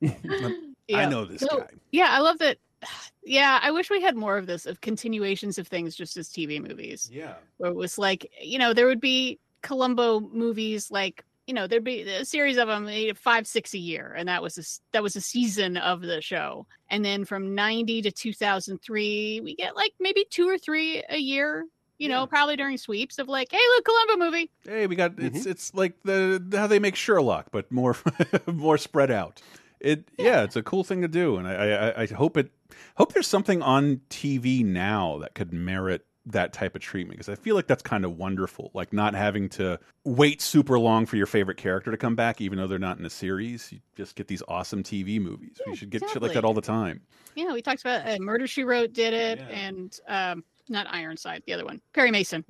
[0.02, 1.68] I know this So- guy.
[1.92, 2.58] Yeah, I love that.
[3.24, 6.60] Yeah, I wish we had more of this of continuations of things just as TV
[6.60, 7.08] movies.
[7.12, 7.34] Yeah.
[7.58, 11.84] Where it was like, you know, there would be Columbo movies like, you know, there'd
[11.84, 14.80] be a series of them, eh, five, six a year, and that was a, s-
[14.92, 16.66] that was a season of the show.
[16.88, 21.02] And then from ninety to two thousand three, we get like maybe two or three
[21.08, 21.66] a year.
[21.98, 24.50] You know, probably during sweeps of like, hey, look, Columbo movie.
[24.64, 27.96] Hey, we got it's it's like the how they make Sherlock, but more
[28.46, 29.40] more spread out.
[29.80, 30.42] It yeah.
[30.42, 32.50] it's a cool thing to do, and I, I I hope it
[32.96, 37.34] hope there's something on TV now that could merit that type of treatment because I
[37.34, 41.26] feel like that's kind of wonderful, like not having to wait super long for your
[41.26, 43.72] favorite character to come back, even though they're not in a series.
[43.72, 45.60] You just get these awesome TV movies.
[45.66, 47.00] we should get shit like that all the time.
[47.34, 51.54] Yeah, we talked about uh, Murder She Wrote did it, and um, not Ironside, the
[51.54, 52.44] other one, Perry Mason.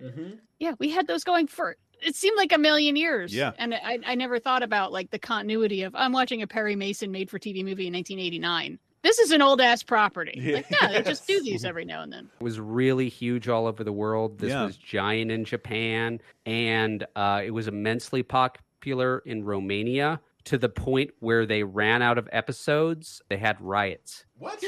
[0.58, 3.34] Yeah, we had those going for it seemed like a million years.
[3.34, 3.52] Yeah.
[3.58, 7.12] and I, I never thought about like the continuity of I'm watching a Perry Mason
[7.12, 8.78] made for TV movie in 1989.
[9.02, 10.52] This is an old ass property.
[10.54, 12.30] Like, yeah, they just do these every now and then.
[12.40, 14.38] It was really huge all over the world.
[14.38, 14.64] This Yeah.
[14.64, 21.10] was giant in Japan, and uh, it was immensely popular in Romania to the point
[21.20, 23.22] where they ran out of episodes.
[23.28, 24.24] They had riots.
[24.38, 24.62] What?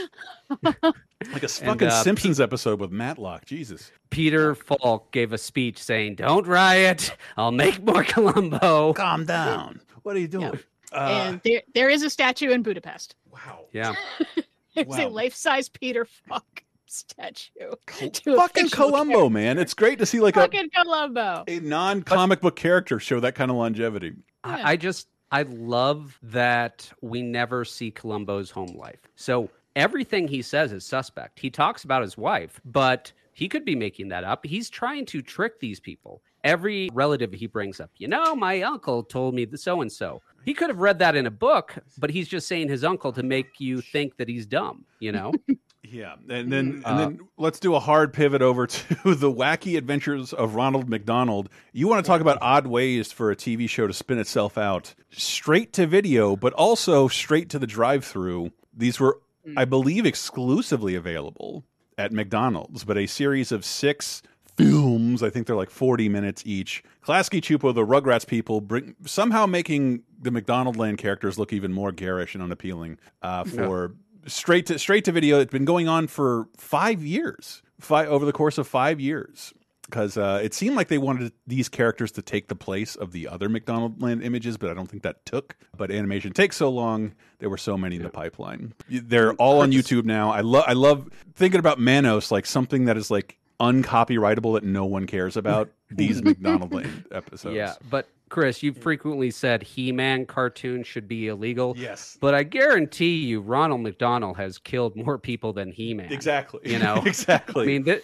[1.32, 3.47] Like a And, fucking uh, Simpsons episode with Matlock.
[3.47, 3.90] Jesus.
[4.11, 7.16] Peter Falk gave a speech saying, "Don't riot.
[7.39, 9.81] I'll make more Columbo." Calm down.
[10.02, 10.59] What are you doing?
[10.94, 10.98] Uh,
[11.28, 13.16] and there there is a statue in Budapest.
[13.32, 13.66] Wow.
[13.72, 13.94] Yeah.
[14.74, 15.06] There's Wow.
[15.06, 17.50] a life size Peter Falk statue.
[17.86, 19.30] to fucking fictional Columbo, character.
[19.30, 19.58] man.
[19.58, 21.44] It's great to see like a, Fucking Columbo.
[21.46, 24.14] a non comic book character show that kind of longevity.
[24.42, 29.00] I, I just I love that we never see Columbo's home life.
[29.16, 31.38] So everything he says is suspect.
[31.40, 34.47] He talks about his wife, but he could be making that up.
[34.47, 36.23] He's trying to trick these people.
[36.44, 40.23] Every relative he brings up, you know, my uncle told me the so and so.
[40.44, 43.23] He could have read that in a book, but he's just saying his uncle to
[43.23, 45.32] make you think that he's dumb, you know?
[45.86, 49.77] Yeah, and then Uh, and then let's do a hard pivot over to the wacky
[49.77, 51.51] adventures of Ronald McDonald.
[51.73, 54.94] You want to talk about odd ways for a TV show to spin itself out
[55.11, 58.51] straight to video, but also straight to the drive-through.
[58.73, 59.20] These were,
[59.56, 61.65] I believe, exclusively available
[61.98, 64.22] at McDonald's, but a series of six
[64.56, 65.22] films.
[65.22, 66.82] I think they're like 40 minutes each.
[67.04, 71.92] Klasky Csupo, the Rugrats people, bring somehow making the McDonald Land characters look even more
[71.92, 73.94] garish and unappealing uh, for
[74.26, 75.40] straight to straight to video.
[75.40, 79.52] It's been going on for five years, five over the course of five years.
[79.94, 83.28] Because uh, it seemed like they wanted these characters to take the place of the
[83.28, 85.54] other McDonald Land images, but I don't think that took.
[85.76, 87.14] But animation takes so long.
[87.38, 88.74] There were so many in the pipeline.
[88.90, 90.32] They're all on YouTube now.
[90.32, 90.64] I love.
[90.66, 95.36] I love thinking about Manos like something that is like uncopyrightable that no one cares
[95.36, 95.70] about.
[95.92, 97.54] these McDonald Land episodes.
[97.54, 101.74] Yeah, but Chris, you've frequently said He-Man cartoons should be illegal.
[101.78, 102.18] Yes.
[102.20, 106.12] But I guarantee you, Ronald McDonald has killed more people than He-Man.
[106.12, 106.60] Exactly.
[106.64, 107.62] You know, exactly.
[107.62, 108.02] I mean, th-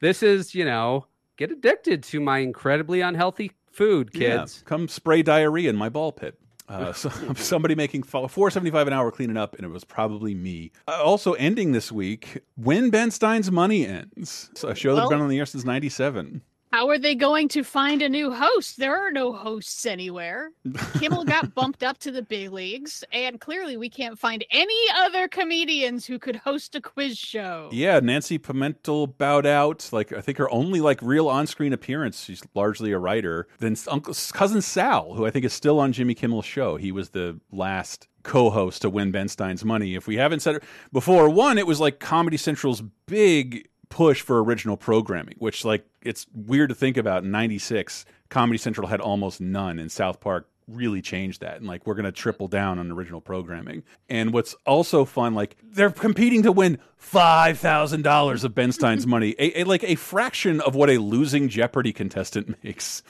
[0.00, 1.06] this is you know,
[1.36, 4.62] get addicted to my incredibly unhealthy food, Yeah, kids.
[4.66, 6.38] come spray diarrhea in my ball pit.
[6.68, 10.34] Uh, so, somebody making four seventy five an hour cleaning up, and it was probably
[10.34, 10.70] me.
[10.88, 14.50] Uh, also, ending this week when Ben Stein's money ends.
[14.54, 16.42] So a show that's Well- been on the air since ninety seven.
[16.72, 18.78] How are they going to find a new host?
[18.78, 20.52] There are no hosts anywhere.
[20.98, 25.28] Kimmel got bumped up to the big leagues, and clearly we can't find any other
[25.28, 27.68] comedians who could host a quiz show.
[27.72, 29.90] Yeah, Nancy Pimental bowed out.
[29.92, 32.24] Like I think her only like real on screen appearance.
[32.24, 33.48] She's largely a writer.
[33.58, 36.76] Then Uncle cousin Sal, who I think is still on Jimmy Kimmel's show.
[36.76, 39.94] He was the last co-host to win Ben Stein's money.
[39.94, 44.42] If we haven't said it before, one it was like Comedy Central's big push for
[44.42, 47.24] original programming, which like it's weird to think about.
[47.24, 51.84] In '96, Comedy Central had almost none, and South Park really changed that and like
[51.86, 56.44] we're going to triple down on original programming and what's also fun like they're competing
[56.44, 60.98] to win $5000 of ben stein's money a, a- like a fraction of what a
[60.98, 63.02] losing jeopardy contestant makes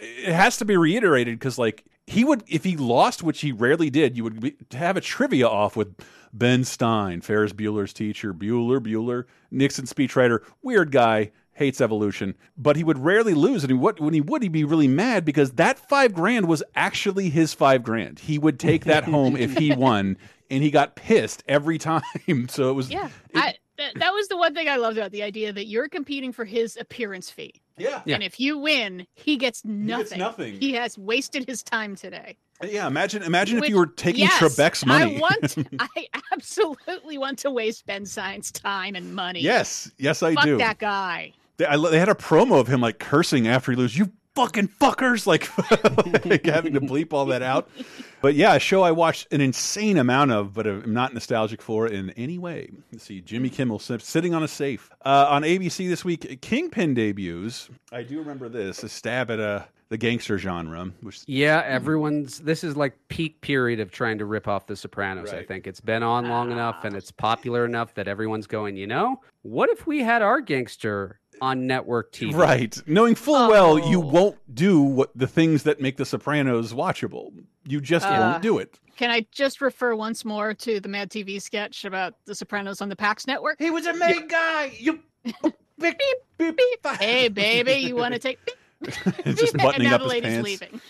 [0.00, 3.90] it has to be reiterated because like he would if he lost which he rarely
[3.90, 5.94] did you would be, have a trivia off with
[6.32, 12.84] ben stein ferris bueller's teacher bueller bueller nixon speechwriter weird guy hates evolution but he
[12.84, 15.78] would rarely lose and he, would- when he would he'd be really mad because that
[15.78, 20.16] five grand was actually his five grand he would take that home if he won
[20.50, 22.02] and he got pissed every time
[22.48, 25.22] so it was Yeah, I, that, that was the one thing I loved about the
[25.22, 27.60] idea that you're competing for his appearance fee.
[27.76, 28.02] Yeah.
[28.06, 30.04] And if you win, he gets nothing.
[30.04, 30.54] gets nothing.
[30.60, 32.36] He has wasted his time today.
[32.62, 37.38] yeah imagine imagine if you were taking yes, trebek's money I want, I absolutely want
[37.40, 39.40] to waste Ben Stein's time and money.
[39.40, 41.32] yes yes i Fuck do that guy.
[41.56, 43.98] They, I, they had a promo of him like cursing after he loses.
[43.98, 45.24] You fucking fuckers!
[45.34, 45.48] Like,
[46.26, 47.68] like having to bleep all that out.
[48.20, 51.86] But yeah, a show I watched an insane amount of, but I'm not nostalgic for
[51.86, 52.70] in any way.
[52.92, 56.40] Let's see, Jimmy Kimmel sitting on a safe uh, on ABC this week.
[56.40, 57.70] Kingpin debuts.
[57.92, 62.40] I do remember this a stab at uh, the gangster genre, which Yeah, everyone's.
[62.40, 65.32] This is like peak period of trying to rip off The Sopranos.
[65.32, 68.76] I think it's been on long enough and it's popular enough that everyone's going.
[68.76, 72.34] You know, what if we had our gangster on network TV?
[72.34, 72.76] Right.
[72.86, 77.32] Knowing full well you won't do what the things that make The Sopranos watchable.
[77.66, 78.78] You just Uh, won't do it.
[78.96, 82.88] Can I just refer once more to the Mad TV sketch about The Sopranos on
[82.88, 83.56] the PAX network?
[83.58, 84.72] He was a main guy.
[84.78, 85.96] You beep,
[86.38, 86.86] beep, beep.
[87.00, 88.38] Hey, baby, you want to take?
[89.24, 90.44] just and buttoning now up the his lady's pants.
[90.44, 90.80] leaving.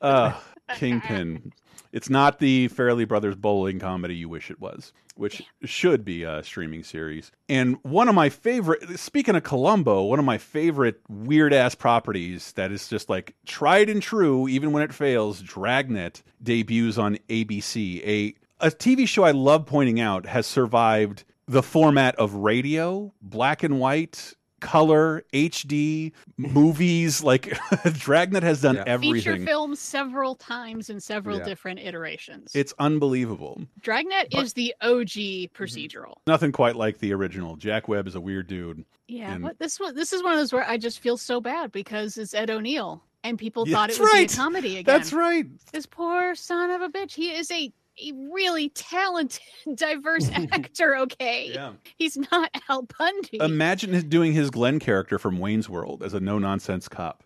[0.00, 0.32] Uh,
[0.76, 1.52] Kingpin.
[1.94, 6.42] It's not the Farrelly Brothers bowling comedy you wish it was, which should be a
[6.42, 7.30] streaming series.
[7.48, 12.50] And one of my favorite, speaking of Columbo, one of my favorite weird ass properties
[12.54, 18.04] that is just like tried and true, even when it fails, Dragnet debuts on ABC.
[18.04, 23.62] A, a TV show I love pointing out has survived the format of radio, black
[23.62, 24.34] and white,
[24.64, 27.22] color, HD, movies.
[27.22, 27.56] Like
[27.92, 29.32] Dragnet has done Feature everything.
[29.34, 31.44] Feature films several times in several Yeah.
[31.44, 32.52] different iterations.
[32.54, 33.60] It's unbelievable.
[33.80, 36.10] Dragnet But- is the OG procedural.
[36.14, 36.30] Mm-hmm.
[36.30, 37.56] Nothing quite like the original.
[37.56, 38.84] Jack Webb is a weird dude.
[39.08, 41.40] Yeah, And- but this one, this is one of those where I just feel so
[41.40, 44.28] bad because it's Ed O'Neill, and people Yeah, thought it that's would right.
[44.28, 44.84] be a comedy again.
[44.96, 45.46] That's right.
[45.72, 47.12] This poor son of a bitch.
[47.14, 47.72] He is a
[48.02, 49.40] a really talented,
[49.74, 50.96] diverse actor.
[50.96, 51.72] Okay, Yeah.
[51.96, 53.38] he's not Al Bundy.
[53.40, 57.22] Imagine doing his Glenn character from Wayne's World as a no nonsense cop.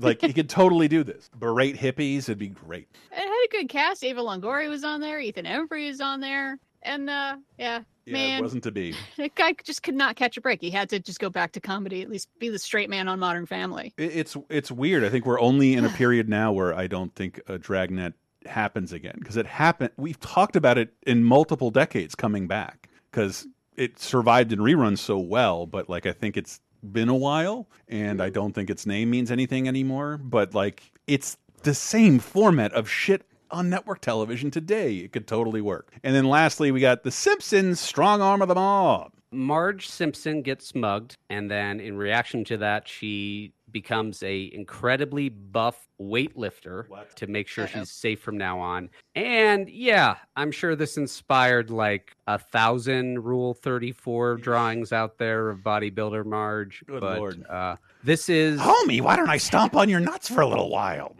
[0.00, 1.28] like he could totally do this.
[1.36, 2.88] Berate hippies, it'd be great.
[3.10, 4.04] It had a good cast.
[4.04, 5.18] Eva Longoria was on there.
[5.20, 6.58] Ethan Embry was on there.
[6.82, 8.94] And uh, yeah, Yeah, man, it wasn't to be.
[9.18, 10.60] that guy just could not catch a break.
[10.62, 13.18] He had to just go back to comedy, at least be the straight man on
[13.18, 13.92] Modern Family.
[13.98, 15.04] It's it's weird.
[15.04, 18.14] I think we're only in a period now where I don't think a Dragnet
[18.46, 19.90] happens again because it happened.
[19.96, 23.46] We've talked about it in multiple decades coming back because
[23.76, 25.66] it survived in reruns so well.
[25.66, 26.60] But like I think it's
[26.92, 30.18] been a while, and I don't think its name means anything anymore.
[30.18, 34.96] But like it's the same format of shit on network television today.
[34.96, 35.92] It could totally work.
[36.02, 39.12] And then lastly, we got The Simpsons: Strong Arm of the Mob.
[39.32, 45.88] Marge Simpson gets mugged, and then in reaction to that, she becomes a incredibly buff
[46.00, 46.84] weightlifter
[47.16, 48.90] to make sure she's safe from now on.
[49.14, 55.58] And yeah, I'm sure this inspired like a thousand Rule 34 drawings out there of
[55.60, 56.82] bodybuilder Marge.
[56.86, 57.46] Good but, lord.
[57.48, 61.16] Uh, this is Homie, why don't I stomp on your nuts for a little while?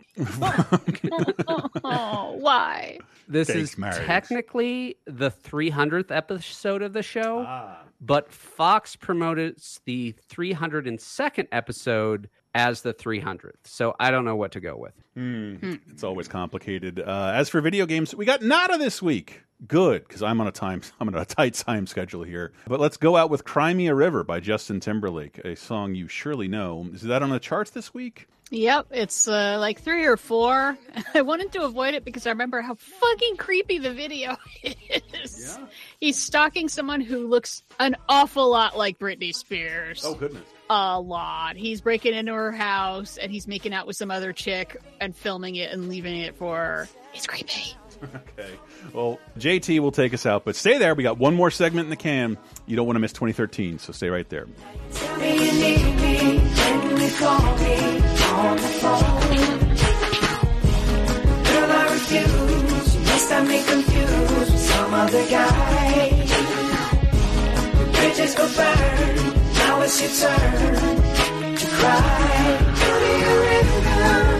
[1.85, 2.99] oh, why?
[3.29, 3.97] This Thanks, is Marge.
[4.07, 7.83] technically the 300th episode of the show, Ah.
[8.01, 13.53] but Fox promotes the 302nd episode as the 300th.
[13.65, 14.93] So I don't know what to go with.
[15.15, 17.01] Hmm, It's always complicated.
[17.01, 19.43] Uh, as for video games, we got Nada this week.
[19.66, 20.82] Good, because I'm on a time.
[21.01, 22.53] I'm on a tight time schedule here.
[22.66, 26.09] But let's go out with "Cry Me a River" by Justin Timberlake, a song you
[26.09, 26.89] surely know.
[26.93, 28.27] Is that on the charts this week?
[28.53, 30.77] Yep, it's uh, like three or four.
[31.15, 35.57] I wanted to avoid it because I remember how fucking creepy the video is.
[36.01, 40.03] He's stalking someone who looks an awful lot like Britney Spears.
[40.05, 40.43] Oh goodness.
[40.69, 41.57] A lot.
[41.57, 45.55] He's breaking into her house and he's making out with some other chick and filming
[45.55, 46.89] it and leaving it for her.
[47.15, 47.77] It's creepy.
[48.03, 48.51] Okay.
[48.93, 50.95] Well, JT will take us out, but stay there.
[50.95, 52.39] We got one more segment in the can.
[52.67, 54.47] You don't want to miss 2013, so stay right there.
[69.71, 72.71] Now it's your turn to cry.
[73.01, 74.40] Me a river.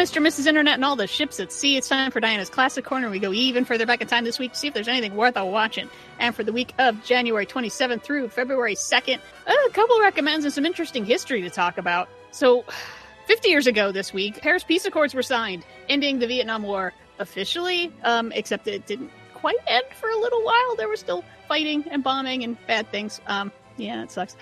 [0.00, 0.16] Mr.
[0.16, 0.46] and Mrs.
[0.46, 1.76] Internet and all the ships at sea.
[1.76, 3.10] It's time for Diana's Classic Corner.
[3.10, 5.36] We go even further back in time this week to see if there's anything worth
[5.36, 5.90] a watching.
[6.18, 10.64] And for the week of January 27th through February 2nd, a couple recommends and some
[10.64, 12.08] interesting history to talk about.
[12.30, 12.64] So,
[13.26, 17.92] 50 years ago this week, Paris Peace Accords were signed, ending the Vietnam War officially,
[18.02, 20.76] um, except it didn't quite end for a little while.
[20.76, 23.20] There was still fighting and bombing and bad things.
[23.26, 24.34] Um, yeah, it sucks.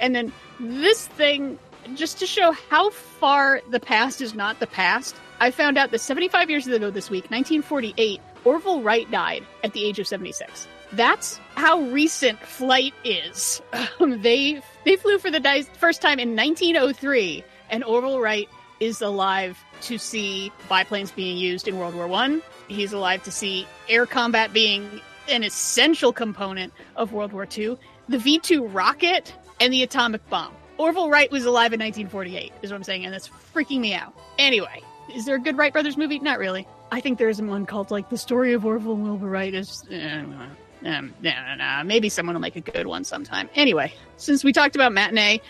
[0.00, 1.58] And then this thing,
[1.94, 6.00] just to show how far the past is not the past, I found out that
[6.00, 10.66] 75 years ago this week, 1948, Orville Wright died at the age of 76.
[10.92, 13.60] That's how recent flight is.
[13.98, 18.48] Um, they they flew for the di- first time in 1903, and Orville Wright
[18.78, 22.42] is alive to see biplanes being used in World War One.
[22.68, 27.78] He's alive to see air combat being an essential component of World War II.
[28.08, 30.52] The V 2 rocket and the atomic bomb.
[30.78, 34.14] Orville Wright was alive in 1948, is what I'm saying, and that's freaking me out.
[34.38, 34.82] Anyway,
[35.14, 36.18] is there a good Wright Brothers movie?
[36.18, 36.66] Not really.
[36.92, 39.54] I think there's one called like The Story of Orville and Wilbur Wright.
[39.54, 40.48] Is uh, um,
[40.82, 41.82] no, no, no.
[41.84, 43.48] Maybe someone will make a good one sometime.
[43.54, 45.40] Anyway, since we talked about matinee,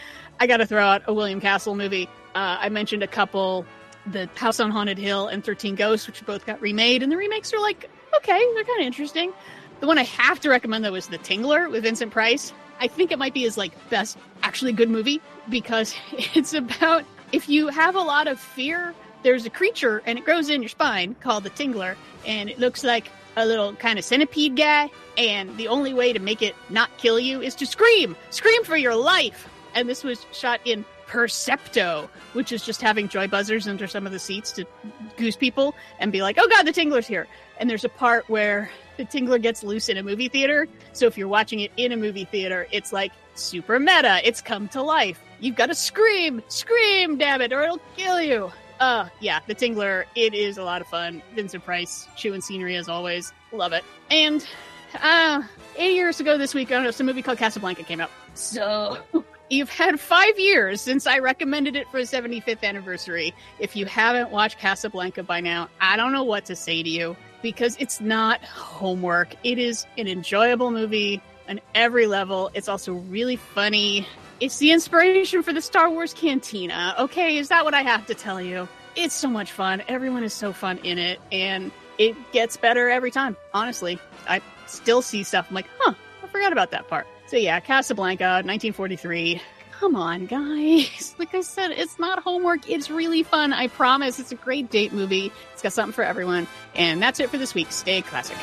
[0.40, 2.08] I got to throw out a William Castle movie.
[2.34, 3.66] Uh, I mentioned a couple,
[4.06, 7.52] The House on Haunted Hill and 13 Ghosts, which both got remade, and the remakes
[7.52, 9.32] are like okay, they're kind of interesting.
[9.80, 12.52] The one I have to recommend though is The Tingler with Vincent Price.
[12.80, 15.94] I think it might be his like best actually good movie because
[16.34, 20.48] it's about if you have a lot of fear, there's a creature and it grows
[20.48, 24.56] in your spine called the Tingler, and it looks like a little kind of centipede
[24.56, 24.90] guy.
[25.18, 28.76] And the only way to make it not kill you is to scream, scream for
[28.76, 29.48] your life.
[29.74, 34.12] And this was shot in Percepto, which is just having joy buzzers under some of
[34.12, 34.64] the seats to
[35.16, 37.26] goose people and be like, "Oh God, the Tingler's here!"
[37.58, 40.68] And there's a part where the Tingler gets loose in a movie theater.
[40.92, 44.20] So if you're watching it in a movie theater, it's like super meta.
[44.24, 45.20] It's come to life.
[45.40, 48.50] You've got to scream, scream, damn it, or it'll kill you.
[48.80, 50.04] Uh, yeah, the Tingler.
[50.14, 51.22] It is a lot of fun.
[51.34, 53.32] Vincent Price, chewing scenery as always.
[53.52, 53.84] Love it.
[54.10, 54.46] And
[55.00, 55.42] uh,
[55.76, 58.10] eight years ago this week, I don't know, some movie called Casablanca came out.
[58.34, 58.98] So
[59.50, 63.34] you've had five years since I recommended it for the 75th anniversary.
[63.58, 67.16] If you haven't watched Casablanca by now, I don't know what to say to you
[67.42, 69.34] because it's not homework.
[69.44, 72.50] It is an enjoyable movie on every level.
[72.54, 74.06] It's also really funny.
[74.40, 76.94] It's the inspiration for the Star Wars Cantina.
[76.98, 78.68] Okay, is that what I have to tell you?
[78.94, 79.82] It's so much fun.
[79.88, 83.36] Everyone is so fun in it, and it gets better every time.
[83.54, 83.98] Honestly,
[84.28, 85.46] I still see stuff.
[85.48, 87.06] I'm like, huh, I forgot about that part.
[87.26, 89.40] So yeah, Casablanca, 1943.
[89.80, 91.14] Come on, guys.
[91.18, 92.68] Like I said, it's not homework.
[92.68, 93.54] It's really fun.
[93.54, 94.18] I promise.
[94.18, 95.32] It's a great date movie.
[95.54, 96.46] It's got something for everyone.
[96.74, 97.72] And that's it for this week.
[97.72, 98.36] Stay classic.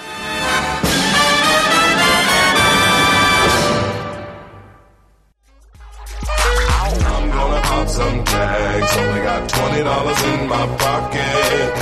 [7.84, 8.98] Pop some tags.
[8.98, 11.74] Only got twenty dollars in my pocket.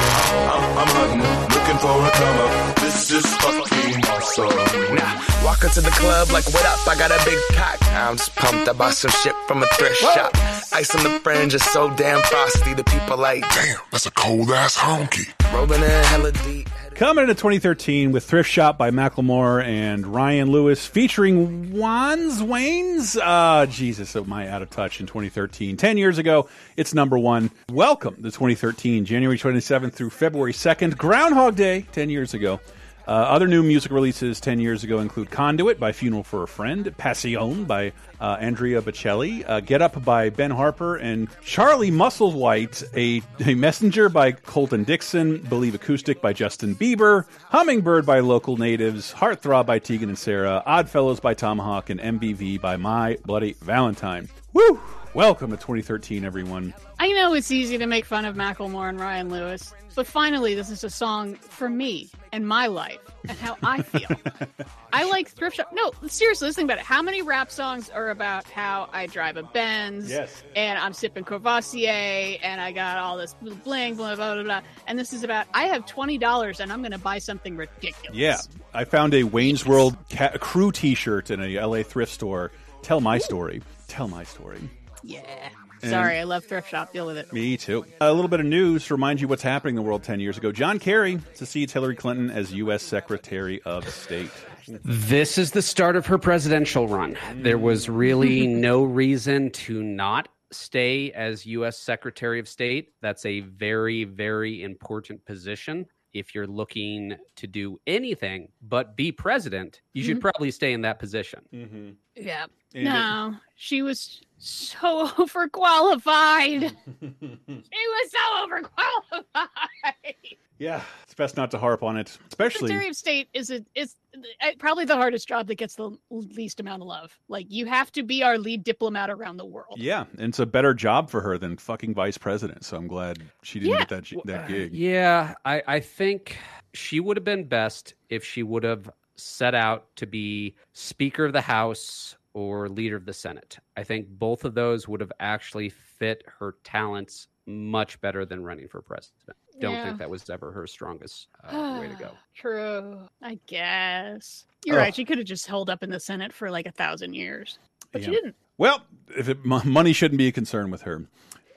[0.50, 1.22] I'm, I'm hunting,
[1.54, 2.76] looking for a come up.
[2.78, 4.96] This is fucking awesome.
[4.96, 6.88] Nah, walk into the club like, what up?
[6.88, 7.78] I got a big cock.
[7.94, 8.68] I'm just pumped.
[8.68, 10.32] I bought some shit from a thrift shop.
[10.74, 12.74] Ice on the fringe is so damn frosty.
[12.74, 15.32] The people like, damn, that's a cold ass honky.
[15.54, 16.68] Rolling in hella deep.
[17.02, 23.20] Coming into 2013 with Thrift Shop by Macklemore and Ryan Lewis featuring Wands Waynes.
[23.20, 25.78] Ah, Jesus, am I out of touch in 2013.
[25.78, 26.48] 10 years ago,
[26.78, 27.50] it's number one.
[27.72, 30.96] Welcome to 2013, January 27th through February 2nd.
[30.96, 32.60] Groundhog Day, 10 years ago.
[33.08, 36.96] Uh, other new music releases 10 years ago include Conduit by Funeral for a Friend,
[36.98, 43.22] Passion by uh, Andrea Bocelli, uh, Get Up by Ben Harper, and Charlie Musselwhite, a,
[43.50, 49.66] a Messenger by Colton Dixon, Believe Acoustic by Justin Bieber, Hummingbird by Local Natives, Heartthrob
[49.66, 54.30] by Tegan and Sara, Oddfellows by Tomahawk, and MBV by My Bloody Valentine.
[54.54, 54.80] Woo!
[55.14, 56.74] Welcome to 2013, everyone.
[56.98, 60.70] I know it's easy to make fun of Macklemore and Ryan Lewis, but finally, this
[60.70, 64.08] is a song for me and my life and how I feel.
[64.94, 65.72] I like thrift shop.
[65.74, 66.86] No, seriously, let's think about it.
[66.86, 70.44] How many rap songs are about how I drive a Benz Yes.
[70.56, 73.34] and I'm sipping Courvoisier and I got all this
[73.66, 74.62] bling, blah, blah, blah, blah.
[74.88, 78.18] And this is about I have $20 and I'm going to buy something ridiculous.
[78.18, 78.38] Yeah,
[78.74, 82.54] I found a Wayne's World ca- crew T-shirt in a LA thrift store.
[82.82, 83.62] Tell my story.
[83.90, 84.70] Tell my story.
[85.04, 85.50] Yeah.
[85.82, 86.94] And- Sorry, I love thrift shop.
[86.94, 87.34] Deal with it.
[87.34, 87.86] Me too.
[88.00, 90.38] A little bit of news to remind you what's happening in the world 10 years
[90.38, 90.52] ago.
[90.52, 92.84] John Kerry succeeds Hillary Clinton as U.S.
[92.84, 94.30] Secretary of State.
[94.68, 97.18] This is the start of her presidential run.
[97.38, 101.80] There was really no reason to not stay as U.S.
[101.80, 102.90] Secretary of State.
[103.02, 105.88] That's a very, very important position.
[106.14, 110.22] If you're looking to do anything but be president, you should Mhm.
[110.22, 111.40] probably stay in that position.
[111.54, 111.90] Mm-hmm.
[112.18, 112.46] Yeah.
[112.76, 116.76] And no, she was so overqualified.
[117.00, 120.38] she was so overqualified.
[120.58, 122.68] Yeah, it's best not to harp on it, especially.
[122.68, 123.96] Secretary of State is a is
[124.42, 127.18] uh, probably the hardest job that gets the least amount of love.
[127.30, 129.76] Like you have to be our lead diplomat around the world.
[129.78, 132.64] Yeah, and it's a better job for her than fucking vice president.
[132.64, 133.80] So I'm glad she didn't Yeah.
[133.80, 134.74] get that that gig.
[134.74, 136.38] Yeah, I, I think
[136.74, 141.34] she would have been best if she would have set out to be Speaker of
[141.34, 143.58] the House or Leader of the Senate.
[143.78, 148.68] I think both of those would have actually fit her talents much better than running
[148.68, 149.36] for president.
[149.60, 149.86] Don't Yeah.
[149.86, 152.12] think that was ever her strongest uh, way to go.
[152.36, 153.00] True.
[153.22, 154.46] I guess.
[154.66, 154.82] You're Ugh.
[154.84, 154.96] right.
[154.96, 157.60] She could have just held up in the Senate for like a thousand years.
[157.92, 158.36] But she didn't.
[158.58, 158.84] Well,
[159.18, 161.06] if it, money shouldn't be a concern with her.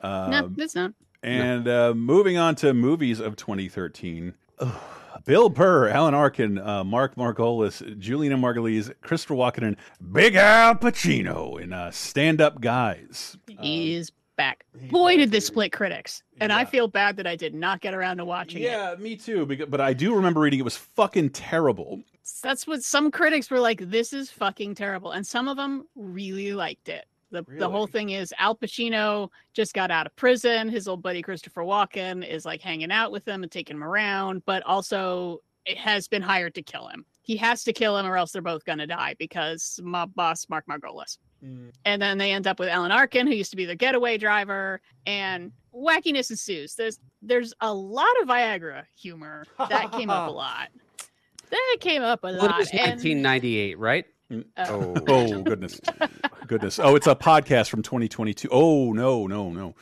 [0.00, 0.92] Uh, no, it's not.
[1.22, 4.34] And uh, moving on to movies of 2013.
[4.58, 4.74] Ugh.
[5.24, 9.76] Bill Burr, Alan Arkin, uh, Mark Margolis, Julianna Margulies, Christopher Walken, and
[10.12, 13.36] Big Al Pacino in uh, Stand Up Guys.
[13.60, 14.64] He's back.
[14.90, 16.22] Boy, did this split critics.
[16.40, 18.64] And I feel bad that I did not get around to watching it.
[18.64, 19.46] Yeah, me too.
[19.46, 22.02] Because, but I do remember reading it was fucking terrible.
[22.42, 25.12] That's what some critics were like, this is fucking terrible.
[25.12, 27.06] And some of them really liked it.
[27.34, 30.68] The, the whole thing is Al Pacino just got out of prison.
[30.68, 34.42] His old buddy Christopher Walken is like hanging out with him and taking him around,
[34.46, 37.04] but also it has been hired to kill him.
[37.22, 40.46] He has to kill him or else they're both going to die because my boss
[40.50, 41.18] Mark Margolis.
[41.42, 41.72] Mm.
[41.84, 44.80] And then they end up with Alan Arkin, who used to be their getaway driver,
[45.06, 46.74] and wackiness ensues.
[46.74, 50.68] There's there's a lot of Viagra humor that came up a lot.
[51.50, 52.58] That came up a Well, it lot.
[52.58, 54.04] was and- 1998, right?
[54.56, 54.94] Oh.
[55.08, 55.80] Oh goodness,
[56.46, 56.78] goodness.
[56.78, 58.48] Oh, it's a podcast from 2022.
[58.50, 59.74] Oh no, no, no.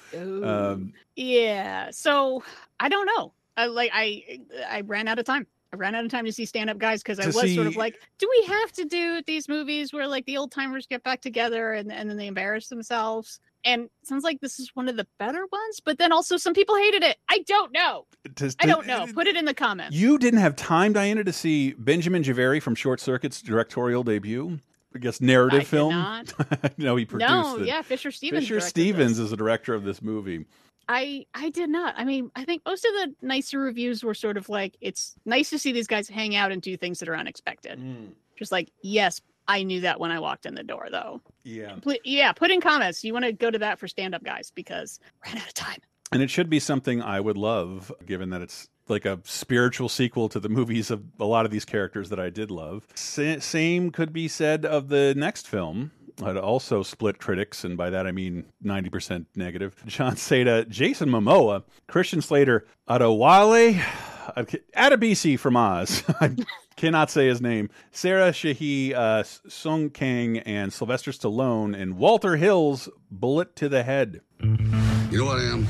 [0.45, 1.91] Um, Yeah.
[1.91, 2.43] So
[2.81, 3.33] I don't know.
[3.57, 5.47] I like I I ran out of time.
[5.73, 7.67] I ran out of time to see stand up guys because I To was sort
[7.67, 11.03] of like, do we have to do these movies where like the old timers get
[11.03, 13.41] back together and, and then they embarrass themselves?
[13.65, 16.77] And sounds like this is one of the better ones, but then also some people
[16.77, 17.17] hated it.
[17.29, 18.07] I don't know.
[18.35, 19.07] does- I don't know.
[19.15, 19.97] Put it in the comments.
[19.97, 24.59] You didn't have time, Diana, to see Benjamin Jahveri from Short Circuit's directorial debut.
[24.95, 25.95] I guess narrative I did film.
[25.95, 26.33] not.
[26.79, 27.35] no, he produced it.
[27.35, 27.67] No, it.
[27.67, 30.45] yeah, Fisher Stevens Fisher Stevens is the director of this movie.
[30.89, 31.95] I I did not.
[31.97, 35.49] I mean, I think most of the nicer reviews were sort of like it's nice
[35.51, 37.79] to see these guys hang out and do things that are unexpected.
[37.79, 38.09] Mm.
[38.37, 39.21] Just like, yes,
[39.53, 41.21] I knew that when I walked in the door though.
[41.45, 41.75] Yeah.
[41.83, 43.05] Pl- yeah, put in comments.
[43.05, 45.79] You want to go to that for stand up guys because ran out of time.
[46.11, 50.31] And it should be something I would love, given that it's like a spiritual sequel
[50.31, 52.87] to the movies of a lot of these characters that I did love.
[52.95, 55.93] Sa- same could be said of the next film.
[56.23, 59.77] It also split critics, and by that I mean 90% negative.
[59.87, 63.75] Jon Seda, Jason Momoa, Christian Slater, Adewale,
[64.77, 66.03] Adebisi from Oz.
[66.77, 67.71] cannot say his name.
[67.91, 74.21] Sarah Shahi, uh, Sung Kang, and Sylvester Stallone, and Walter Hill's Bullet to the Head.
[74.41, 75.67] You know what I am?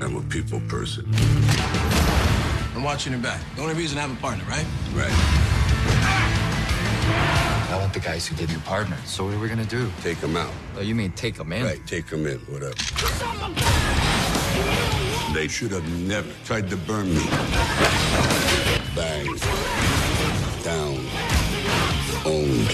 [0.00, 1.06] I'm a people person.
[2.74, 3.40] I'm watching your back.
[3.56, 4.66] The only reason I have a partner, right?
[4.94, 5.10] Right.
[7.70, 8.98] I want the guys who give you partners.
[9.04, 9.90] So what are we gonna do?
[10.02, 10.52] Take them out.
[10.76, 11.64] Oh, you mean take them in?
[11.64, 12.74] Right, take them in, whatever.
[15.34, 17.24] They should have never tried to burn me.
[18.96, 19.99] Bang.
[20.62, 20.96] Down.
[22.26, 22.68] Owned.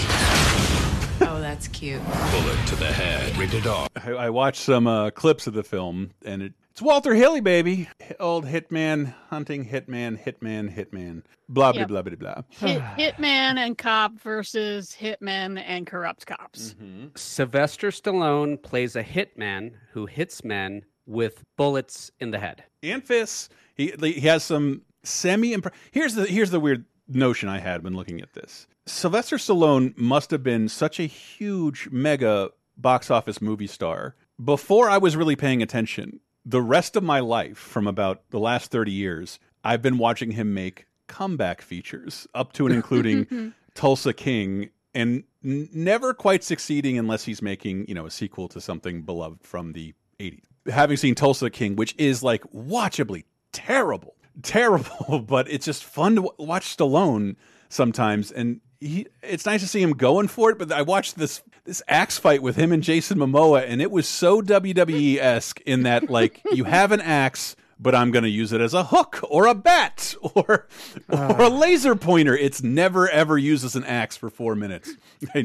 [1.21, 2.01] Oh, that's cute.
[2.03, 3.35] Bullet to the head.
[3.37, 3.87] Rated R.
[4.03, 7.87] I, I watched some uh, clips of the film, and it, it's Walter Haley, baby,
[8.19, 11.23] old hitman hunting hitman, hitman, hitman.
[11.49, 11.87] Blah blah Yep.
[11.87, 12.41] blah blah blah.
[12.49, 16.73] Hit, hitman and cop versus hitman and corrupt cops.
[16.73, 17.07] Mm-hmm.
[17.15, 22.63] Sylvester Stallone plays a hitman who hits men with bullets in the head.
[22.83, 23.47] and fists.
[23.75, 25.55] He he has some semi.
[25.91, 28.67] Here's the here's the weird notion I had when looking at this.
[28.85, 34.97] Sylvester Stallone must have been such a huge mega box office movie star before I
[34.97, 36.19] was really paying attention.
[36.45, 40.53] The rest of my life, from about the last thirty years, I've been watching him
[40.53, 47.41] make comeback features, up to and including Tulsa King, and never quite succeeding unless he's
[47.41, 50.43] making you know a sequel to something beloved from the 80s.
[50.69, 56.31] Having seen Tulsa King, which is like watchably terrible, terrible, but it's just fun to
[56.37, 57.35] watch Stallone
[57.69, 60.57] sometimes, and he, it's nice to see him going for it.
[60.57, 64.07] But I watched this this axe fight with him and Jason Momoa, and it was
[64.07, 67.55] so WWE esque in that like you have an axe.
[67.79, 70.67] But I'm going to use it as a hook or a bat or
[71.09, 71.47] or a ah.
[71.47, 72.35] laser pointer.
[72.35, 74.93] It's never ever used as an axe for four minutes.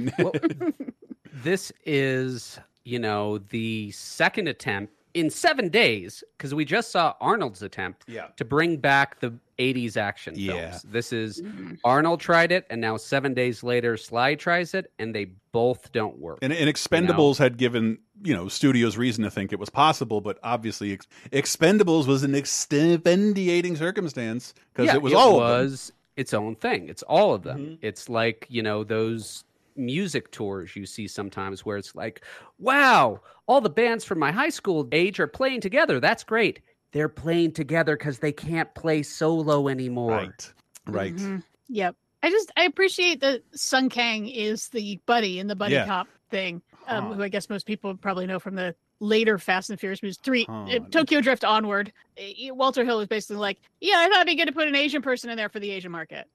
[1.43, 7.63] This is, you know, the second attempt in seven days, because we just saw Arnold's
[7.63, 8.29] attempt Yeah.
[8.37, 10.71] to bring back the 80s action Yeah.
[10.71, 10.83] films.
[10.91, 11.43] This is
[11.85, 16.19] Arnold tried it, and now seven days later, Sly tries it, and they both don't
[16.19, 16.39] work.
[16.43, 20.39] And, and Expendables had given you know studios reason to think it was possible, but
[20.43, 25.63] obviously Ex- Expendables was an extenuating circumstance because Yeah, it was all of them.
[25.71, 26.89] was its own thing.
[26.89, 27.59] It's all of them.
[27.61, 27.75] Mm-hmm.
[27.83, 29.45] It's like you know those
[29.77, 32.25] music tours you see sometimes where it's like,
[32.59, 36.01] wow, all the bands from my high school age are playing together.
[36.01, 36.61] That's great.
[36.93, 40.11] They're playing together because they can't play solo anymore.
[40.19, 40.53] Right.
[40.87, 41.15] Right.
[41.15, 41.43] Mhm.
[41.69, 41.97] Yep.
[42.23, 45.87] I just I appreciate that Sung Kang is the buddy in the buddy Yeah.
[45.87, 47.13] cop thing, um, Huh.
[47.15, 50.45] who I guess most people probably know from the later Fast and Furious movies, three,
[50.49, 50.65] Huh.
[50.65, 51.93] uh, Tokyo Drift onward.
[52.19, 54.77] Uh, Walter Hill was basically like, "Yeah, I thought it'd be good to put an
[54.77, 56.29] Asian person in there for the Asian market."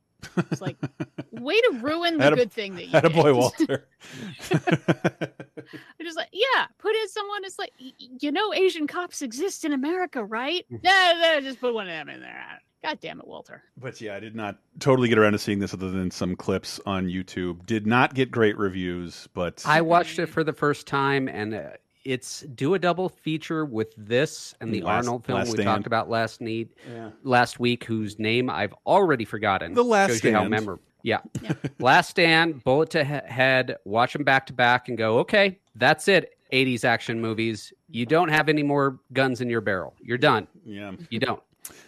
[0.52, 0.77] It's like,
[1.31, 3.88] way to ruin the Atta- good thing that you had a boy, Walter.
[4.52, 7.44] I'm just like, yeah, put in someone.
[7.45, 10.65] It's like, y- y- you know, Asian cops exist in America, right?
[10.72, 10.85] Mm-hmm.
[10.85, 12.44] Yeah, yeah, just put one of them in there.
[12.84, 13.64] God damn it, Walter.
[13.76, 16.80] But yeah, I did not totally get around to seeing this other than some clips
[16.85, 17.65] on YouTube.
[17.65, 21.69] Did not get great reviews, but I watched it for the first time, and uh,
[22.07, 25.63] it's do a double feature with this and the Last- Arnold film we Stand.
[25.65, 27.09] talked about last need Yeah.
[27.23, 29.73] last week, whose name I've already forgotten.
[29.73, 30.49] The Last Shows you how Stand.
[30.51, 30.84] memorable.
[31.03, 31.19] Yeah,
[31.79, 33.77] Last Stand, bullet to head.
[33.85, 35.19] Watch them back to back and go.
[35.19, 36.38] Okay, that's it.
[36.51, 37.71] 80s action movies.
[37.89, 39.93] You don't have any more guns in your barrel.
[40.01, 40.47] You're done.
[40.65, 40.93] Yeah.
[41.09, 41.41] You don't.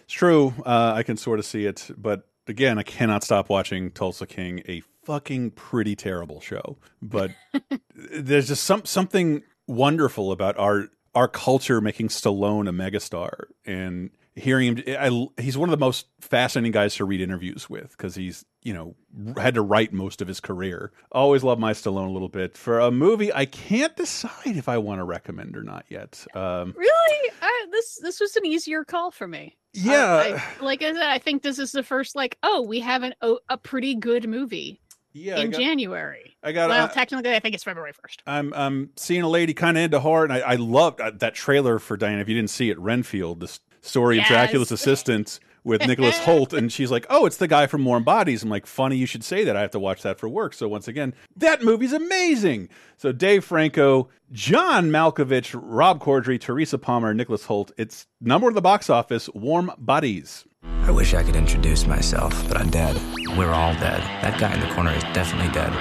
[0.04, 0.54] It's true.
[0.64, 4.62] Uh, I can sort of see it, but again, I cannot stop watching Tulsa King,
[4.68, 6.78] a fucking pretty terrible show.
[7.02, 7.32] But
[7.94, 14.76] there's just some something wonderful about our our culture making Stallone a megastar and hearing
[14.76, 14.96] him.
[15.36, 18.72] I, he's one of the most fascinating guys to read interviews with because he's you
[18.72, 18.94] know
[19.36, 20.92] had to write most of his career.
[21.10, 22.56] Always love my Stallone a little bit.
[22.56, 26.24] For a movie, I can't decide if I want to recommend or not yet.
[26.34, 27.30] Um, Really?
[27.42, 29.56] I, this this was an easier call for me.
[29.72, 30.14] Yeah.
[30.14, 33.02] I, I- like I said, I think this is the first like, oh, we have
[33.02, 34.79] an oh, a pretty good movie
[35.12, 36.36] Yeah, I in got- January.
[36.42, 38.22] I got- Well, I- technically, I think it's February first.
[38.26, 41.34] I'm I'm seeing a lady kind of into horror, and I, I loved uh, that
[41.34, 42.20] trailer for Diana.
[42.20, 44.26] If you didn't see it, Renfield, the story Yes.
[44.26, 48.04] of Dracula's assistant with Nicholas Holt, and she's like, "Oh, it's the guy from Warm
[48.04, 49.56] Bodies." I'm like, "Funny you should say that.
[49.56, 52.68] I have to watch that for work." So once again, that movie's amazing.
[52.96, 57.72] So Dave Franco, John Malkovich, Rob Corddry, Teresa Palmer, Nicholas Hoult.
[57.76, 59.28] It's number one at the box office.
[59.34, 60.44] Warm Bodies.
[60.82, 62.96] I wish I could introduce myself, but I'm dead.
[63.36, 64.00] We're all dead.
[64.22, 65.72] That guy in the corner is definitely dead.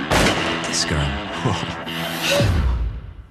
[0.65, 1.05] This girl.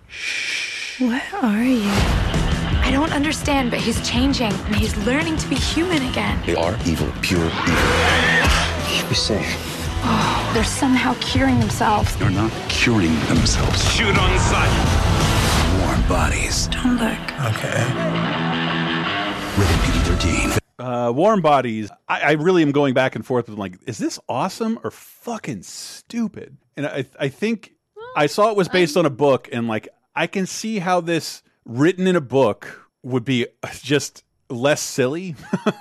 [0.08, 0.94] Shh.
[1.00, 2.47] What are you?
[2.88, 6.40] I don't understand, but he's changing and he's learning to be human again.
[6.46, 7.52] They are evil, pure evil.
[8.88, 9.56] Should be safe.
[10.04, 12.16] Oh, they're somehow curing themselves.
[12.16, 13.92] They're not curing themselves.
[13.92, 15.82] Shoot on sight.
[15.82, 16.68] Warm bodies.
[16.68, 17.20] Don't look.
[17.52, 17.84] Okay.
[19.58, 20.58] Rated PG-13.
[20.78, 21.90] Uh, Warm Bodies.
[22.08, 25.62] I, I really am going back and forth with like, is this awesome or fucking
[25.62, 26.56] stupid?
[26.74, 27.74] And I, I think
[28.16, 31.42] I saw it was based on a book, and like, I can see how this
[31.68, 33.46] written in a book would be
[33.82, 35.36] just less silly,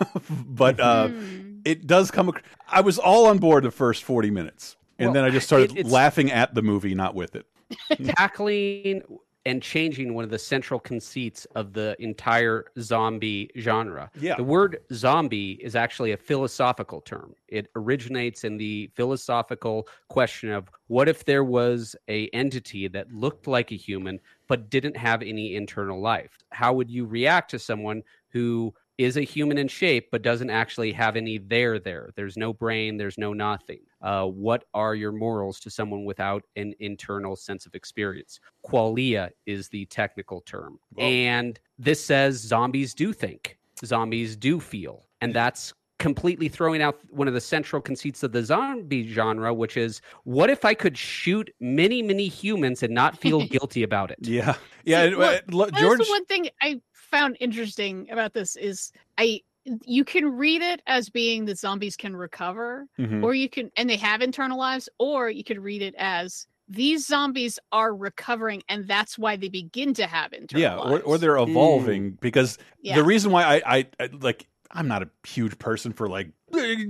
[0.30, 1.59] but uh, Hmm.
[1.65, 2.30] it does come.
[2.30, 5.47] ac- I was all on board the first forty minutes, and Well, then I just
[5.47, 7.45] started it- laughing at the movie, not with it.
[8.15, 9.01] tackling
[9.45, 14.11] and changing one of the central conceits of the entire zombie genre.
[14.19, 14.35] Yeah.
[14.35, 17.34] The word zombie is actually a philosophical term.
[17.47, 23.47] It originates in the philosophical question of what if there was a entity that looked
[23.47, 26.38] like a human but didn't have any internal life?
[26.52, 30.91] How would you react to someone who is a human in shape but doesn't actually
[30.91, 32.10] have any there there?
[32.15, 33.82] There's no brain there's no nothing.
[34.02, 38.40] Uh, what are your morals to someone without an internal sense of experience?
[38.65, 40.80] Qualia is the technical term.
[40.98, 47.28] And this says zombies do think zombies do feel and that's completely throwing out one
[47.28, 51.49] of the central conceits of the zombie genre which is what if i could shoot
[51.60, 54.56] many many humans and not feel guilty about it Yeah,
[54.86, 55.02] yeah.
[55.03, 58.56] See, it- look, it- look, That's George, the one thing I found interesting about this
[58.56, 59.41] is I
[59.86, 63.22] you can read it as being that zombies can recover, Mhm.
[63.24, 67.07] or you can and they have internal lives, or you could read it as these
[67.07, 71.03] zombies are recovering and that's why they begin to have internal yeah, or, lives.
[71.06, 72.95] or they're evolving because Yeah.
[72.98, 76.31] the reason why I, I, I like I'm not a huge person for like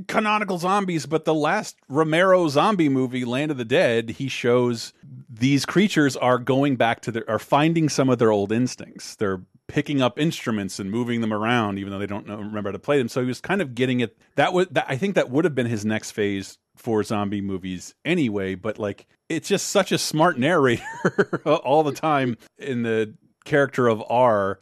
[0.07, 4.93] canonical zombies, but the last Romero zombie movie, Land of the Dead, he shows
[5.29, 9.15] these creatures are going back to their are finding some of their old instincts.
[9.15, 12.73] They're picking up instruments and moving them around, even though they don't know, remember how
[12.73, 13.09] to play them.
[13.09, 14.17] So he was kind of getting it.
[14.35, 17.93] That was that, I think that would have been his next phase for zombie movies
[18.05, 18.55] anyway.
[18.55, 23.13] But like, it's just such a smart narrator all the time in the
[23.45, 24.59] character of R.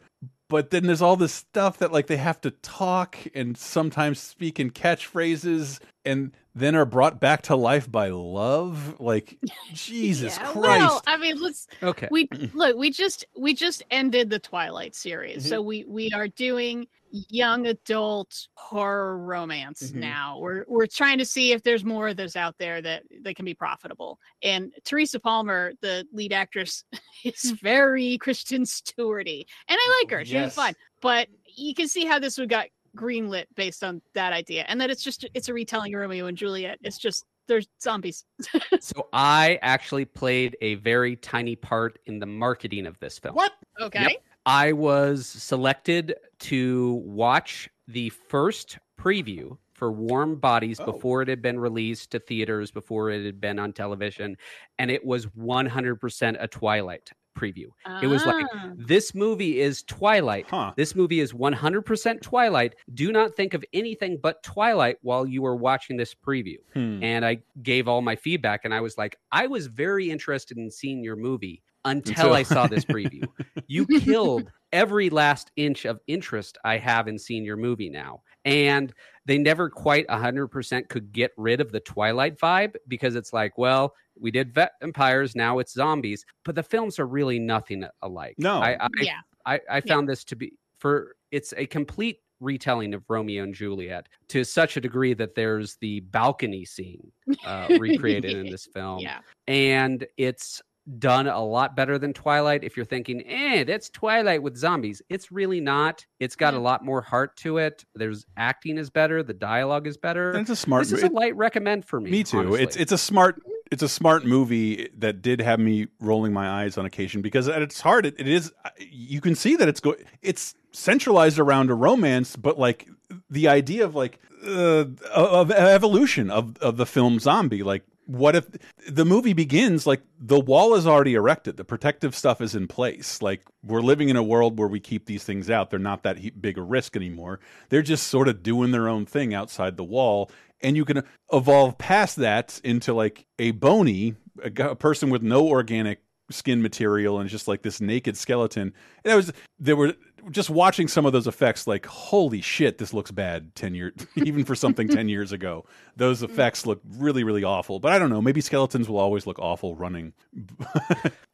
[0.48, 4.60] But then there's all this stuff that like they have to talk and sometimes speak
[4.60, 9.00] in catchphrases and then are brought back to life by love.
[9.00, 9.38] Like
[9.72, 10.56] Jesus Yeah, Christ.
[10.80, 12.08] Well, I mean, let's Okay.
[12.10, 15.48] We look, we just we just ended the Twilight series, mm-hmm.
[15.48, 16.86] so we we are doing
[17.28, 19.96] young adult horror romance Mhm.
[19.96, 20.38] now.
[20.38, 23.44] We're we're trying to see if there's more of those out there that that can
[23.44, 24.18] be profitable.
[24.42, 26.84] And Teresa Palmer, the lead actress,
[27.24, 30.24] is very Kristen Stewarty, and I like her.
[30.24, 30.54] She was Yes.
[30.54, 32.66] fun, but you can see how this would got
[32.96, 36.36] greenlit based on that idea, and that it's just it's a retelling of Romeo and
[36.38, 36.78] Juliet.
[36.82, 38.24] It's just there's zombies.
[38.80, 43.34] So I actually played a very tiny part in the marketing of this film.
[43.36, 43.52] What?
[43.80, 44.18] Okay.
[44.46, 50.86] I was selected to watch the first preview for Warm Bodies Oh.
[50.86, 54.36] before it had been released to theaters, before it had been on television,
[54.78, 57.66] and it was 100% a Twilight preview.
[58.02, 58.72] It was like Ah.
[58.76, 60.46] this movie is Twilight.
[60.48, 60.72] Huh.
[60.74, 62.76] This movie is 100% Twilight.
[62.94, 66.56] Do not think of anything but Twilight while you are watching this preview.
[66.72, 67.02] Hmm.
[67.02, 70.70] And I gave all my feedback and I was like, I was very interested in
[70.70, 73.22] seeing your movie until, Until- I saw this preview.
[73.66, 78.22] you killed every last inch of interest I have in seeing your movie now.
[78.44, 78.92] And
[79.24, 83.94] they never quite 100% could get rid of the Twilight vibe because it's like, well,
[84.20, 88.34] we did vampires, now it's zombies, but the films are really nothing alike.
[88.38, 88.60] No.
[88.60, 89.20] I, I, Yeah.
[89.46, 94.08] I, I found this to be for it's a complete retelling of Romeo and Juliet
[94.28, 97.10] to such a degree that there's the balcony scene
[97.44, 99.20] uh, recreated in this film, Yeah.
[99.48, 100.60] and it's
[100.98, 102.62] done a lot better than Twilight.
[102.64, 106.04] If you're thinking, eh, that's Twilight with zombies, it's really not.
[106.20, 107.84] It's got a lot more heart to it.
[107.94, 110.30] There's acting is better, the dialogue is better.
[110.30, 112.10] And it's a smart This is a light recommend for me.
[112.10, 112.38] Me too.
[112.38, 112.62] honestly.
[112.62, 116.78] It's it's a smart it's a smart movie that did have me rolling my eyes
[116.78, 119.96] on occasion because at its heart it, it is you can see that it's go
[120.22, 122.88] it's centralized around a romance but like
[123.28, 128.46] the idea of like uh, of evolution of of the film zombie like what if
[128.88, 131.56] the movie begins like the wall is already erected.
[131.56, 133.20] The protective stuff is in place.
[133.20, 135.70] Like we're living in a world where we keep these things out.
[135.70, 137.40] They're not that big a risk anymore.
[137.68, 140.30] They're just sort of doing their own thing outside the wall.
[140.62, 141.02] And you can
[141.32, 146.00] evolve past that into like a bony a, a person with no organic
[146.30, 148.72] skin material and just like this naked skeleton.
[149.04, 149.94] And I was there were
[150.30, 154.44] just watching some of those effects like holy shit this looks bad 10 years even
[154.44, 155.64] for something 10 years ago.
[155.96, 157.78] Those effects look really really awful.
[157.80, 160.12] But i don't know maybe skeletons will always look awful running.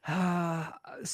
[0.05, 0.65] Uh,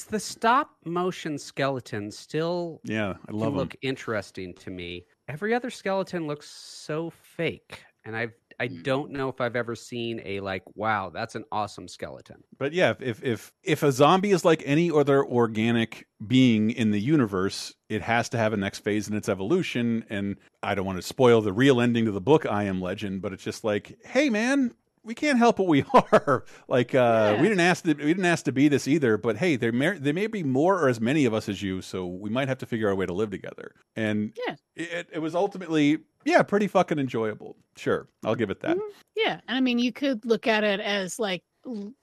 [0.08, 5.06] the stop motion skeleton still yeah i love them look interesting to me.
[5.28, 8.82] Every other skeleton looks so fake, and I've I Hmm.
[8.82, 12.44] don't know if I've ever seen a like, wow, that's an awesome skeleton.
[12.58, 17.00] But yeah, if if if a zombie is like any other organic being in the
[17.00, 20.04] universe, it has to have a next phase in its evolution.
[20.10, 23.22] And I don't want to spoil the real ending to the book I Am Legend,
[23.22, 24.74] but it's just like, hey man,
[25.04, 26.44] we can't help what we are.
[26.68, 29.16] like uh, we didn't ask to, we didn't ask to be this either.
[29.16, 31.82] But hey, there may there may be more or as many of us as you,
[31.82, 33.74] so we might have to figure out a way to live together.
[33.96, 34.56] And Yeah.
[34.76, 37.56] it, it was ultimately yeah, pretty fucking enjoyable.
[37.76, 38.76] Sure, I'll give it that.
[39.16, 41.42] Yeah, and I mean, you could look at it as like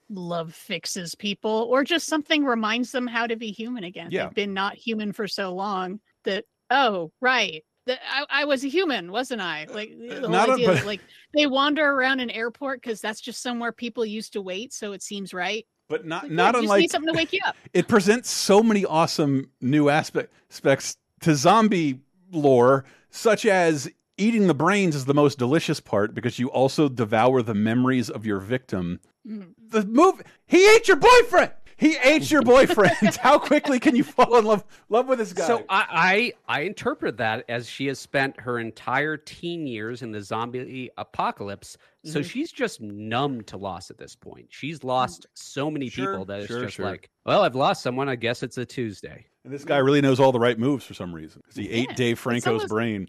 [0.08, 4.08] love fixes people, or just something reminds them how to be human again.
[4.10, 4.24] Yeah.
[4.26, 9.10] They've been not human for so long that oh, right, I, I was a human,
[9.12, 9.66] wasn't I?
[9.72, 11.00] Like the whole not a- idea that like
[11.34, 15.02] they wander around an airport because that's just somewhere people used to wait, so it
[15.02, 15.66] seems right.
[15.88, 17.56] But not Like, not yeah, you just unlike need something to wake you up.
[17.72, 22.00] it presents so many awesome new aspect- aspects to zombie
[22.30, 27.40] lore, such as eating the brains is the most delicious part because you also devour
[27.40, 29.00] the memories of your victim.
[29.26, 29.54] Mm.
[29.68, 31.52] The move he ate your boyfriend.
[31.78, 33.16] He ate your boyfriend.
[33.22, 35.46] How quickly can you fall in love love with this guy?
[35.46, 40.10] So I, I I interpret that as she has spent her entire teen years in
[40.10, 41.78] the zombie apocalypse.
[42.04, 42.30] So Mhm.
[42.30, 44.46] she's just numb to loss at this point.
[44.50, 46.86] She's lost so many Sure, people that it's sure, just sure.
[46.86, 48.08] like, well, I've lost someone.
[48.08, 49.26] I guess it's a Tuesday.
[49.44, 51.88] and this guy really knows all the right moves for some reason because he ate
[51.90, 53.08] Yeah, Dave it's Franco's almost- brain.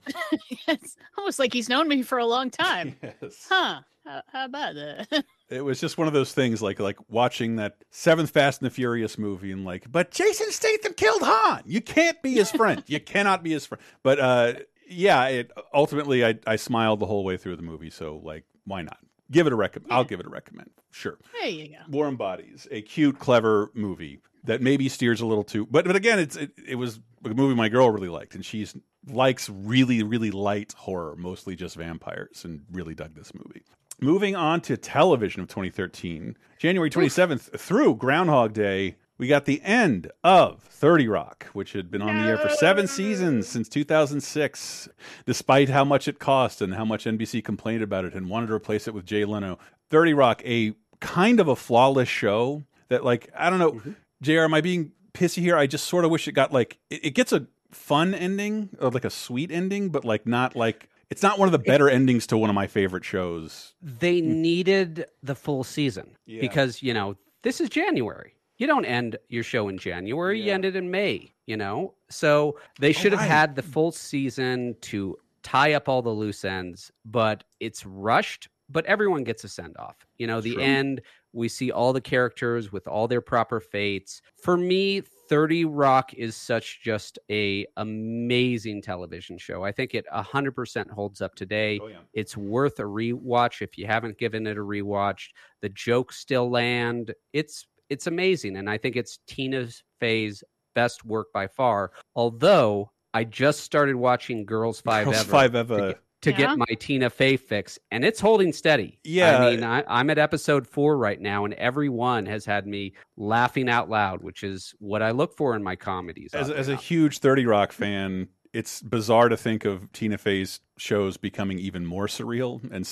[0.67, 2.95] it's almost like he's known me for a long time.
[3.21, 3.47] Yes.
[3.49, 3.81] Huh?
[4.05, 5.25] How, how about that?
[5.49, 8.73] It was just one of those things, like like watching that seventh Fast and the
[8.73, 11.63] Furious movie, and like, but Jason Statham killed Han.
[11.65, 12.83] You can't be his friend.
[12.87, 13.81] you cannot be his friend.
[14.03, 14.53] But uh,
[14.87, 17.89] yeah, it ultimately I I smiled the whole way through the movie.
[17.89, 18.99] So like, why not
[19.31, 19.91] give it a recommend?
[19.91, 20.69] I'll give it a recommend.
[20.91, 21.17] Sure.
[21.39, 21.77] there you go.
[21.89, 25.65] Warm Bodies, a cute, clever movie that maybe steers a little too.
[25.65, 28.75] But but again, it's it, it was a movie my girl really liked, and she's
[29.07, 33.63] likes really really light horror, mostly just vampires, and really dug this movie.
[34.01, 40.09] Moving on to television of 2013, January 27th through Groundhog Day, we got the end
[40.23, 44.87] of 30 Rock, which had been on the air for seven seasons since 2006,
[45.25, 48.53] despite how much it cost and how much NBC complained about it and wanted to
[48.53, 49.59] replace it with Jay Leno.
[49.89, 53.91] 30 Rock, a kind of a flawless show that, like, I don't know, mm-hmm.
[54.21, 55.57] JR, am I being pissy here?
[55.57, 58.91] I just sort of wish it got like, it, it gets a fun ending or
[58.91, 62.27] like a sweet ending, but like not like, it's not one of the better endings
[62.27, 63.73] to one of my favorite shows.
[63.81, 66.41] They needed the full season Yeah.
[66.41, 68.33] because you know this is January.
[68.57, 70.41] You don't end your show in January.
[70.41, 71.31] You end it in May.
[71.45, 73.27] You know, so they oh, should have right.
[73.27, 76.91] had the full season to tie up all the loose ends.
[77.05, 78.49] But it's rushed.
[78.69, 79.95] But everyone gets a send off.
[80.17, 80.63] You know, the True.
[80.63, 81.01] end.
[81.33, 84.21] We see all the characters with all their proper fates.
[84.41, 89.63] For me, 30 Rock is such just a amazing television show.
[89.63, 91.79] I think it 100% holds up today.
[91.81, 91.97] Oh, yeah.
[92.13, 95.29] It's worth a rewatch if you haven't given it a rewatch.
[95.61, 97.13] The jokes still land.
[97.33, 99.67] It's it's amazing and I think it's Tina
[99.99, 100.43] Fey's
[100.75, 101.91] best work by far.
[102.15, 105.95] Although I just started watching Girls 5 Girls Ever Five to Ever.
[106.21, 106.47] Get- to Yeah?
[106.49, 108.99] get my Tina Fey fix, and it's holding steady.
[109.03, 109.37] Yeah.
[109.39, 112.93] I mean, I, I'm at episode four right now, and every one has had me
[113.17, 116.33] laughing out loud, which is what I look for in my comedies.
[116.33, 121.17] as, as a huge 30 Rock fan, it's bizarre to think of Tina Fey's shows
[121.17, 122.89] becoming even more surreal and,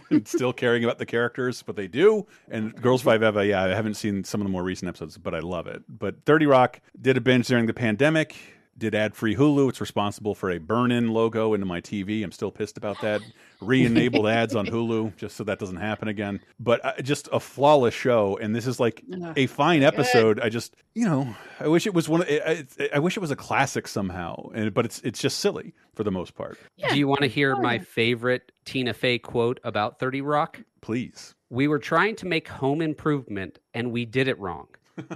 [0.10, 2.26] and still caring about the characters, but they do.
[2.48, 5.34] And Girls Five Eva, yeah, I haven't seen some of the more recent episodes, but
[5.34, 5.82] I love it.
[5.88, 8.36] But 30 Rock did a binge during the pandemic.
[8.76, 9.68] Did ad free Hulu.
[9.68, 12.24] It's responsible for a burn in logo into my TV.
[12.24, 13.20] I'm still pissed about that.
[13.60, 16.40] Re enabled ads on Hulu just so that doesn't happen again.
[16.58, 18.36] But uh, just a flawless show.
[18.40, 19.02] And this is like
[19.36, 20.40] a fine episode.
[20.40, 22.22] I just, you know, I wish it was one.
[22.22, 24.48] Of, I, I- I wish it was a classic somehow.
[24.54, 26.58] And but it's it's just silly for the most part.
[26.90, 30.60] Do you want to hear Oh, my favorite Tina Fey quote about 30 Rock?
[30.80, 31.34] Please.
[31.50, 34.66] We were trying to make home improvement and we did it wrong.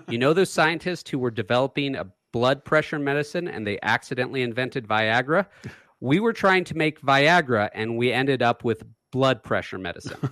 [0.08, 4.86] you know those scientists who were developing a blood pressure medicine and they accidentally invented
[4.86, 5.46] Viagra?
[6.00, 10.18] We were trying to make Viagra and we ended up with blood pressure medicine.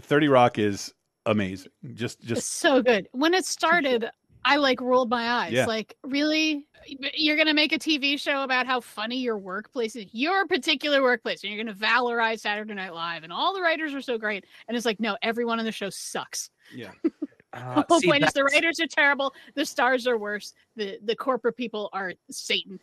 [0.00, 0.92] 30 Rock is
[1.26, 1.72] amazing.
[1.94, 3.08] Just It's just so good.
[3.12, 4.10] When it started,
[4.44, 5.52] I like rolled my eyes.
[5.52, 5.66] Yeah.
[5.66, 6.66] Like, really?
[6.86, 11.42] You're gonna make a TV show about how funny your workplace is, your particular workplace,
[11.42, 14.44] and you're gonna valorize Saturday Night Live, and all the writers are so great.
[14.68, 16.50] And it's like, no, everyone on the show sucks.
[16.74, 16.92] yeah.
[17.56, 20.52] Uh, The whole see, point is the that's- writers are terrible, the stars are worse,
[20.76, 22.78] the the corporate people are Satan,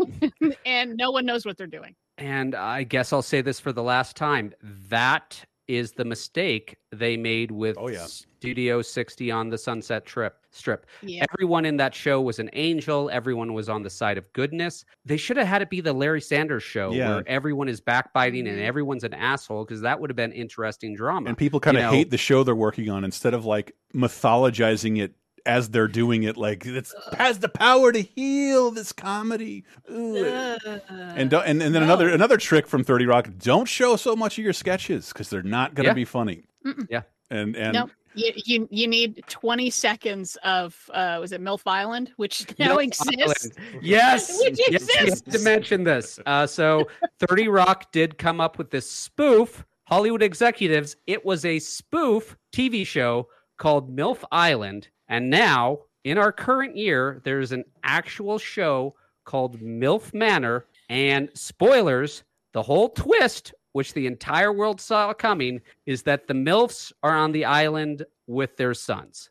[0.66, 1.94] and no one knows what they're doing.
[2.18, 4.54] And I guess I'll say this for the last time.
[4.88, 8.04] That is the mistake they made with Oh, yeah.
[8.06, 10.86] Studio 60 on the Sunset Trip strip.
[11.02, 11.24] Yeah.
[11.32, 13.10] Everyone in that show was an angel.
[13.10, 14.84] Everyone was on the side of goodness.
[15.04, 17.08] They should have had it be the Larry Sanders show Yeah.
[17.16, 18.54] where everyone is backbiting Mm-hmm.
[18.54, 21.28] and everyone's an asshole because that would have been interesting drama.
[21.28, 23.74] And people kind You of know, hate the show they're working on instead of like
[23.94, 25.14] mythologizing it
[25.46, 29.64] as they're doing it, like it's has the power to heal this comedy.
[29.90, 30.16] Ooh.
[30.24, 34.38] and don't, and and then another another trick from Thirty Rock: don't show so much
[34.38, 35.94] of your sketches because they're not going to Yeah.
[35.94, 36.44] be funny.
[36.64, 36.86] Mm-mm.
[36.90, 37.02] Yeah.
[37.30, 42.12] And and no, you, you you need 20 seconds of uh was it MILF Island,
[42.16, 43.50] which now Milf exists.
[43.58, 43.80] Island.
[43.82, 46.18] Yes, Which yes, you have to mention this.
[46.26, 46.86] Uh, so,
[47.18, 49.64] Thirty Rock did come up with this spoof.
[49.84, 50.96] Hollywood executives.
[51.06, 53.28] It was a spoof TV show
[53.58, 60.14] called MILF Island, and now in our current year, there's an actual show called MILF
[60.14, 60.66] Manor.
[60.88, 66.92] And spoilers: the whole twist, which the entire world saw coming, is that the MILFs
[67.02, 69.30] are on the island with their sons.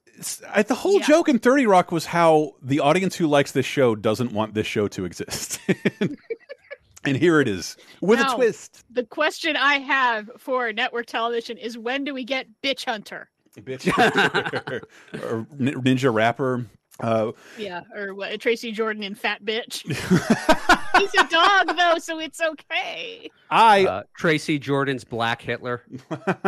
[0.53, 3.95] I, the whole joke in Thirty Rock was how the audience who likes this show
[3.95, 5.59] doesn't want this show to exist.
[7.03, 8.83] and here it is with Now, a twist.
[8.91, 13.29] The question I have for network television is when do we get Bitch Hunter?
[13.57, 13.87] Bitch.
[15.23, 16.65] or Ninja Rapper.
[16.99, 19.83] Uh, Yeah, or what, Tracy Jordan in Fat Bitch.
[20.97, 23.29] He's a dog though, so it's okay.
[23.49, 25.83] I uh, Tracy Jordan's Black Hitler.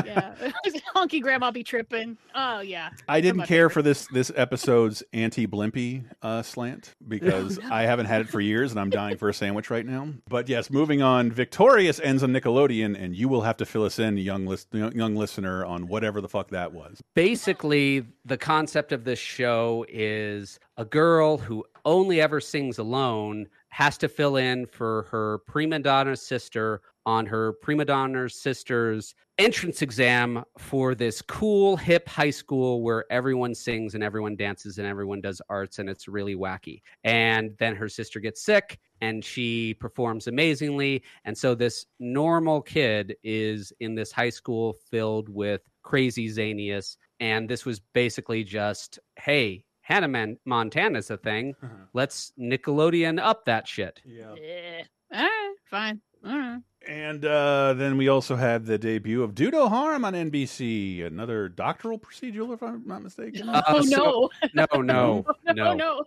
[0.05, 0.33] Yeah,
[0.95, 2.17] honky grandma be tripping.
[2.33, 2.89] Oh yeah.
[3.07, 8.21] I didn't care for this this episode's anti Blimpy uh, slant because I haven't had
[8.21, 10.09] it for years and I'm dying for a sandwich right now.
[10.27, 11.31] But yes, moving on.
[11.31, 15.15] Victorious ends on Nickelodeon, and you will have to fill us in, young lis- young
[15.15, 17.01] listener, on whatever the fuck that was.
[17.13, 23.97] Basically, the concept of this show is a girl who only ever sings alone has
[23.99, 30.43] to fill in for her prima donna sister on her prima donna sister's entrance exam
[30.57, 35.41] for this cool hip high school where everyone sings and everyone dances and everyone does
[35.49, 36.81] arts and it's really wacky.
[37.03, 43.15] And then her sister gets sick and she performs amazingly and so this normal kid
[43.23, 49.64] is in this high school filled with crazy zanius and this was basically just hey
[49.85, 51.53] Hannah Man- Montana's a thing.
[51.93, 54.01] Let's Nickelodeon up that shit.
[54.03, 54.33] Yeah.
[54.33, 54.83] Eh,
[55.13, 56.01] all right, fine.
[56.25, 56.59] All right.
[56.87, 61.49] And uh, then we also had the debut of Do No Harm on NBC, another
[61.49, 63.47] doctoral procedural, if I'm not mistaken.
[63.47, 63.81] Oh Uh, no.
[63.83, 65.73] so- no, no, no, no.
[65.75, 66.03] no.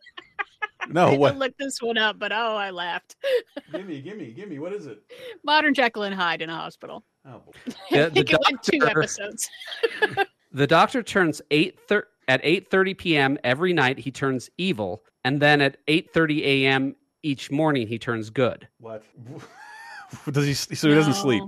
[0.89, 1.37] No, I had what?
[1.39, 3.15] look this one up, but oh, I laughed.
[3.73, 4.59] gimme, gimme, gimme.
[4.59, 5.01] What is it?
[5.45, 7.05] Modern Jekyll and Hyde in a hospital.
[7.25, 7.43] Oh,
[7.93, 9.49] The- I think the it went two doctor- episodes.
[10.53, 13.39] The doctor turns eight thir- at eight thirty p.m.
[13.43, 13.99] every night.
[13.99, 16.95] He turns evil, and then at eight thirty a.m.
[17.23, 18.69] each morning he turns good.
[18.79, 19.03] What?
[20.31, 20.55] Does he?
[20.55, 21.43] So he doesn't sleep.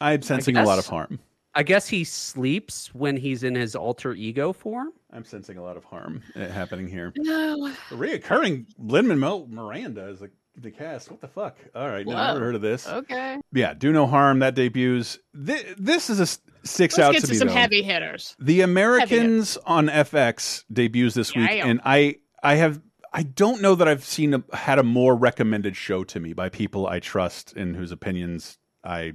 [0.00, 1.18] I'm sensing a lot of harm.
[1.56, 4.88] I guess he sleeps when he's in his alter ego form.
[5.12, 7.12] I'm sensing a lot of harm uh, happening here.
[7.16, 7.72] No.
[7.90, 11.10] Reoccurring Lin Manuel Miranda is the, the cast.
[11.10, 11.56] What the fuck?
[11.74, 12.86] All right, no, I never heard of this.
[12.86, 13.38] Okay.
[13.52, 14.38] Yeah, do no harm.
[14.40, 15.18] That debuts.
[15.32, 16.26] This, this is a
[16.66, 17.54] six Let's out get to to me some though.
[17.54, 18.36] heavy hitters.
[18.38, 21.66] The Americans on FX debuts this week, Yeah.
[21.66, 22.80] and I I have
[23.12, 26.48] I don't know that I've seen a, had a more recommended show to me by
[26.48, 29.12] people I trust and whose opinions I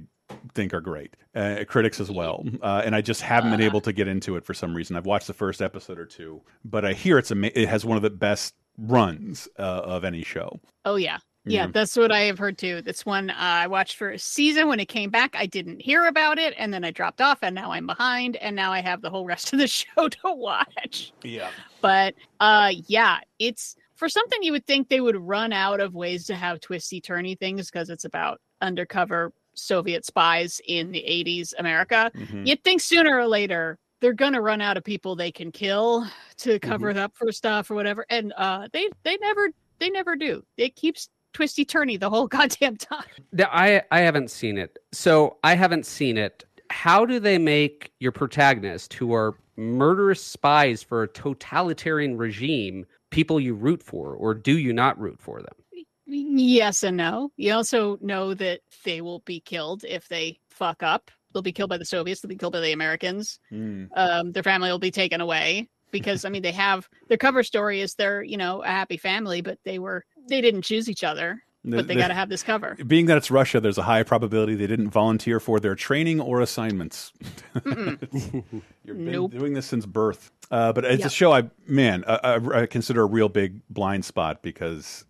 [0.54, 2.44] think are great, uh, critics as well.
[2.62, 4.94] Uh, and I just haven't been able to get into it for some reason.
[4.96, 8.02] I've watched the first episode or two, but I hear it's it has one of
[8.02, 10.60] the best runs uh, of any show.
[10.84, 11.18] Oh yeah.
[11.46, 11.70] Yeah, Yeah.
[11.72, 12.82] that's what I have heard too.
[12.82, 14.68] That's one uh, I watched for a season.
[14.68, 17.54] When it came back, I didn't hear about it, and then I dropped off, and
[17.54, 21.12] now I'm behind, and now I have the whole rest of the show to watch.
[21.22, 21.50] Yeah.
[21.80, 26.24] But uh, yeah, it's for something you would think they would run out of ways
[26.26, 32.10] to have twisty turny things because it's about undercover Soviet spies in the 80s America.
[32.14, 32.46] Mhm.
[32.46, 36.06] You'd think sooner or later they're gonna run out of people they can kill
[36.38, 38.06] to cover it up for stuff or whatever.
[38.08, 39.50] And uh they they never
[39.80, 40.42] they never do.
[40.56, 43.04] It keeps twisty turny the whole goddamn time.
[43.32, 46.44] The- I I haven't seen it, so I haven't seen it.
[46.70, 53.40] How do they make your protagonist, who are murderous spies for a totalitarian regime, people
[53.40, 55.84] you root for, or do you not root for them?
[56.06, 57.30] Yes and no.
[57.36, 61.10] You also know that they will be killed if they fuck up.
[61.32, 62.20] They'll be killed by the Soviets.
[62.20, 63.38] They'll be killed by the Americans.
[63.52, 63.88] Mm.
[63.94, 67.80] Um, their family will be taken away because I mean they have their cover story
[67.80, 71.42] is they're you know a happy family, but they were they didn't choose each other,
[71.64, 72.76] The- but they the- got to have this cover.
[72.86, 76.40] Being that it's Russia, there's a high probability they didn't volunteer for their training or
[76.40, 77.12] assignments.
[77.64, 78.44] You've
[78.84, 79.32] been Nope.
[79.32, 80.30] doing this since birth.
[80.50, 85.04] Uh, but it's a show I, man, I, consider a real big blind spot because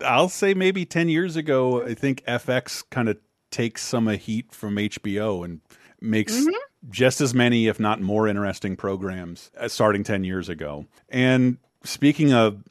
[0.00, 3.16] I'll say maybe 10 years ago, I think FX kind of
[3.50, 5.60] takes some of heat from HBO and
[6.00, 6.90] makes Mm-hmm.
[6.90, 10.86] just as many, if not more interesting programs uh, starting 10 years ago.
[11.08, 12.62] And speaking of,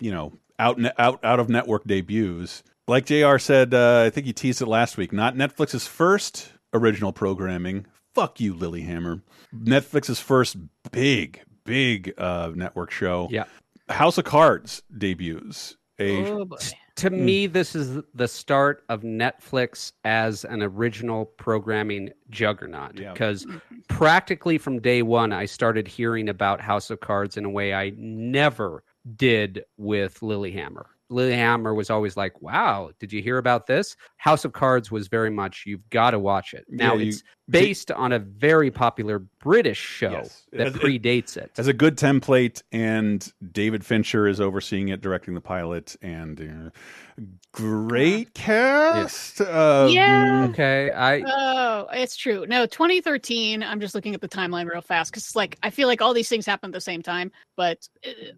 [0.00, 4.26] you know, out, ne- out, out of network debuts, like JR said, uh, I think
[4.26, 7.86] he teased it last week, not Netflix's first original programming.
[8.14, 9.22] Fuck you, Lilyhammer.
[9.54, 10.56] Netflix's first
[10.90, 13.28] big, big uh, network show.
[13.30, 13.44] Yeah.
[13.88, 15.76] House of Cards debuts.
[15.98, 16.48] A Oh.
[16.96, 17.24] To Hmm.
[17.24, 22.96] me, this is the start of Netflix as an original programming juggernaut.
[22.96, 23.46] Because
[23.88, 27.92] practically from day one, I started hearing about House of Cards in a way I
[27.96, 28.82] never
[29.16, 30.86] did with Lilyhammer.
[31.12, 33.96] Lilyhammer was always like, wow, did you hear about this?
[34.16, 36.64] House of Cards was very much, you've got to watch it.
[36.68, 40.22] Now, Yeah, you- it's based on a very popular British show
[40.52, 41.50] that It- it- predates it.
[41.58, 47.22] As a good template, and David Fincher is overseeing it, directing the pilot, and uh,
[47.52, 49.40] great cast.
[49.40, 50.46] Uh, Yeah.
[50.50, 52.46] Okay, I Oh, it's true.
[52.48, 53.62] No, 2013.
[53.62, 56.28] I'm just looking at the timeline real fast because, like, I feel like all these
[56.28, 57.30] things happen at the same time.
[57.56, 57.86] But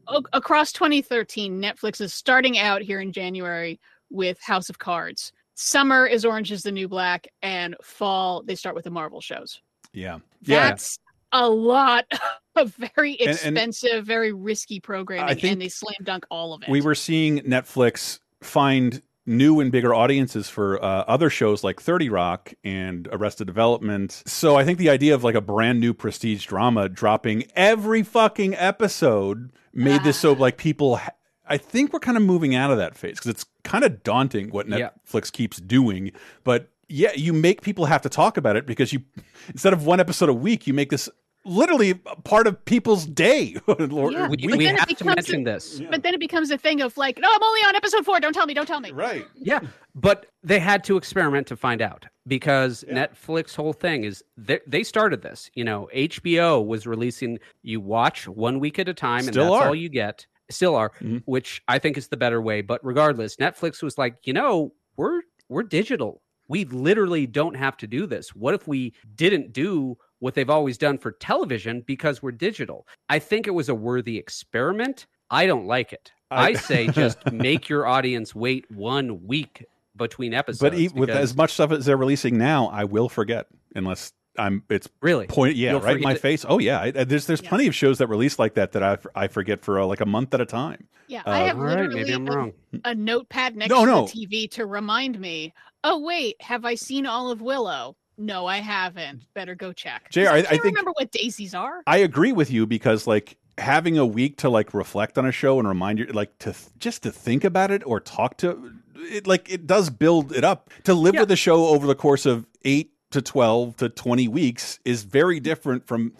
[0.09, 3.78] uh, across 2013, Netflix is starting out here in January
[4.11, 5.32] with House of Cards.
[5.55, 9.61] Summer is Orange is the New Black, and fall they start with the Marvel shows.
[9.93, 10.19] Yeah.
[10.43, 10.69] Yeah.
[10.70, 10.99] That's
[11.31, 12.05] a lot
[12.57, 16.69] of very And- and- expensive, very risky programming, and they slam dunk all of it.
[16.69, 22.11] we were seeing Netflix find new and bigger audiences for uh, other shows like 30
[22.11, 24.23] Rock and Arrested Development.
[24.27, 28.55] So I think the idea of like a brand new prestige drama dropping every fucking
[28.57, 31.01] episode made this so like people
[31.47, 34.51] I think we're kind of moving out of that phase because it's kind of daunting
[34.51, 34.91] what Yeah.
[35.09, 36.12] Netflix keeps doing,
[36.43, 39.01] but yeah, you make people have to talk about it because you
[39.49, 41.09] instead of one episode a week, you make this
[41.47, 43.55] literally a part of people's day.
[43.69, 44.49] Or Yeah, week.
[44.49, 45.81] but then it becomes a- mention this.
[45.91, 48.19] But then it becomes a thing of like, no, I'm only on episode four.
[48.21, 48.55] Don't tell me.
[48.55, 48.93] Don't tell me.
[48.93, 49.27] Right.
[49.35, 49.61] Yeah,
[49.95, 54.83] but they had to experiment to find out because Netflix whole thing is they, they
[54.85, 55.51] started this.
[55.55, 59.69] You know, HBO was releasing you watch one week at a time, and that's are.
[59.69, 60.27] all you get.
[60.51, 61.19] Still are, mm-hmm.
[61.25, 62.61] which I think is the better way.
[62.61, 66.23] But regardless, Netflix was like, you know, we're we're digital.
[66.49, 68.35] We literally don't have to do this.
[68.35, 72.87] What if we didn't do what they've always done for television because we're digital?
[73.09, 75.07] I think it was a worthy experiment.
[75.31, 76.12] I don't like it.
[76.31, 79.65] I- I say just make your audience wait one week
[79.97, 80.93] between episodes.
[80.93, 84.62] But with as much stuff as they're releasing now, I will forget unless I'm.
[84.69, 85.56] It's really point.
[85.56, 86.44] Yeah, You'll right in my forget it- face.
[86.48, 88.98] Oh yeah, I, I- there's there's plenty of shows that release like that that I
[89.15, 90.86] I forget for uh, like a month at a time.
[91.06, 92.52] Yeah, Uh, I have All right, literally maybe I'm a- wrong.
[92.85, 94.06] A, notepad next No, to no.
[94.06, 95.52] the TV to remind me.
[95.85, 97.97] Oh wait, have I seen all of Willow?
[98.16, 99.23] No, I haven't.
[99.35, 101.82] Better go check JR, I- I can't think- remember what daisies are.
[101.86, 105.59] I agree with you because like having a week to like reflect on a show
[105.61, 109.27] and remind you like to th- just to think about it or talk to it
[109.27, 112.47] like it does build it up to live with the show over the course of
[112.65, 116.12] 8 to 12 to 20 weeks is very different from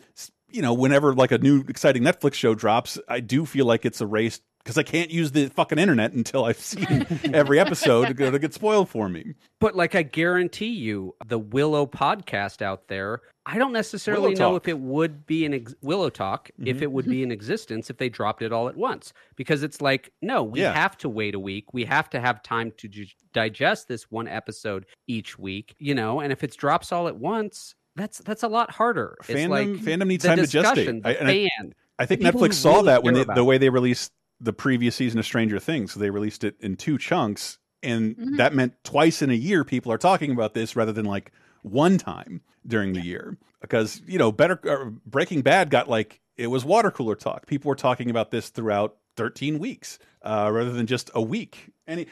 [0.48, 4.00] you know whenever like a new exciting Netflix show drops I do feel like it's
[4.00, 8.14] a race because I can't use the fucking internet until I've seen every episode to,
[8.14, 9.34] go, to get spoiled for me.
[9.60, 14.52] But like I guarantee you, the Willow podcast out there, I don't necessarily Willow know
[14.54, 14.62] Talk.
[14.62, 16.82] if it would be an ex- Willow Talk if Mhm.
[16.82, 19.12] it would be in existence if they dropped it all at once.
[19.36, 20.72] Because it's like, no, we Yeah.
[20.72, 21.74] have to wait a week.
[21.74, 23.04] We have to have time to ju-
[23.34, 26.20] digest this one episode each week, you know.
[26.20, 29.14] And if it drops all at once, that's that's a lot harder.
[29.20, 31.02] It's Fandom, like fandom needs the time to discussion, gestate.
[31.02, 31.74] The and I- fan.
[31.98, 34.10] I think Netflix who saw really that when they, the way they released
[34.44, 35.92] the previous season of Stranger Things.
[35.92, 38.36] So they released it in two chunks, and Mm-hmm.
[38.36, 41.98] that meant twice in a year people are talking about this rather than like one
[41.98, 43.36] time during the year.
[43.60, 47.46] Because you know, better uh, Breaking Bad got like it was water cooler talk.
[47.46, 51.70] People were talking about this throughout 13 weeks uh, rather than just a week.
[51.86, 52.06] And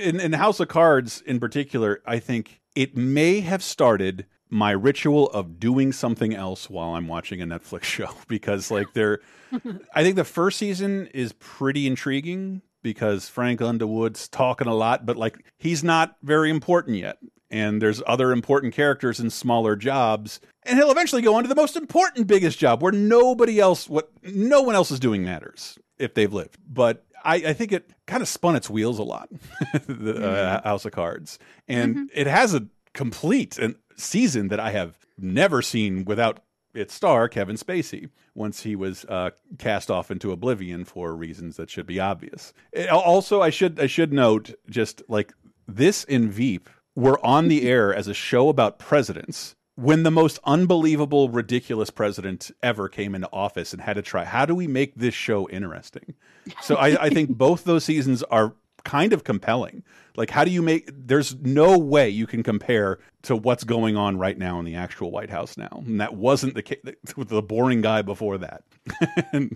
[0.00, 5.28] in, in House of Cards, in particular, I think it may have started my ritual
[5.30, 9.20] of doing something else while I'm watching a Netflix show because like they're
[9.94, 15.16] I think the first season is pretty intriguing because Frank Underwood's talking a lot but
[15.16, 17.18] like he's not very important yet.
[17.50, 20.38] And there's other important characters in smaller jobs.
[20.64, 24.10] And he'll eventually go on to the most important biggest job where nobody else what
[24.22, 26.58] no one else is doing matters if they've lived.
[26.68, 29.28] But I, I think it kind of spun its wheels a lot
[29.86, 31.38] the uh, House of Cards.
[31.66, 36.40] And it has a complete and season that I have never seen without
[36.74, 41.70] its star Kevin Spacey once he was uh, cast off into oblivion for reasons that
[41.70, 42.52] should be obvious.
[42.72, 45.32] It- also, I should I should note just like
[45.66, 50.40] this in Veep were on the air as a show about presidents when the most
[50.44, 54.24] unbelievable, ridiculous president ever came into office and had to try.
[54.24, 56.14] How do we make this show interesting?
[56.62, 58.54] So I, I think both those seasons are
[58.84, 59.82] kind of compelling.
[60.16, 60.90] Like, how do you make?
[60.92, 65.10] There's no way you can compare to what's going on right now in the actual
[65.10, 66.78] White House now, and that wasn't the case
[67.16, 68.64] with the boring guy before that.
[69.00, 69.54] That's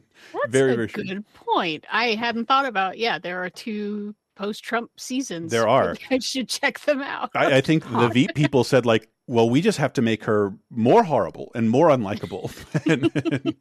[0.49, 1.85] very, a very good point.
[1.91, 2.99] I hadn't thought about.
[2.99, 5.51] Yeah, there are two post-Trump seasons.
[5.51, 5.97] There are.
[6.11, 7.31] I should check them out.
[7.35, 10.55] I, I think the Veep people said like, well, we just have to make her
[10.71, 12.53] more horrible and more unlikable,
[12.91, 13.57] and,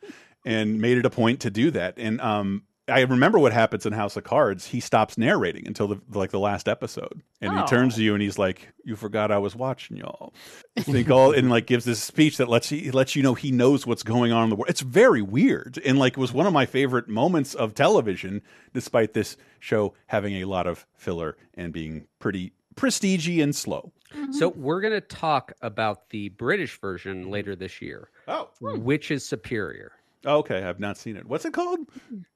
[0.46, 1.96] and made it a point to do that.
[1.98, 4.68] And um, I remember what happens in House of Cards.
[4.68, 7.66] He stops narrating until the like the last episode, and he Oh.
[7.68, 8.04] turns to oh.
[8.04, 10.34] you and he's like, "You forgot I was watching y'all."
[10.80, 13.88] Think all and like gives this speech that lets you lets you know he knows
[13.88, 14.70] what's going on in the world.
[14.70, 18.42] It's very weird, and like was one of my favorite moments of television,
[18.74, 23.92] despite this show having a lot of filler and being pretty prestige and slow.
[24.14, 24.34] Mm-hmm.
[24.34, 28.10] So we're going to talk about the British version later this year.
[28.28, 28.84] Oh, hmm.
[28.84, 29.94] which is superior?
[30.26, 31.26] Okay, I've not seen it.
[31.26, 31.80] What's it called?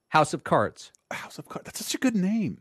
[0.08, 0.92] House of Cards.
[1.10, 1.66] House of Cards.
[1.66, 2.58] That's such a good name.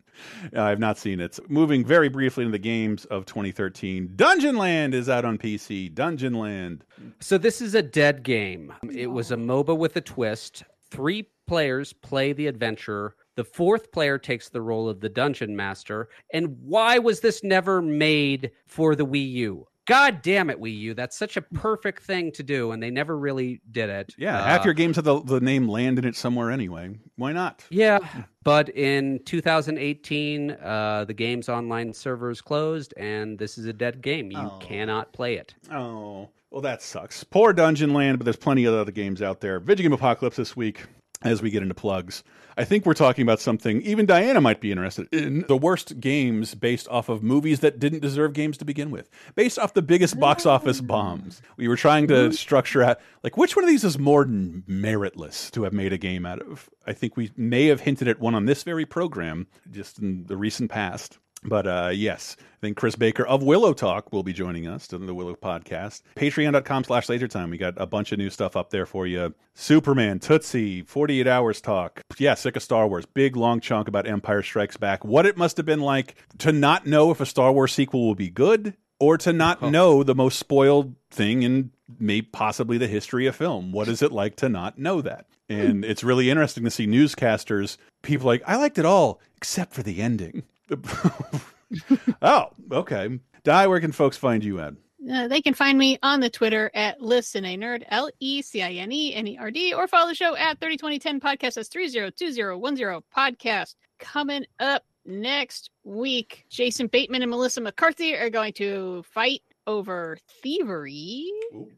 [0.56, 1.36] Uh, I've not seen it.
[1.36, 5.94] So moving very briefly into the games of 2013, Dungeon Land is out on PC.
[5.94, 6.86] Dungeon Land.
[7.20, 8.74] So this is a dead game.
[8.94, 10.64] It was a MOBA with a twist.
[10.92, 13.16] Three players play the adventurer.
[13.36, 16.10] The fourth player takes the role of the dungeon master.
[16.34, 19.68] And why was this never made for the Wii U?
[19.86, 20.94] God damn it, Wii U.
[20.96, 24.16] That's such a perfect thing to do, and they never really did it.
[24.18, 26.96] Yeah, Uh, half your games have the, the name Land in it somewhere anyway.
[27.18, 27.64] Why not?
[27.70, 28.00] Yeah,
[28.44, 34.32] but in 2018, uh, the game's online servers closed, and this is a dead game.
[34.32, 35.54] You cannot play it.
[35.72, 37.24] Oh, well, that sucks.
[37.24, 39.60] Poor Dungeon Land, but there's plenty of other games out there.
[39.60, 40.84] Video Game Apocalypse this week
[41.22, 42.24] as we get into plugs.
[42.58, 46.56] I think we're talking about something even Diana might be interested in the worst games
[46.56, 50.20] based off of movies that didn't deserve games to begin with, based off the biggest
[50.20, 50.88] box office mm.
[50.88, 51.42] bombs.
[51.58, 52.32] We were trying to mm-hmm.
[52.32, 56.26] structure out like which one of these is more meritless to have made a game
[56.26, 56.70] out of.
[56.88, 60.38] I think we may have hinted at one on this very program just in the
[60.38, 61.20] recent past.
[61.48, 64.98] But uh, yes, I think Chris Baker of Willow Talk will be joining us to
[64.98, 66.02] the Willow podcast.
[66.16, 67.50] Patreon.com slash lasertime.
[67.50, 69.34] We got a bunch of new stuff up there for you.
[69.54, 72.02] Superman, Tootsie, 48 Hours Talk.
[72.18, 73.06] Yeah, Sick of Star Wars.
[73.06, 75.06] Big long chunk about Empire Strikes Back.
[75.06, 78.16] What it must have been like to not know if a Star Wars sequel will
[78.16, 83.28] be good or to not know the most spoiled thing in maybe possibly the history
[83.28, 83.72] of film.
[83.72, 85.28] What is it like to not know that?
[85.50, 89.84] And it's really interesting to see newscasters, people like, I liked it all except for
[89.84, 90.44] the ending.
[92.22, 93.20] oh, okay.
[93.44, 94.74] Di, where can folks find you at?
[95.12, 98.64] Uh, they can find me on the Twitter at Listen a Nerd, L E C
[98.64, 101.54] I N E N E R D, or follow the show at 302010 podcast.
[101.54, 103.76] That's 302010 podcast.
[104.00, 111.26] Coming up next week, Jason Bateman and Melissa McCarthy are going to fight over Thievery,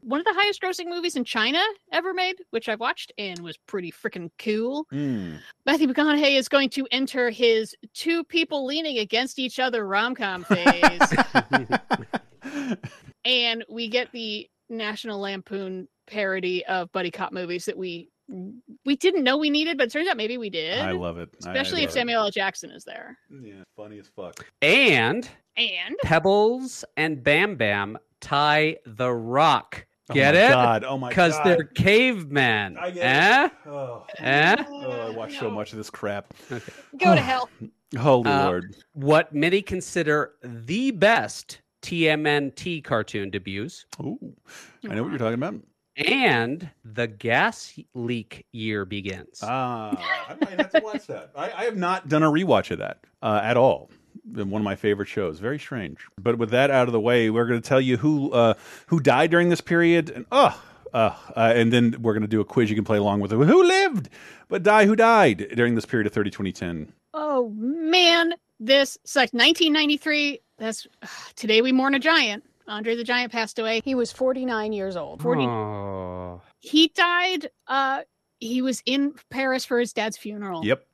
[0.02, 1.62] one of the highest grossing movies in China
[1.92, 4.86] ever made, which I've watched and was pretty freaking cool.
[4.90, 5.36] Hmm.
[5.66, 10.44] Matthew McConaughey is going to enter his two people leaning against each other rom com
[10.44, 11.14] phase.
[13.24, 18.08] and we get the National Lampoon parody of buddy cop movies that we
[18.84, 20.80] we didn't know we needed, but it turns out maybe we did.
[20.80, 21.30] I love it.
[21.44, 22.00] I- I Especially if love it.
[22.00, 22.30] Samuel L.
[22.30, 23.18] Jackson is there.
[23.30, 24.46] Yeah, funny as fuck.
[24.62, 29.86] And And Pebbles and Bam Bam tie the rock.
[30.12, 30.50] Get Oh Get my it?
[30.50, 30.84] God.
[30.84, 31.10] Oh my god!
[31.10, 32.78] Because they're cavemen.
[32.78, 33.44] I get eh?
[33.46, 33.52] it.
[33.66, 34.06] Oh.
[34.18, 34.56] Eh?
[34.66, 36.32] Oh, I watch so much of this crap.
[36.50, 37.50] go to hell.
[37.98, 38.76] Holy Uh, Lord.
[38.94, 43.84] What many consider the best TMNT cartoon debuts.
[44.00, 44.18] Ooh,
[44.88, 45.54] I know what you're talking about.
[46.06, 49.40] And the gas leak year begins.
[49.42, 49.90] Ah,
[50.28, 51.32] I might have to watch that.
[51.34, 53.90] I, I have not done a rewatch of that uh, at all.
[54.24, 55.40] Been one of my favorite shows.
[55.40, 55.98] Very strange.
[56.20, 58.54] But with that out of the way, we're going to tell you who uh,
[58.86, 60.62] who died during this period, and oh,
[60.92, 63.30] uh, uh, and then we're going to do a quiz you can play along with.
[63.32, 64.08] Who lived
[64.48, 64.86] but die?
[64.86, 66.92] Who died during this period of 30 2010?
[67.14, 69.34] Oh man, this sucked.
[69.34, 70.40] 1993.
[70.58, 70.86] That's
[71.34, 72.44] today we mourn a giant.
[72.68, 73.80] Andre the Giant passed away.
[73.84, 75.22] He was 49 years old.
[75.22, 75.42] 40.
[75.46, 76.40] Oh.
[76.60, 77.48] He died.
[77.66, 78.02] Uh,
[78.38, 80.64] he was in Paris for his dad's funeral.
[80.64, 80.86] Yep,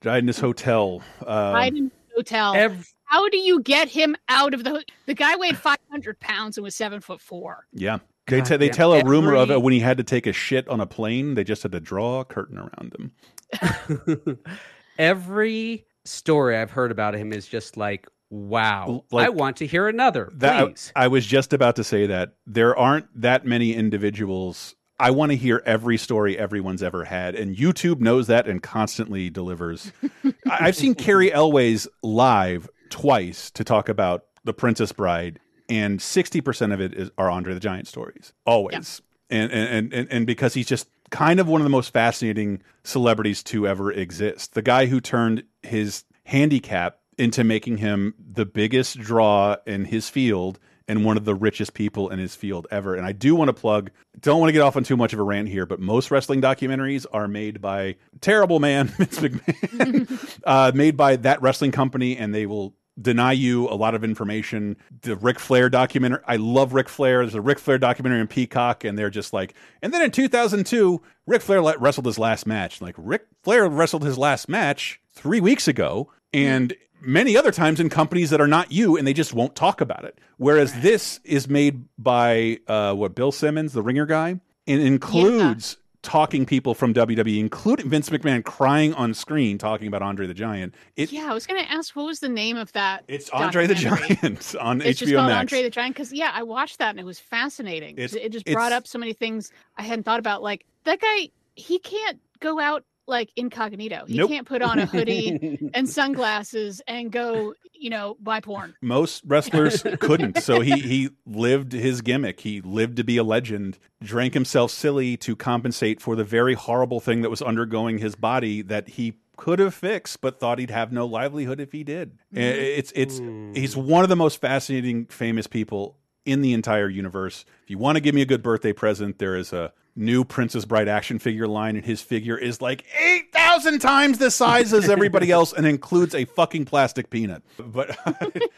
[0.00, 1.02] died in this hotel.
[1.20, 2.54] Um, died in a hotel.
[2.54, 4.82] Ev- How do you get him out of the?
[5.06, 7.66] The guy weighed 500 pounds and was seven foot four.
[7.72, 7.98] yeah.
[8.26, 10.34] They, God te- they tell a rumor of it when he had to take a
[10.34, 11.32] shit on a plane.
[11.32, 14.38] They just had to draw a curtain around him.
[14.98, 19.88] Every story I've heard about him is just like, wow, Like- I want to hear
[19.88, 20.30] another.
[20.34, 20.92] That please.
[20.94, 24.74] I, I was just about to say that there aren't that many individuals.
[25.00, 29.30] I want to hear every story everyone's ever had, and YouTube knows that and constantly
[29.30, 29.92] delivers.
[30.24, 30.32] I-
[30.66, 35.38] I've seen Cary Elwes live twice to talk about The Princess Bride,
[35.68, 39.00] and sixty percent of it is are Andre the Giant stories, always.
[39.30, 43.42] And, and and and because he's just kind of one of the most fascinating celebrities
[43.44, 44.54] to ever exist.
[44.54, 50.58] The guy who turned his handicap into making him the biggest draw in his field
[50.88, 52.94] and one of the richest people in his field ever.
[52.94, 53.90] And I do want to plug,
[54.20, 56.40] don't want to get off on too much of a rant here, but most wrestling
[56.40, 62.34] documentaries are made by terrible man, Vince McMahon, uh, made by that wrestling company, and
[62.34, 64.76] they will deny you a lot of information.
[65.02, 67.18] The Ric Flair documentary, I love Ric Flair.
[67.18, 71.00] There's a Ric Flair documentary in Peacock, and they're just like, and then in 2002,
[71.26, 72.80] Ric Flair wrestled his last match.
[72.80, 77.88] Like Ric Flair wrestled his last match three weeks ago, and many other times in
[77.88, 80.18] companies that are not you, and they just won't talk about it.
[80.36, 86.46] Whereas this is made by uh, what Bill Simmons, the Ringer guy, and includes talking
[86.46, 90.74] people from WWE, including Vince McMahon crying on screen talking about Andre the Giant.
[90.96, 93.04] It, yeah, I was going to ask what was the name of that.
[93.08, 93.74] It's Andre the?
[93.74, 95.40] Giant on It's just HBO called Max.
[95.40, 97.98] Andre the Giant because yeah, I watched that and it was fascinating.
[97.98, 100.40] It's- it just brought up so many things I hadn't thought about.
[100.42, 104.04] Like that guy, he can't go out like incognito.
[104.06, 104.30] He Nope.
[104.30, 108.74] can't put on a hoodie and sunglasses and go, you know, buy porn.
[108.82, 110.38] Most wrestlers couldn't.
[110.42, 112.40] So he he lived his gimmick.
[112.40, 117.00] He lived to be a legend, drank himself silly to compensate for the very horrible
[117.00, 120.90] thing that was undergoing his body that he could have fixed but thought he'd have
[120.90, 122.10] no livelihood if he did.
[122.34, 122.38] Mm-hmm.
[122.38, 123.18] It's it's
[123.56, 125.96] he's one of the most fascinating famous people
[126.28, 127.44] in the entire universe.
[127.62, 130.64] If you want to give me a good birthday present, there is a new Princess
[130.64, 135.30] Bride action figure line, and his figure is like 8,000 times the size as everybody
[135.30, 137.42] else and includes a fucking plastic peanut.
[137.58, 137.96] But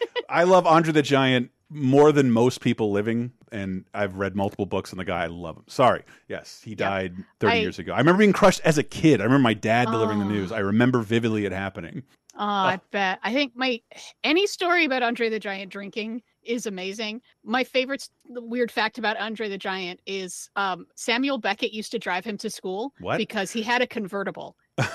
[0.28, 4.92] I love Andre the Giant more than most people living, and I've read multiple books
[4.92, 5.22] on the guy.
[5.24, 5.64] I love him.
[5.68, 6.02] Sorry.
[6.28, 7.92] Yes, he died 30 I- years ago.
[7.92, 9.20] I remember being crushed as a kid.
[9.20, 10.50] I remember my dad delivering the news.
[10.52, 12.02] I remember vividly it happening.
[12.34, 13.18] Oh, I bet.
[13.22, 13.80] I think my
[14.24, 17.20] any story about Andre the Giant drinking is amazing.
[17.44, 22.24] My favorite weird fact about Andre the Giant is um, Samuel Beckett used to drive
[22.24, 23.18] him to school What?
[23.18, 24.56] because he had a convertible.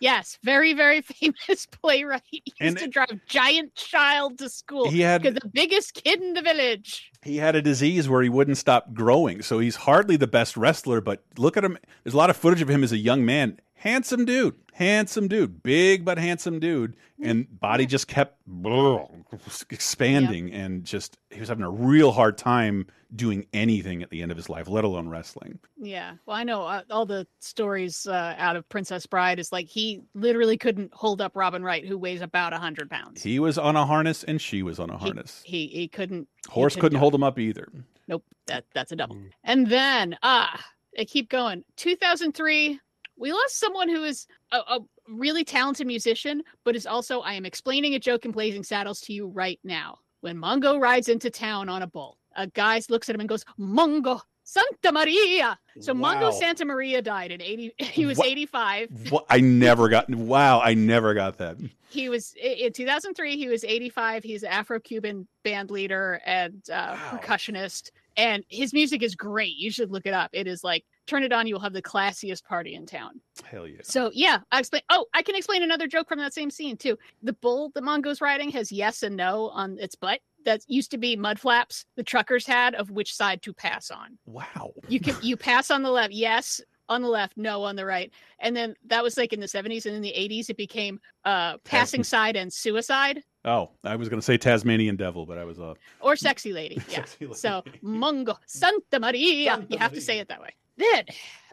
[0.00, 4.90] yes, very very famous playwright He used And- to drive giant child to school.
[4.90, 7.10] He had- the biggest kid in the village.
[7.22, 9.42] he had a disease where he wouldn't stop growing.
[9.42, 11.76] So he's hardly the best wrestler, but look at him.
[12.04, 13.58] There's a lot of footage of him as a young man.
[13.76, 14.56] Handsome dude.
[14.72, 15.62] Handsome dude.
[15.62, 16.96] Big but handsome dude.
[17.22, 18.40] And body just kept
[19.70, 24.30] expanding and just he was having a real hard time doing anything at the end
[24.30, 25.58] of his life, let alone wrestling.
[25.76, 29.66] Yeah, well, I know uh, all the stories uh, out of Princess Bride is like
[29.66, 33.22] he literally couldn't hold up Robin Wright, who weighs about a hundred pounds.
[33.22, 35.42] He was on a harness and she was on a harness.
[35.44, 36.28] He he couldn't.
[36.46, 37.68] he Horse couldn't hold him up either.
[38.08, 39.16] Nope, that that's a double.
[39.44, 40.62] And then ah,
[40.96, 41.64] they keep going.
[41.76, 42.80] 2003,
[43.18, 47.46] we lost someone who is a, a really talented musician, but is also I am
[47.46, 49.98] explaining a joke in Blazing Saddles to you right now.
[50.20, 53.44] When Mongo rides into town on a bull, a guy looks at him and goes,
[53.58, 55.58] "Mongo." Santa Maria.
[55.80, 56.14] So Wow.
[56.14, 58.28] Mongo Santa Maria died in 80 he was What?
[58.28, 59.10] 85.
[59.10, 59.26] What?
[59.28, 60.08] I never got.
[60.08, 61.56] Wow, I never got that.
[61.88, 63.36] He was in 2003.
[63.36, 64.22] He was 85.
[64.22, 69.56] He's an Afro-Cuban band leader and uh, percussionist, and his music is great.
[69.56, 70.30] You should look it up.
[70.32, 73.20] It is like turn it on, you'll have the classiest party in town.
[73.44, 73.80] Hell yeah.
[73.82, 74.82] So yeah, I explain.
[74.90, 76.98] Oh, I can explain another joke from that same scene too.
[77.22, 80.20] The bull that Mongo's riding has yes and no on its butt.
[80.44, 84.18] That used to be mud flaps the truckers had of which side to pass on.
[84.26, 84.72] Wow.
[84.88, 88.12] You can you pass on the left, yes on the left, no on the right,
[88.38, 91.58] and then that was like in the 70s and in the 80s it became uh
[91.64, 95.58] passing side and suicide Oh, I was going to say Tasmanian devil, but I was
[95.60, 95.78] off.
[96.00, 96.74] or sexy lady.
[96.88, 96.96] Yeah.
[96.96, 97.34] Sexy lady.
[97.38, 99.64] So Mungo Santa Maria.
[99.68, 100.50] you have to say it that way.
[100.76, 101.04] Then,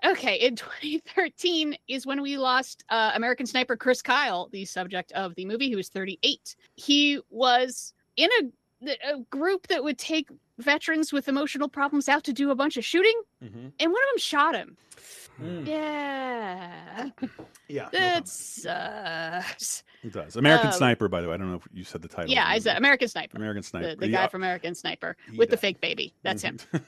[0.05, 0.55] okay, in
[1.07, 5.69] 2013 is when we lost uh, American sniper Chris Kyle, the subject of the movie.
[5.69, 6.55] He was 38.
[6.75, 10.29] He was in a, a group that would take
[10.59, 14.17] veterans with emotional problems out to do a bunch of shooting, and one of them
[14.17, 14.77] shot him.
[15.41, 17.09] Yeah.
[17.69, 17.89] Yeah.
[17.91, 19.83] That sucks.
[20.03, 20.35] It does.
[20.35, 21.33] American Um, Sniper, by the way.
[21.33, 22.29] I don't know if you said the title.
[22.29, 23.37] Yeah, I said American Sniper.
[23.37, 23.89] American Sniper.
[23.91, 24.23] The, the Yeah.
[24.23, 26.13] guy from American Sniper with the fake baby.
[26.23, 26.59] That's him.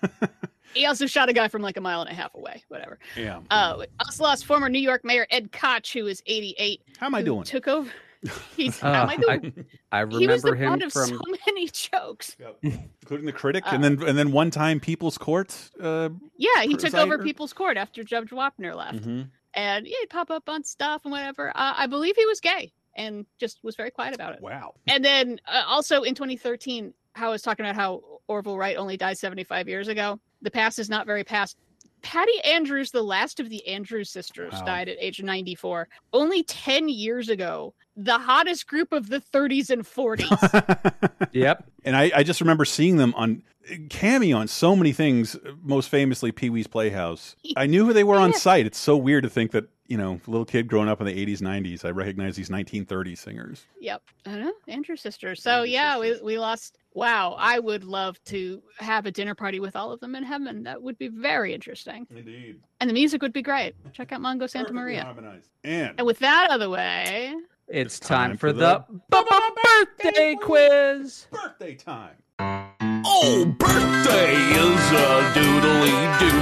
[0.73, 2.61] He also shot a guy from like a mile and a half away.
[2.67, 2.99] Whatever.
[3.15, 3.39] Yeah.
[3.49, 6.81] Uh, also lost former New York Mayor Ed Koch, who is 88.
[6.97, 7.43] How am I doing?
[7.43, 7.89] Took over.
[8.57, 9.65] He's how Uh, am I doing?
[9.91, 11.07] I he was the remember him butt of from.
[11.09, 12.35] so many jokes.
[12.61, 15.55] including the critic, Uh, and then and then one time People's Court.
[15.79, 17.23] Uh, Yeah, he took over presider?
[17.23, 19.29] People's Court after Judge Wapner left, mhm.
[19.53, 21.49] and he'd pop up on stuff and whatever.
[21.49, 24.41] Uh, I believe he was gay and just was very quiet about it.
[24.41, 24.75] Wow.
[24.87, 28.97] And then uh, also in 2013, how I was talking about how Orville Wright only
[28.97, 30.19] died 75 years ago.
[30.41, 31.57] The past is not very past.
[32.05, 34.63] Patty Andrews, the last of the Andrews sisters, Wow.
[34.63, 35.87] died at age 94.
[36.13, 41.11] Only 10 years ago, the hottest group of the 30s and 40s.
[41.31, 41.65] Yep.
[41.83, 43.41] And I, I just remember seeing them on
[43.89, 45.35] cameo on so many things.
[45.63, 47.35] Most famously, Pee Wee's Playhouse.
[47.57, 48.65] I knew who they were on site.
[48.67, 51.39] It's so weird to think that you know, little kid growing up in the 80s,
[51.41, 53.65] 90s, I recognize these 1930s singers.
[53.81, 54.01] Yep.
[54.25, 54.35] Uh-huh.
[54.35, 54.53] I don't know.
[54.67, 55.41] Andrew sisters.
[55.43, 56.77] So yeah, we, we lost.
[56.95, 57.35] Wow.
[57.37, 60.63] I would love to have a dinner party with all of them in heaven.
[60.63, 62.07] That would be very interesting.
[62.09, 62.61] Indeed.
[62.79, 63.75] And the music would be great.
[63.93, 65.03] Check out Mongo Santa Maria.
[65.03, 65.49] Harmonized.
[65.63, 67.35] And And with that out of the way,
[67.67, 71.27] It's time, for the birthday quiz.
[71.31, 72.15] Birthday time.
[72.39, 76.37] Oh, birthday is a doodly doo,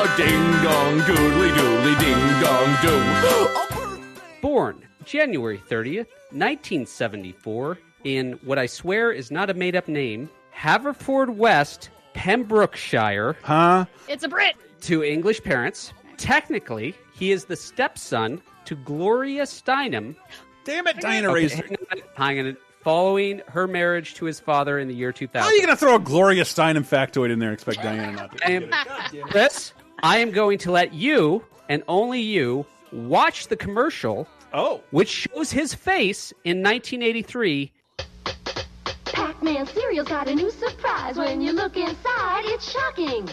[0.00, 4.20] a ding dong doodly doodly ding dong doo.
[4.40, 11.88] Born January 30th, 1974, in what I swear is not a made up name, Haverfordwest,
[12.12, 13.36] Pembrokeshire.
[13.42, 13.86] Huh?
[14.08, 14.56] It's a Brit.
[14.82, 15.92] To English parents.
[16.16, 20.14] Technically, he is the stepson to Gloria Steinem.
[20.64, 21.56] Damn it, Diana Okay, Razor.
[21.56, 21.98] hang on,
[22.36, 22.56] hang on.
[22.82, 25.42] Following her marriage to his father in the year 2000.
[25.42, 28.12] How are you going to throw a Gloria Steinem factoid in there and expect Diana
[28.12, 28.46] not to?
[28.46, 28.70] I am,
[29.30, 29.72] Chris,
[30.02, 34.28] I am going to let you and only you watch the commercial.
[34.52, 37.72] Oh, which shows his face in 1983.
[39.44, 41.18] Pac-Man cereal's got a new surprise.
[41.18, 43.28] When you look inside, it's shocking.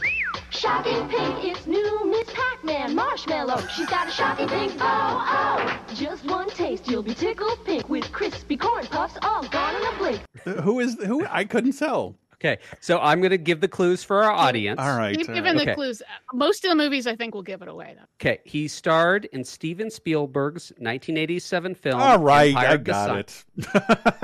[0.50, 3.66] Shocking pink, it's new Miss Pac-Man Marshmallow.
[3.68, 5.96] She's got a shocking pink, oh, oh.
[5.96, 9.98] Just one taste, you'll be tickled pink with crispy corn puffs, all gone in a
[9.98, 10.22] blink.
[10.64, 11.26] Who is who?
[11.30, 12.18] I couldn't tell.
[12.44, 14.80] Okay, so I'm going to give the clues for our audience.
[14.80, 15.16] All right.
[15.16, 15.76] We've uh, given the okay.
[15.76, 16.02] clues.
[16.34, 17.94] Most of the movies, I think, will give it away.
[17.96, 18.06] Though.
[18.20, 22.02] Okay, he starred in Steven Spielberg's 1987 film.
[22.02, 23.46] All right, Empire I got it.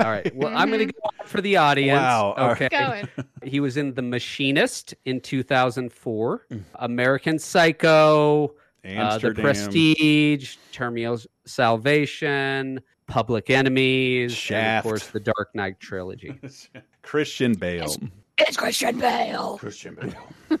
[0.00, 1.96] All right, well, I'm going to go on for the audience.
[2.00, 2.68] Wow, Okay.
[2.72, 3.08] right.
[3.44, 8.54] He was in The Machinist in 2004, American Psycho,
[8.84, 16.38] uh, The Prestige, Terminal Salvation, Public Enemies, and of course, the Dark Knight trilogy.
[17.08, 17.96] Christian Bale.
[18.36, 19.56] It's Christian Bale.
[19.56, 20.60] Christian Bale.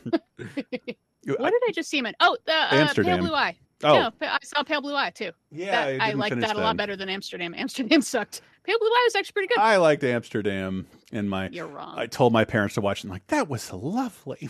[1.26, 2.14] What did I just see him in?
[2.20, 3.18] Oh, the uh, Amsterdam.
[3.18, 3.54] Pale Blue Eye.
[3.84, 3.94] Oh.
[3.94, 5.30] No, I saw Pale Blue Eye too.
[5.52, 6.64] Yeah, That- I I didn't like finish that a that.
[6.64, 7.54] lot better than Amsterdam.
[7.54, 8.40] Amsterdam sucked.
[8.64, 9.58] Pale Blue Eye was actually pretty good.
[9.58, 11.98] I liked Amsterdam, and my You're wrong.
[11.98, 13.04] I told my parents to watch it.
[13.04, 14.48] And like that was lovely.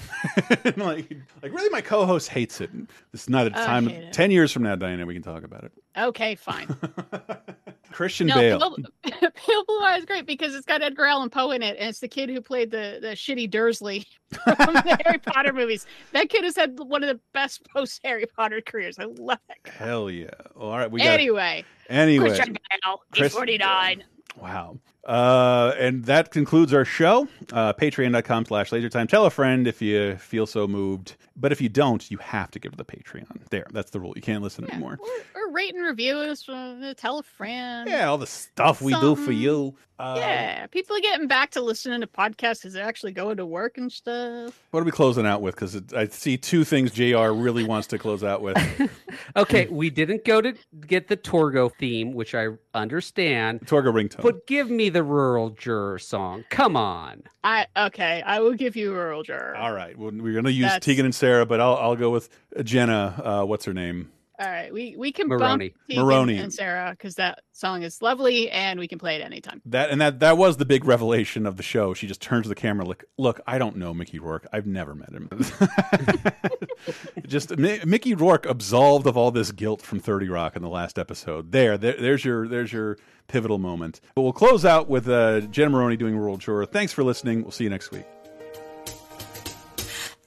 [0.65, 1.13] and like,
[1.43, 2.71] like really, my co-host hates it.
[3.11, 3.91] This is not a I time.
[4.13, 5.73] Ten years from now, Diana, we can talk about it.
[5.99, 6.69] Okay, fine.
[7.93, 8.77] Christian no, Bale.
[9.03, 11.89] Pale, Pale Blue Eye is great because it's got Edgar Allan Poe in it, and
[11.89, 14.07] it's the kid who played the the shitty Dursley
[14.45, 15.87] from the Harry Potter movies.
[16.13, 18.99] That kid has had one of the best post Harry Potter careers.
[18.99, 19.57] I love that.
[19.65, 19.73] guy.
[19.73, 20.31] Hell yeah!
[20.57, 22.53] All right, we got Anyway, Anyway, Christian
[22.85, 24.05] Bale, Chris- 49.
[24.41, 24.79] Wow.
[25.09, 27.27] Uh, and that concludes our show.
[27.51, 29.09] Uh, Patreon.com slash lasertime.
[29.09, 31.17] Tell a friend if you feel so moved.
[31.35, 33.49] But if you don't, you have to give to the Patreon.
[33.49, 34.13] There, that's the rule.
[34.17, 34.99] You can't listen anymore.
[35.35, 36.47] Or, or rate and review us.
[36.47, 37.89] Uh, tell a friend.
[37.89, 39.77] Yeah, all the stuff we do for you.
[40.01, 43.45] Uh, yeah, people are getting back to listening to podcasts because they're actually going to
[43.45, 44.57] work and stuff.
[44.71, 45.57] What are we closing out with?
[45.57, 48.57] Because I see two things JR really wants to close out with.
[49.37, 50.55] Okay, we didn't go to
[50.87, 53.61] get the Torgo theme, which I understand.
[53.61, 54.23] Torgo ringtone.
[54.23, 56.45] But give me the rural juror song.
[56.51, 57.23] Come on.
[57.45, 59.57] I okay, I will give you rural Juror.
[59.57, 59.97] All right.
[59.97, 62.29] Well, we're going to use That's- Tegan and Sara, but I'll, I'll go with
[62.63, 63.21] Jenna.
[63.23, 64.11] Uh, what's her name?
[64.41, 65.71] All right, we we can Maroney.
[65.71, 66.39] bump Tegan Maroney.
[66.39, 69.61] and Sara because that song is lovely and we can play it anytime.
[69.67, 71.93] That and that that was the big revelation of the show.
[71.93, 74.47] She just turns to the camera like, "Look, I don't know Mickey Rourke.
[74.53, 75.29] I've never met him."
[77.27, 81.01] just Mi- Mickey Rourke absolved of all this guilt from 30 Rock in the last
[81.01, 81.51] episode.
[81.51, 82.97] There, there there's your there's your
[83.27, 84.01] pivotal moment.
[84.15, 86.65] But we'll close out with uh, Jen Maroney doing Rural Juror.
[86.67, 87.43] Thanks for listening.
[87.43, 88.07] We'll see you next week.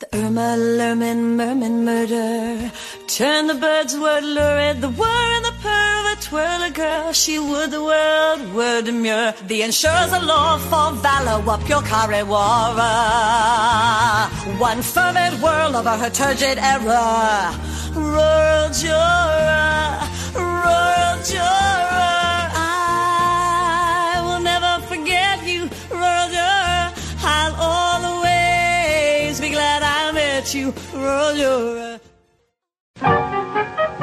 [0.01, 2.71] The Irma, Lerman, Merman murder.
[3.05, 7.13] Turn the birds word lurid, the whir and the purr of a twirler girl.
[7.13, 9.31] She would the world, word demure.
[9.45, 12.73] The insurer's a law for valor, whoop your carry war.
[14.57, 17.53] One fervid whirl over her turgid error.
[17.93, 19.99] Rural juror,
[20.33, 22.10] rural juror.
[30.53, 31.99] you roll your
[33.01, 34.00] eyes.